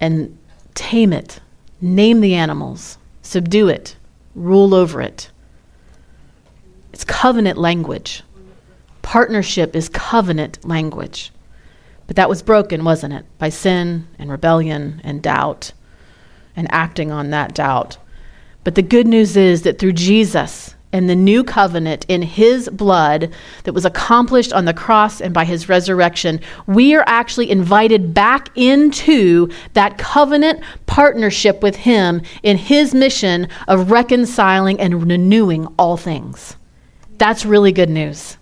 and 0.00 0.36
tame 0.74 1.12
it, 1.12 1.40
name 1.80 2.20
the 2.20 2.34
animals, 2.34 2.98
subdue 3.22 3.68
it, 3.68 3.96
rule 4.34 4.74
over 4.74 5.00
it. 5.00 5.30
It's 6.92 7.04
covenant 7.04 7.58
language. 7.58 8.22
Partnership 9.02 9.74
is 9.74 9.88
covenant 9.88 10.64
language. 10.64 11.32
But 12.06 12.16
that 12.16 12.28
was 12.28 12.42
broken, 12.42 12.84
wasn't 12.84 13.14
it? 13.14 13.24
By 13.38 13.48
sin 13.50 14.08
and 14.18 14.30
rebellion 14.30 15.00
and 15.04 15.22
doubt 15.22 15.72
and 16.56 16.66
acting 16.72 17.12
on 17.12 17.30
that 17.30 17.54
doubt. 17.54 17.98
But 18.64 18.74
the 18.74 18.82
good 18.82 19.06
news 19.06 19.36
is 19.36 19.62
that 19.62 19.78
through 19.78 19.92
Jesus 19.92 20.74
and 20.92 21.08
the 21.08 21.14
new 21.14 21.44
covenant 21.44 22.04
in 22.08 22.22
his 22.22 22.68
blood 22.68 23.32
that 23.64 23.72
was 23.72 23.84
accomplished 23.84 24.52
on 24.52 24.64
the 24.64 24.74
cross 24.74 25.20
and 25.20 25.32
by 25.32 25.44
his 25.44 25.68
resurrection, 25.68 26.40
we 26.66 26.94
are 26.94 27.04
actually 27.06 27.50
invited 27.50 28.12
back 28.12 28.48
into 28.56 29.48
that 29.74 29.98
covenant 29.98 30.60
partnership 30.86 31.62
with 31.62 31.76
him 31.76 32.22
in 32.42 32.56
his 32.56 32.94
mission 32.94 33.48
of 33.68 33.90
reconciling 33.90 34.80
and 34.80 35.08
renewing 35.08 35.66
all 35.78 35.96
things. 35.96 36.56
That's 37.18 37.44
really 37.44 37.72
good 37.72 37.90
news. 37.90 38.36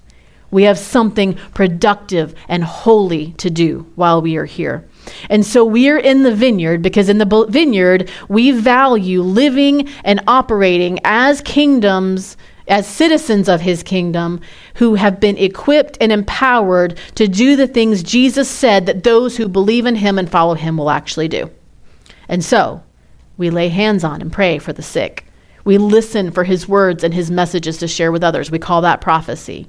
We 0.51 0.63
have 0.63 0.79
something 0.79 1.35
productive 1.53 2.35
and 2.49 2.65
holy 2.65 3.33
to 3.33 3.51
do 3.51 3.91
while 3.97 4.23
we 4.23 4.37
are 4.37 4.47
here. 4.47 4.89
And 5.29 5.45
so 5.45 5.65
we 5.65 5.89
are 5.89 5.99
in 5.99 6.23
the 6.23 6.35
vineyard 6.35 6.83
because 6.83 7.09
in 7.09 7.19
the 7.19 7.47
vineyard, 7.49 8.11
we 8.29 8.51
value 8.51 9.23
living 9.23 9.89
and 10.05 10.21
operating 10.27 10.99
as 11.05 11.41
kingdoms, 11.43 12.37
as 12.67 12.87
citizens 12.87 13.49
of 13.49 13.61
his 13.61 13.83
kingdom, 13.83 14.41
who 14.75 14.95
have 14.95 15.21
been 15.21 15.39
equipped 15.39 15.99
and 16.01 16.13
empowered 16.13 16.99
to 17.15 17.29
do 17.29 17.57
the 17.57 17.67
things 17.67 18.03
Jesus 18.03 18.49
said 18.49 18.87
that 18.87 19.05
those 19.05 19.37
who 19.37 19.49
believe 19.49 19.87
in 19.87 19.97
him 19.97 20.19
and 20.19 20.31
follow 20.31 20.55
him 20.55 20.77
will 20.77 20.91
actually 20.91 21.29
do. 21.29 21.51
And 22.29 22.45
so 22.45 22.83
we 23.37 23.51
lay 23.51 23.69
hands 23.69 24.05
on 24.05 24.21
and 24.21 24.33
pray 24.33 24.59
for 24.59 24.73
the 24.73 24.83
sick. 24.83 25.25
We 25.65 25.79
listen 25.79 26.31
for 26.31 26.45
his 26.45 26.69
words 26.69 27.05
and 27.05 27.13
his 27.13 27.31
messages 27.31 27.79
to 27.79 27.89
share 27.89 28.13
with 28.13 28.25
others. 28.25 28.51
We 28.51 28.59
call 28.59 28.83
that 28.83 29.01
prophecy. 29.01 29.69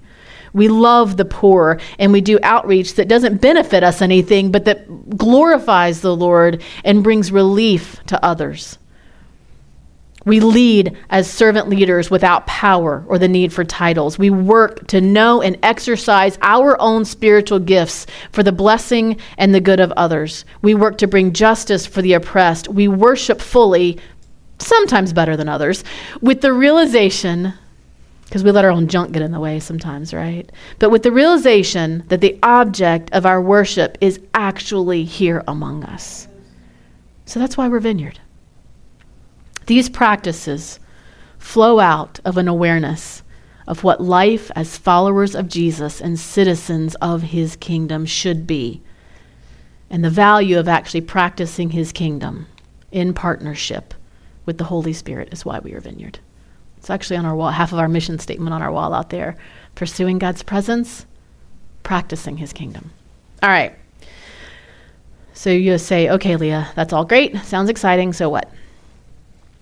We 0.54 0.68
love 0.68 1.18
the 1.18 1.26
poor 1.26 1.80
and 1.98 2.12
we 2.12 2.22
do 2.22 2.40
outreach 2.44 2.96
that 2.96 3.08
doesn't 3.08 3.42
benefit 3.42 3.84
us 3.84 4.02
anything, 4.02 4.52
but 4.52 4.66
that 4.66 5.18
glorifies 5.18 6.02
the 6.02 6.16
Lord 6.16 6.62
and 6.84 7.04
brings 7.04 7.32
relief 7.32 8.04
to 8.08 8.24
others. 8.24 8.78
We 10.26 10.42
lead 10.42 10.98
as 11.10 11.30
servant 11.30 11.70
leaders 11.70 12.12
without 12.12 12.46
power 12.46 13.06
or 13.08 13.18
the 13.18 13.28
need 13.28 13.54
for 13.54 13.64
titles. 13.64 14.20
We 14.20 14.30
work 14.30 14.86
to 14.88 15.00
know 15.00 15.42
and 15.42 15.58
exercise 15.64 16.38
our 16.42 16.80
own 16.82 17.06
spiritual 17.06 17.60
gifts 17.60 18.06
for 18.32 18.44
the 18.44 18.52
blessing 18.52 19.18
and 19.38 19.56
the 19.56 19.62
good 19.62 19.80
of 19.80 19.94
others. 19.94 20.44
We 20.62 20.76
work 20.76 20.98
to 21.00 21.08
bring 21.08 21.32
justice 21.32 21.88
for 21.88 22.02
the 22.02 22.14
oppressed. 22.14 22.68
We 22.68 22.88
worship 22.88 23.40
fully, 23.40 23.98
sometimes 24.60 25.14
better 25.14 25.38
than 25.38 25.48
others, 25.48 25.86
with 26.22 26.42
the 26.42 26.52
realization 26.52 27.54
because 28.30 28.44
we 28.44 28.52
let 28.52 28.64
our 28.64 28.70
own 28.70 28.88
junk 28.88 29.12
get 29.12 29.24
in 29.24 29.32
the 29.32 29.40
way 29.40 29.60
sometimes, 29.60 30.14
right? 30.14 30.52
But 30.78 30.92
with 30.92 31.02
the 31.02 31.12
realization 31.12 32.04
that 32.10 32.22
the 32.22 32.38
object 32.44 33.10
of 33.12 33.26
our 33.26 33.42
worship 33.42 33.98
is 34.02 34.20
actually 34.36 35.04
here 35.04 35.44
among 35.48 35.84
us. 35.84 36.28
So 37.26 37.40
that's 37.40 37.58
why 37.58 37.68
we're 37.68 37.80
vineyard. 37.80 38.20
These 39.66 39.90
practices 39.90 40.80
flow 41.40 41.80
out 41.80 42.20
of 42.24 42.38
an 42.38 42.48
awareness 42.48 43.24
of 43.68 43.84
what 43.84 44.00
life 44.00 44.52
as 44.56 44.78
followers 44.78 45.34
of 45.34 45.48
Jesus 45.48 46.00
and 46.00 46.20
citizens 46.20 46.94
of 47.02 47.24
his 47.24 47.56
kingdom 47.56 48.06
should 48.06 48.46
be, 48.46 48.84
and 49.90 50.04
the 50.04 50.10
value 50.12 50.60
of 50.60 50.68
actually 50.68 51.02
practicing 51.02 51.72
his 51.72 51.92
kingdom 51.92 52.46
in 52.92 53.16
partnership 53.16 53.96
with 54.46 54.60
the 54.60 54.66
Holy 54.66 54.94
Spirit 54.94 55.30
is 55.32 55.46
why 55.46 55.58
we 55.58 55.74
are 55.74 55.82
vineyard. 55.82 56.20
It's 56.80 56.90
actually 56.90 57.18
on 57.18 57.26
our 57.26 57.36
wall, 57.36 57.52
half 57.52 57.72
of 57.72 57.80
our 57.80 57.88
mission 57.88 58.20
statement 58.20 58.54
on 58.54 58.62
our 58.62 58.72
wall 58.72 58.94
out 58.94 59.10
there. 59.10 59.38
Pursuing 59.76 60.18
God's 60.18 60.44
presence, 60.44 61.06
practicing 61.84 62.38
his 62.38 62.54
kingdom. 62.54 62.92
All 63.44 63.50
right. 63.50 63.76
So 65.34 65.50
you 65.50 65.78
say, 65.78 66.10
okay, 66.10 66.36
Leah, 66.36 66.72
that's 66.76 66.92
all 66.92 67.06
great. 67.06 67.38
Sounds 67.38 67.70
exciting. 67.70 68.14
So 68.14 68.30
what? 68.30 68.52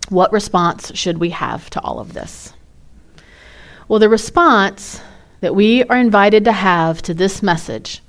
What 0.09 0.31
response 0.31 0.91
should 0.95 1.17
we 1.17 1.31
have 1.31 1.69
to 1.71 1.81
all 1.81 1.99
of 1.99 2.13
this? 2.13 2.53
Well, 3.87 3.99
the 3.99 4.09
response 4.09 5.01
that 5.41 5.55
we 5.55 5.83
are 5.85 5.97
invited 5.97 6.45
to 6.45 6.51
have 6.51 7.01
to 7.03 7.13
this 7.13 7.43
message 7.43 8.01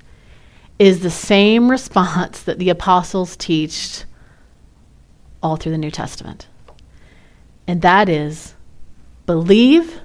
is 0.77 1.01
the 1.01 1.09
same 1.09 1.69
response 1.69 2.41
that 2.43 2.57
the 2.57 2.69
apostles 2.69 3.35
teach 3.35 4.03
all 5.43 5.57
through 5.57 5.73
the 5.73 5.77
New 5.77 5.91
Testament. 5.91 6.47
And 7.67 7.81
that 7.81 8.09
is 8.09 8.55
believe, 9.29 10.01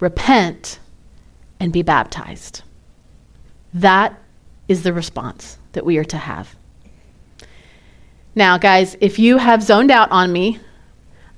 repent, 0.00 0.80
and 1.60 1.72
be 1.72 1.82
baptized. 1.82 2.62
That 3.72 4.20
is 4.66 4.82
the 4.82 4.92
response 4.92 5.56
that 5.70 5.86
we 5.86 5.98
are 5.98 6.04
to 6.06 6.16
have. 6.16 6.56
Now, 8.34 8.58
guys, 8.58 8.96
if 9.00 9.20
you 9.20 9.38
have 9.38 9.62
zoned 9.62 9.92
out 9.92 10.10
on 10.10 10.32
me, 10.32 10.58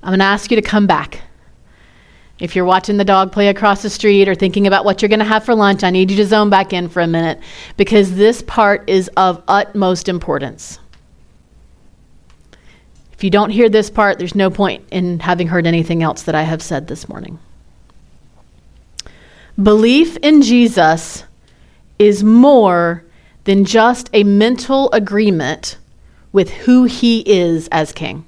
I'm 0.01 0.09
going 0.09 0.17
to 0.21 0.25
ask 0.25 0.49
you 0.49 0.55
to 0.55 0.63
come 0.63 0.87
back. 0.87 1.21
If 2.39 2.55
you're 2.55 2.65
watching 2.65 2.97
the 2.97 3.05
dog 3.05 3.31
play 3.31 3.49
across 3.49 3.83
the 3.83 3.91
street 3.91 4.27
or 4.27 4.33
thinking 4.33 4.65
about 4.65 4.83
what 4.83 4.99
you're 4.99 5.09
going 5.09 5.19
to 5.19 5.25
have 5.25 5.45
for 5.45 5.53
lunch, 5.53 5.83
I 5.83 5.91
need 5.91 6.09
you 6.09 6.17
to 6.17 6.25
zone 6.25 6.49
back 6.49 6.73
in 6.73 6.89
for 6.89 7.01
a 7.01 7.07
minute 7.07 7.39
because 7.77 8.15
this 8.15 8.41
part 8.41 8.89
is 8.89 9.07
of 9.17 9.43
utmost 9.47 10.09
importance. 10.09 10.79
If 13.17 13.23
you 13.23 13.31
don't 13.31 13.49
hear 13.49 13.67
this 13.67 13.89
part, 13.89 14.19
there's 14.19 14.35
no 14.35 14.51
point 14.51 14.85
in 14.91 15.19
having 15.19 15.47
heard 15.47 15.65
anything 15.65 16.03
else 16.03 16.21
that 16.23 16.35
I 16.35 16.43
have 16.43 16.61
said 16.61 16.87
this 16.87 17.09
morning. 17.09 17.39
Belief 19.61 20.17
in 20.17 20.43
Jesus 20.43 21.23
is 21.97 22.23
more 22.23 23.03
than 23.45 23.65
just 23.65 24.11
a 24.13 24.23
mental 24.23 24.91
agreement 24.91 25.79
with 26.31 26.51
who 26.51 26.83
he 26.83 27.21
is 27.21 27.67
as 27.71 27.91
king. 27.91 28.23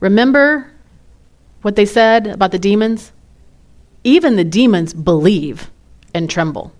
Remember 0.00 0.72
what 1.60 1.76
they 1.76 1.84
said 1.84 2.26
about 2.26 2.52
the 2.52 2.58
demons? 2.58 3.12
Even 4.02 4.36
the 4.36 4.44
demons 4.44 4.94
believe 4.94 5.70
and 6.14 6.30
tremble. 6.30 6.72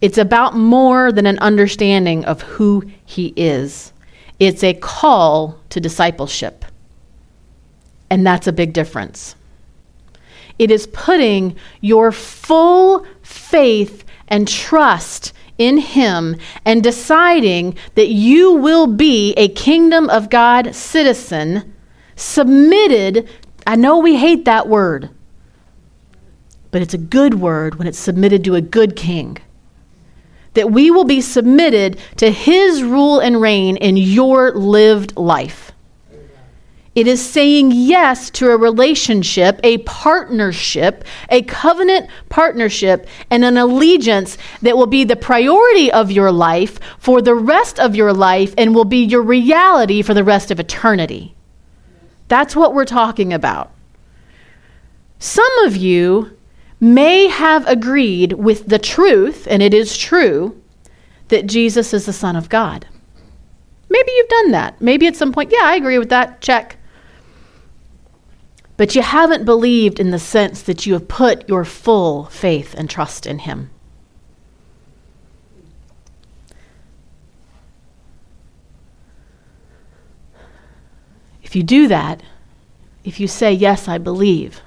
It's 0.00 0.18
about 0.18 0.56
more 0.56 1.12
than 1.12 1.26
an 1.26 1.38
understanding 1.38 2.24
of 2.24 2.42
who 2.42 2.90
he 3.04 3.32
is. 3.36 3.92
It's 4.40 4.64
a 4.64 4.72
call 4.72 5.58
to 5.68 5.80
discipleship. 5.80 6.64
And 8.08 8.26
that's 8.26 8.46
a 8.46 8.52
big 8.52 8.72
difference. 8.72 9.36
It 10.58 10.70
is 10.70 10.86
putting 10.88 11.56
your 11.80 12.10
full 12.10 13.06
faith 13.22 14.04
and 14.28 14.48
trust 14.48 15.32
in 15.58 15.76
Him 15.78 16.36
and 16.64 16.82
deciding 16.82 17.76
that 17.94 18.08
you 18.08 18.54
will 18.54 18.86
be 18.86 19.34
a 19.34 19.48
kingdom 19.48 20.08
of 20.08 20.30
God 20.30 20.74
citizen, 20.74 21.74
submitted. 22.16 23.28
I 23.66 23.76
know 23.76 23.98
we 23.98 24.16
hate 24.16 24.46
that 24.46 24.68
word, 24.68 25.10
but 26.70 26.80
it's 26.80 26.94
a 26.94 26.98
good 26.98 27.34
word 27.34 27.74
when 27.74 27.86
it's 27.86 27.98
submitted 27.98 28.42
to 28.44 28.54
a 28.54 28.60
good 28.62 28.96
king 28.96 29.38
that 30.60 30.70
we 30.70 30.90
will 30.90 31.04
be 31.04 31.22
submitted 31.22 31.98
to 32.16 32.30
his 32.30 32.82
rule 32.82 33.18
and 33.18 33.40
reign 33.40 33.78
in 33.78 33.96
your 33.96 34.52
lived 34.52 35.16
life. 35.16 35.72
It 36.94 37.06
is 37.06 37.24
saying 37.24 37.70
yes 37.72 38.28
to 38.32 38.50
a 38.50 38.58
relationship, 38.58 39.58
a 39.64 39.78
partnership, 39.78 41.04
a 41.30 41.40
covenant 41.40 42.10
partnership, 42.28 43.06
and 43.30 43.42
an 43.42 43.56
allegiance 43.56 44.36
that 44.60 44.76
will 44.76 44.86
be 44.86 45.04
the 45.04 45.16
priority 45.16 45.90
of 45.90 46.10
your 46.10 46.30
life 46.30 46.78
for 46.98 47.22
the 47.22 47.34
rest 47.34 47.80
of 47.80 47.96
your 47.96 48.12
life 48.12 48.52
and 48.58 48.74
will 48.74 48.84
be 48.84 49.02
your 49.02 49.22
reality 49.22 50.02
for 50.02 50.12
the 50.12 50.24
rest 50.24 50.50
of 50.50 50.60
eternity. 50.60 51.34
That's 52.28 52.54
what 52.54 52.74
we're 52.74 52.84
talking 52.84 53.32
about. 53.32 53.72
Some 55.20 55.58
of 55.64 55.74
you 55.74 56.36
may 56.80 57.28
have 57.28 57.66
agreed 57.66 58.32
with 58.32 58.66
the 58.66 58.78
truth, 58.78 59.46
and 59.50 59.62
it 59.62 59.74
is 59.74 59.98
true, 59.98 60.60
that 61.28 61.46
Jesus 61.46 61.92
is 61.92 62.06
the 62.06 62.12
Son 62.12 62.34
of 62.34 62.48
God. 62.48 62.86
Maybe 63.90 64.10
you've 64.16 64.28
done 64.28 64.50
that. 64.52 64.80
Maybe 64.80 65.06
at 65.06 65.16
some 65.16 65.32
point, 65.32 65.52
yeah, 65.52 65.64
I 65.64 65.76
agree 65.76 65.98
with 65.98 66.08
that. 66.08 66.40
Check. 66.40 66.76
But 68.76 68.94
you 68.94 69.02
haven't 69.02 69.44
believed 69.44 70.00
in 70.00 70.10
the 70.10 70.18
sense 70.18 70.62
that 70.62 70.86
you 70.86 70.94
have 70.94 71.06
put 71.06 71.46
your 71.48 71.64
full 71.66 72.24
faith 72.26 72.74
and 72.78 72.88
trust 72.88 73.26
in 73.26 73.40
Him. 73.40 73.70
If 81.42 81.56
you 81.56 81.62
do 81.62 81.88
that, 81.88 82.22
if 83.04 83.18
you 83.18 83.26
say, 83.26 83.52
Yes, 83.52 83.88
I 83.88 83.98
believe, 83.98 84.62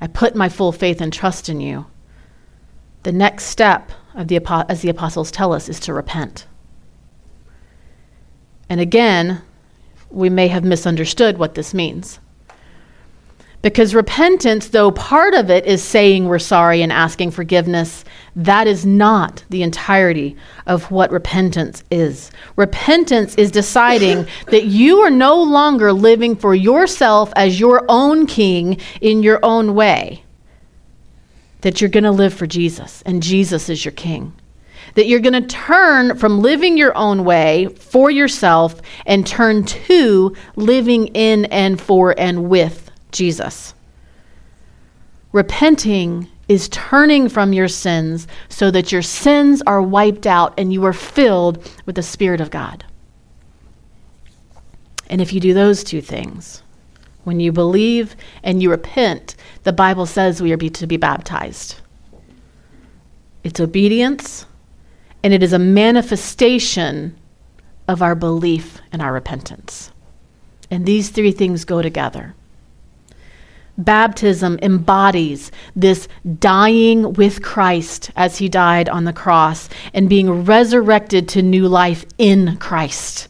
I 0.00 0.06
put 0.06 0.34
my 0.34 0.48
full 0.48 0.72
faith 0.72 1.00
and 1.00 1.12
trust 1.12 1.48
in 1.48 1.60
you. 1.60 1.86
The 3.02 3.12
next 3.12 3.44
step, 3.44 3.90
of 4.14 4.28
the, 4.28 4.40
as 4.68 4.82
the 4.82 4.88
apostles 4.88 5.30
tell 5.30 5.52
us, 5.52 5.68
is 5.68 5.80
to 5.80 5.94
repent. 5.94 6.46
And 8.68 8.80
again, 8.80 9.42
we 10.10 10.30
may 10.30 10.48
have 10.48 10.64
misunderstood 10.64 11.38
what 11.38 11.54
this 11.54 11.74
means. 11.74 12.18
Because 13.60 13.92
repentance, 13.92 14.68
though 14.68 14.92
part 14.92 15.34
of 15.34 15.50
it 15.50 15.66
is 15.66 15.82
saying 15.82 16.26
we're 16.26 16.38
sorry 16.38 16.80
and 16.80 16.92
asking 16.92 17.32
forgiveness, 17.32 18.04
that 18.36 18.68
is 18.68 18.86
not 18.86 19.42
the 19.50 19.64
entirety 19.64 20.36
of 20.66 20.92
what 20.92 21.10
repentance 21.10 21.82
is. 21.90 22.30
Repentance 22.54 23.34
is 23.34 23.50
deciding 23.50 24.28
that 24.46 24.66
you 24.66 24.98
are 25.00 25.10
no 25.10 25.42
longer 25.42 25.92
living 25.92 26.36
for 26.36 26.54
yourself 26.54 27.32
as 27.34 27.58
your 27.58 27.84
own 27.88 28.26
king 28.26 28.78
in 29.00 29.24
your 29.24 29.40
own 29.42 29.74
way, 29.74 30.22
that 31.62 31.80
you're 31.80 31.90
going 31.90 32.04
to 32.04 32.12
live 32.12 32.32
for 32.32 32.46
Jesus, 32.46 33.02
and 33.06 33.24
Jesus 33.24 33.68
is 33.68 33.84
your 33.84 33.92
king. 33.92 34.32
That 34.94 35.06
you're 35.06 35.20
going 35.20 35.32
to 35.42 35.48
turn 35.48 36.16
from 36.16 36.40
living 36.40 36.78
your 36.78 36.96
own 36.96 37.24
way 37.24 37.66
for 37.66 38.10
yourself 38.10 38.80
and 39.04 39.26
turn 39.26 39.64
to 39.64 40.34
living 40.54 41.08
in 41.08 41.44
and 41.46 41.80
for 41.80 42.14
and 42.18 42.48
with 42.48 42.87
Jesus. 43.12 43.74
Repenting 45.32 46.28
is 46.48 46.68
turning 46.70 47.28
from 47.28 47.52
your 47.52 47.68
sins 47.68 48.26
so 48.48 48.70
that 48.70 48.90
your 48.90 49.02
sins 49.02 49.62
are 49.66 49.82
wiped 49.82 50.26
out 50.26 50.54
and 50.58 50.72
you 50.72 50.84
are 50.84 50.92
filled 50.92 51.70
with 51.84 51.94
the 51.96 52.02
Spirit 52.02 52.40
of 52.40 52.50
God. 52.50 52.84
And 55.10 55.20
if 55.20 55.32
you 55.32 55.40
do 55.40 55.54
those 55.54 55.84
two 55.84 56.00
things, 56.00 56.62
when 57.24 57.40
you 57.40 57.52
believe 57.52 58.16
and 58.42 58.62
you 58.62 58.70
repent, 58.70 59.36
the 59.64 59.72
Bible 59.72 60.06
says 60.06 60.40
we 60.40 60.52
are 60.52 60.56
to 60.56 60.86
be 60.86 60.96
baptized. 60.96 61.76
It's 63.44 63.60
obedience, 63.60 64.46
and 65.22 65.32
it 65.32 65.42
is 65.42 65.52
a 65.52 65.58
manifestation 65.58 67.16
of 67.86 68.02
our 68.02 68.14
belief 68.14 68.80
and 68.92 69.00
our 69.00 69.12
repentance. 69.12 69.90
And 70.70 70.84
these 70.84 71.10
three 71.10 71.32
things 71.32 71.64
go 71.64 71.80
together. 71.80 72.34
Baptism 73.78 74.58
embodies 74.60 75.52
this 75.76 76.08
dying 76.40 77.12
with 77.12 77.42
Christ 77.42 78.10
as 78.16 78.38
he 78.38 78.48
died 78.48 78.88
on 78.88 79.04
the 79.04 79.12
cross 79.12 79.68
and 79.94 80.08
being 80.08 80.44
resurrected 80.44 81.28
to 81.28 81.42
new 81.42 81.68
life 81.68 82.04
in 82.18 82.56
Christ. 82.56 83.28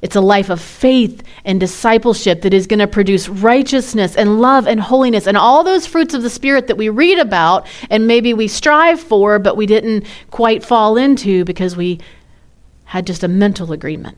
It's 0.00 0.14
a 0.14 0.20
life 0.20 0.48
of 0.48 0.60
faith 0.60 1.24
and 1.44 1.58
discipleship 1.58 2.42
that 2.42 2.54
is 2.54 2.68
going 2.68 2.78
to 2.78 2.86
produce 2.86 3.28
righteousness 3.28 4.14
and 4.14 4.40
love 4.40 4.68
and 4.68 4.80
holiness 4.80 5.26
and 5.26 5.36
all 5.36 5.64
those 5.64 5.86
fruits 5.86 6.14
of 6.14 6.22
the 6.22 6.30
Spirit 6.30 6.68
that 6.68 6.76
we 6.76 6.88
read 6.88 7.18
about 7.18 7.66
and 7.90 8.06
maybe 8.06 8.32
we 8.32 8.46
strive 8.46 9.00
for, 9.00 9.40
but 9.40 9.56
we 9.56 9.66
didn't 9.66 10.06
quite 10.30 10.64
fall 10.64 10.96
into 10.96 11.44
because 11.44 11.76
we 11.76 11.98
had 12.84 13.06
just 13.08 13.24
a 13.24 13.28
mental 13.28 13.72
agreement. 13.72 14.16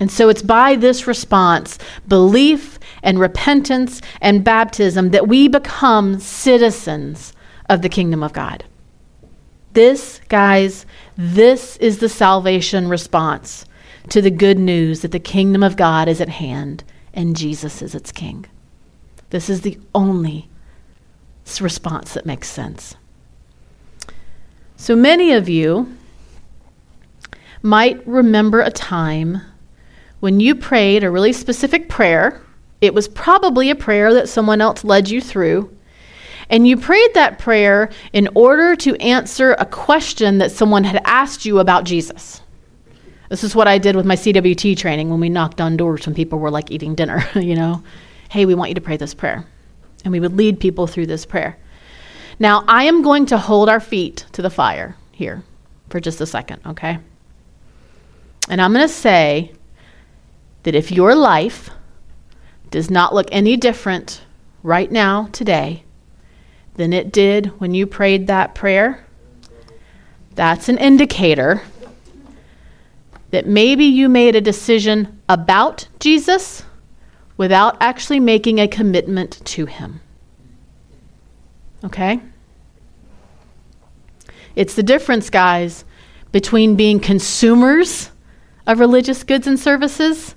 And 0.00 0.10
so 0.10 0.30
it's 0.30 0.42
by 0.42 0.76
this 0.76 1.06
response, 1.06 1.78
belief 2.08 2.78
and 3.02 3.18
repentance 3.18 4.00
and 4.20 4.44
baptism, 4.44 5.10
that 5.10 5.28
we 5.28 5.48
become 5.48 6.20
citizens 6.20 7.32
of 7.68 7.82
the 7.82 7.88
kingdom 7.88 8.22
of 8.22 8.32
God. 8.32 8.64
This, 9.72 10.20
guys, 10.28 10.84
this 11.16 11.76
is 11.76 11.98
the 11.98 12.08
salvation 12.08 12.88
response 12.88 13.64
to 14.08 14.20
the 14.20 14.30
good 14.30 14.58
news 14.58 15.00
that 15.00 15.12
the 15.12 15.20
kingdom 15.20 15.62
of 15.62 15.76
God 15.76 16.08
is 16.08 16.20
at 16.20 16.28
hand 16.28 16.82
and 17.14 17.36
Jesus 17.36 17.82
is 17.82 17.94
its 17.94 18.12
king. 18.12 18.46
This 19.30 19.48
is 19.48 19.60
the 19.60 19.78
only 19.94 20.48
response 21.60 22.14
that 22.14 22.26
makes 22.26 22.48
sense. 22.48 22.94
So 24.76 24.94
many 24.94 25.32
of 25.32 25.48
you 25.48 25.96
might 27.62 28.06
remember 28.06 28.60
a 28.60 28.70
time 28.70 29.42
when 30.20 30.38
you 30.38 30.54
prayed 30.54 31.02
a 31.02 31.10
really 31.10 31.32
specific 31.32 31.88
prayer, 31.88 32.40
it 32.80 32.94
was 32.94 33.08
probably 33.08 33.70
a 33.70 33.74
prayer 33.74 34.14
that 34.14 34.28
someone 34.28 34.60
else 34.60 34.84
led 34.84 35.08
you 35.08 35.20
through. 35.20 35.76
And 36.48 36.66
you 36.66 36.76
prayed 36.76 37.14
that 37.14 37.38
prayer 37.38 37.90
in 38.12 38.28
order 38.34 38.74
to 38.76 38.96
answer 38.96 39.54
a 39.58 39.66
question 39.66 40.38
that 40.38 40.50
someone 40.50 40.84
had 40.84 41.00
asked 41.04 41.44
you 41.44 41.60
about 41.60 41.84
Jesus. 41.84 42.40
This 43.28 43.44
is 43.44 43.54
what 43.54 43.68
I 43.68 43.78
did 43.78 43.94
with 43.94 44.06
my 44.06 44.16
CWT 44.16 44.76
training 44.76 45.10
when 45.10 45.20
we 45.20 45.28
knocked 45.28 45.60
on 45.60 45.76
doors 45.76 46.04
when 46.04 46.14
people 46.16 46.40
were 46.40 46.50
like 46.50 46.72
eating 46.72 46.96
dinner, 46.96 47.24
you 47.36 47.54
know. 47.54 47.82
Hey, 48.30 48.46
we 48.46 48.54
want 48.54 48.70
you 48.70 48.74
to 48.74 48.80
pray 48.80 48.96
this 48.96 49.14
prayer. 49.14 49.46
And 50.04 50.12
we 50.12 50.18
would 50.18 50.36
lead 50.36 50.58
people 50.58 50.86
through 50.86 51.06
this 51.06 51.24
prayer. 51.24 51.56
Now, 52.40 52.64
I 52.66 52.84
am 52.84 53.02
going 53.02 53.26
to 53.26 53.38
hold 53.38 53.68
our 53.68 53.80
feet 53.80 54.24
to 54.32 54.42
the 54.42 54.50
fire 54.50 54.96
here 55.12 55.44
for 55.90 56.00
just 56.00 56.20
a 56.20 56.26
second, 56.26 56.62
okay? 56.66 56.98
And 58.48 58.60
I'm 58.60 58.72
going 58.72 58.86
to 58.86 58.92
say 58.92 59.52
that 60.62 60.74
if 60.74 60.90
your 60.90 61.14
life 61.14 61.70
does 62.70 62.90
not 62.90 63.14
look 63.14 63.28
any 63.32 63.56
different 63.56 64.22
right 64.62 64.90
now, 64.90 65.28
today, 65.32 65.84
than 66.74 66.92
it 66.92 67.12
did 67.12 67.46
when 67.60 67.74
you 67.74 67.86
prayed 67.86 68.26
that 68.26 68.54
prayer, 68.54 69.04
that's 70.34 70.68
an 70.68 70.78
indicator 70.78 71.62
that 73.30 73.46
maybe 73.46 73.84
you 73.84 74.08
made 74.08 74.34
a 74.34 74.40
decision 74.40 75.20
about 75.28 75.88
Jesus 75.98 76.64
without 77.36 77.76
actually 77.80 78.20
making 78.20 78.58
a 78.58 78.68
commitment 78.68 79.44
to 79.46 79.66
him. 79.66 80.00
Okay? 81.84 82.20
It's 84.56 84.74
the 84.74 84.82
difference, 84.82 85.30
guys, 85.30 85.84
between 86.32 86.76
being 86.76 87.00
consumers 87.00 88.10
of 88.66 88.78
religious 88.78 89.24
goods 89.24 89.46
and 89.46 89.58
services 89.58 90.34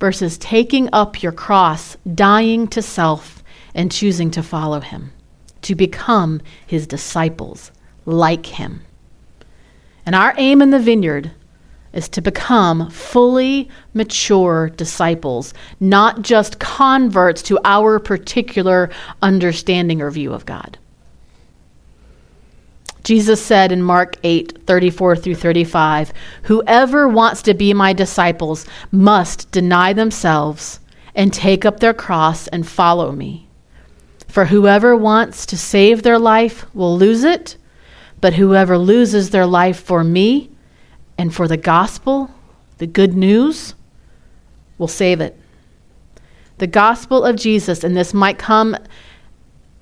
versus 0.00 0.38
taking 0.38 0.88
up 0.92 1.22
your 1.22 1.32
cross, 1.32 1.96
dying 2.14 2.66
to 2.68 2.82
self, 2.82 3.44
and 3.74 3.92
choosing 3.92 4.30
to 4.32 4.42
follow 4.42 4.80
him, 4.80 5.12
to 5.62 5.74
become 5.74 6.40
his 6.66 6.86
disciples 6.86 7.70
like 8.06 8.46
him. 8.46 8.82
And 10.04 10.16
our 10.16 10.34
aim 10.38 10.62
in 10.62 10.70
the 10.70 10.80
vineyard 10.80 11.30
is 11.92 12.08
to 12.08 12.22
become 12.22 12.90
fully 12.90 13.68
mature 13.94 14.70
disciples, 14.70 15.52
not 15.78 16.22
just 16.22 16.58
converts 16.58 17.42
to 17.42 17.60
our 17.64 17.98
particular 17.98 18.90
understanding 19.22 20.00
or 20.00 20.10
view 20.10 20.32
of 20.32 20.46
God. 20.46 20.78
Jesus 23.02 23.44
said 23.44 23.72
in 23.72 23.82
Mark 23.82 24.16
8, 24.22 24.66
34 24.66 25.16
through 25.16 25.34
35, 25.36 26.12
Whoever 26.44 27.08
wants 27.08 27.42
to 27.42 27.54
be 27.54 27.72
my 27.72 27.92
disciples 27.92 28.66
must 28.92 29.50
deny 29.50 29.92
themselves 29.92 30.80
and 31.14 31.32
take 31.32 31.64
up 31.64 31.80
their 31.80 31.94
cross 31.94 32.46
and 32.48 32.66
follow 32.66 33.12
me. 33.12 33.48
For 34.28 34.44
whoever 34.46 34.96
wants 34.96 35.44
to 35.46 35.56
save 35.56 36.02
their 36.02 36.18
life 36.18 36.64
will 36.74 36.96
lose 36.96 37.24
it, 37.24 37.56
but 38.20 38.34
whoever 38.34 38.78
loses 38.78 39.30
their 39.30 39.46
life 39.46 39.80
for 39.82 40.04
me 40.04 40.50
and 41.18 41.34
for 41.34 41.48
the 41.48 41.56
gospel, 41.56 42.30
the 42.78 42.86
good 42.86 43.14
news, 43.14 43.74
will 44.78 44.88
save 44.88 45.20
it. 45.20 45.36
The 46.58 46.66
gospel 46.66 47.24
of 47.24 47.36
Jesus, 47.36 47.82
and 47.82 47.96
this 47.96 48.14
might 48.14 48.38
come 48.38 48.76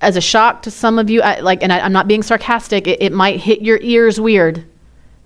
as 0.01 0.15
a 0.15 0.21
shock 0.21 0.61
to 0.63 0.71
some 0.71 0.97
of 0.97 1.09
you, 1.09 1.21
I, 1.21 1.39
like, 1.39 1.61
and 1.61 1.73
I, 1.73 1.79
am 1.79 1.91
not 1.91 2.07
being 2.07 2.23
sarcastic, 2.23 2.87
it, 2.87 3.01
it 3.01 3.11
might 3.11 3.39
hit 3.39 3.61
your 3.61 3.79
ears 3.81 4.19
weird, 4.19 4.65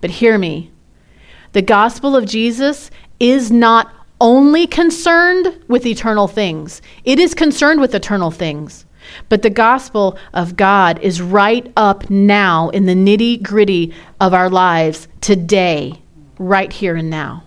but 0.00 0.10
hear 0.10 0.36
me. 0.38 0.70
The 1.52 1.62
gospel 1.62 2.16
of 2.16 2.26
Jesus 2.26 2.90
is 3.20 3.52
not 3.52 3.92
only 4.20 4.66
concerned 4.66 5.62
with 5.68 5.86
eternal 5.86 6.26
things, 6.26 6.82
it 7.04 7.18
is 7.18 7.34
concerned 7.34 7.80
with 7.80 7.94
eternal 7.94 8.30
things. 8.30 8.84
But 9.28 9.42
the 9.42 9.50
gospel 9.50 10.18
of 10.32 10.56
God 10.56 10.98
is 11.00 11.20
right 11.20 11.70
up 11.76 12.08
now 12.10 12.70
in 12.70 12.86
the 12.86 12.94
nitty 12.94 13.42
gritty 13.42 13.94
of 14.20 14.32
our 14.34 14.48
lives 14.48 15.08
today, 15.20 16.00
right 16.38 16.72
here 16.72 16.96
and 16.96 17.10
now. 17.10 17.44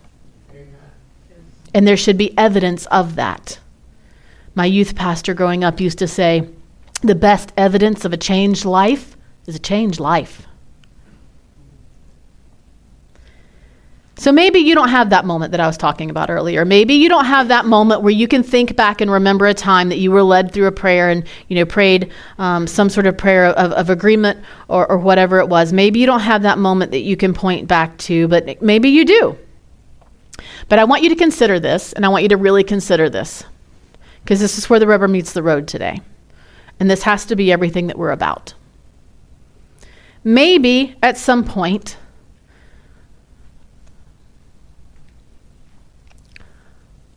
And 1.74 1.88
there 1.88 1.98
should 1.98 2.18
be 2.18 2.38
evidence 2.38 2.86
of 2.88 3.16
that. 3.16 3.60
My 4.56 4.66
youth 4.66 4.96
pastor 4.96 5.34
growing 5.34 5.64
up 5.64 5.80
used 5.80 6.00
to 6.00 6.08
say, 6.08 6.48
the 7.02 7.16
best 7.16 7.54
evidence 7.58 8.06
of 8.06 8.14
a 8.14 8.18
changed 8.18 8.66
life 8.66 9.16
is 9.46 9.56
a 9.56 9.60
changed 9.60 10.00
life. 10.00 10.48
So 14.20 14.32
maybe 14.32 14.60
you 14.60 14.74
don't 14.74 14.90
have 14.90 15.12
that 15.12 15.26
moment 15.26 15.52
that 15.52 15.60
I 15.60 15.68
was 15.68 15.78
talking 15.78 16.10
about 16.10 16.32
earlier. 16.32 16.66
Maybe 16.66 16.96
you 16.96 17.08
don't 17.08 17.26
have 17.26 17.50
that 17.50 17.68
moment 17.68 18.02
where 18.02 18.12
you 18.12 18.28
can 18.28 18.42
think 18.42 18.76
back 18.76 19.00
and 19.00 19.12
remember 19.12 19.46
a 19.46 19.54
time 19.54 19.90
that 19.90 20.00
you 20.00 20.10
were 20.10 20.24
led 20.24 20.52
through 20.52 20.66
a 20.66 20.72
prayer 20.72 21.12
and 21.12 21.24
you 21.50 21.56
know 21.56 21.66
prayed 21.66 22.12
um, 22.40 22.66
some 22.66 22.90
sort 22.90 23.06
of 23.06 23.16
prayer 23.16 23.46
of, 23.46 23.72
of 23.74 23.92
agreement 23.92 24.40
or, 24.70 24.90
or 24.90 24.98
whatever 24.98 25.38
it 25.38 25.50
was. 25.50 25.72
Maybe 25.72 26.00
you 26.00 26.08
don't 26.08 26.22
have 26.22 26.42
that 26.42 26.58
moment 26.58 26.90
that 26.92 27.02
you 27.02 27.16
can 27.16 27.36
point 27.36 27.68
back 27.68 27.96
to, 28.00 28.28
but 28.28 28.60
maybe 28.60 28.90
you 28.90 29.06
do. 29.06 29.38
But 30.68 30.80
I 30.80 30.84
want 30.84 31.04
you 31.04 31.10
to 31.10 31.16
consider 31.16 31.60
this, 31.60 31.94
and 31.94 32.04
I 32.04 32.10
want 32.10 32.24
you 32.24 32.30
to 32.30 32.38
really 32.38 32.64
consider 32.64 33.10
this, 33.10 33.44
because 34.24 34.40
this 34.40 34.58
is 34.58 34.68
where 34.68 34.80
the 34.80 34.88
rubber 34.88 35.08
meets 35.08 35.34
the 35.34 35.44
road 35.44 35.68
today. 35.68 36.02
And 36.80 36.90
this 36.90 37.04
has 37.04 37.26
to 37.26 37.36
be 37.36 37.52
everything 37.52 37.88
that 37.88 37.98
we're 37.98 38.12
about. 38.12 38.54
Maybe 40.24 40.96
at 41.02 41.18
some 41.18 41.44
point, 41.44 41.98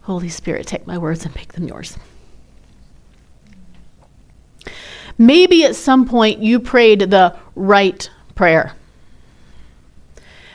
Holy 0.02 0.28
Spirit, 0.28 0.66
take 0.66 0.86
my 0.86 0.96
words 0.96 1.24
and 1.24 1.34
make 1.34 1.52
them 1.52 1.68
yours. 1.68 1.96
Maybe 5.18 5.64
at 5.64 5.76
some 5.76 6.06
point 6.06 6.38
you 6.38 6.60
prayed 6.60 7.10
the 7.10 7.36
right 7.54 8.08
prayer. 8.34 8.72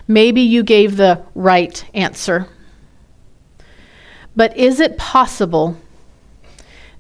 Maybe 0.08 0.42
you 0.42 0.64
gave 0.64 0.98
the 0.98 1.24
right 1.36 1.86
answer. 1.94 2.48
But 4.36 4.58
is 4.58 4.80
it 4.80 4.98
possible 4.98 5.78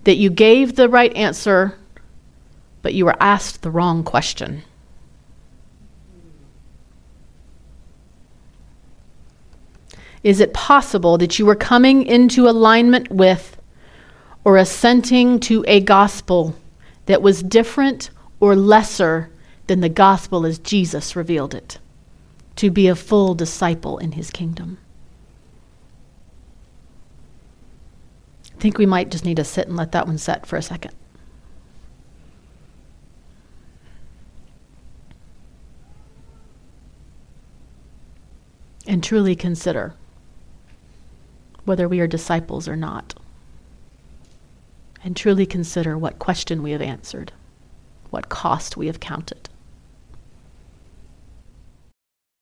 that 0.04 0.16
you 0.16 0.30
gave 0.30 0.76
the 0.76 0.88
right 0.88 1.14
answer, 1.16 1.78
but 2.86 2.94
you 2.94 3.04
were 3.04 3.18
asked 3.20 3.64
the 3.64 3.72
wrong 3.72 4.04
question? 4.04 4.62
Is 10.22 10.40
it 10.40 10.54
possible 10.54 11.18
that 11.18 11.40
you 11.40 11.48
were 11.48 11.56
coming 11.56 12.06
into 12.06 12.48
alignment 12.48 13.10
with 13.10 13.58
or 14.44 14.58
assenting 14.58 15.40
to 15.40 15.66
a 15.68 15.80
gospel 15.80 16.54
that 17.08 17.24
was 17.24 17.42
different 17.42 18.12
or 18.40 18.56
lesser 18.56 19.32
than 19.66 19.80
the 19.80 19.90
gospel 19.90 20.46
as 20.46 20.60
Jesus 20.60 21.16
revealed 21.16 21.56
it? 21.56 21.80
To 22.58 22.70
be 22.70 22.88
a 22.88 22.94
full 22.94 23.34
disciple 23.34 23.98
in 23.98 24.12
his 24.12 24.30
kingdom. 24.30 24.78
I 28.56 28.60
think 28.60 28.78
we 28.78 28.86
might 28.86 29.10
just 29.10 29.26
need 29.26 29.38
to 29.38 29.44
sit 29.44 29.68
and 29.68 29.76
let 29.76 29.92
that 29.94 30.06
one 30.06 30.20
set 30.20 30.46
for 30.46 30.56
a 30.56 30.62
second. 30.62 30.94
And 38.88 39.04
truly 39.04 39.36
consider 39.36 39.96
whether 41.66 41.88
we 41.88 42.00
are 42.00 42.08
disciples 42.08 42.68
or 42.68 42.76
not. 42.76 43.16
And 45.04 45.16
truly 45.16 45.46
consider 45.46 45.98
what 45.98 46.20
question 46.20 46.64
we 46.64 46.72
have 46.72 46.82
answered, 46.82 47.32
what 48.10 48.30
cost 48.30 48.78
we 48.78 48.88
have 48.88 49.00
counted. 49.00 49.50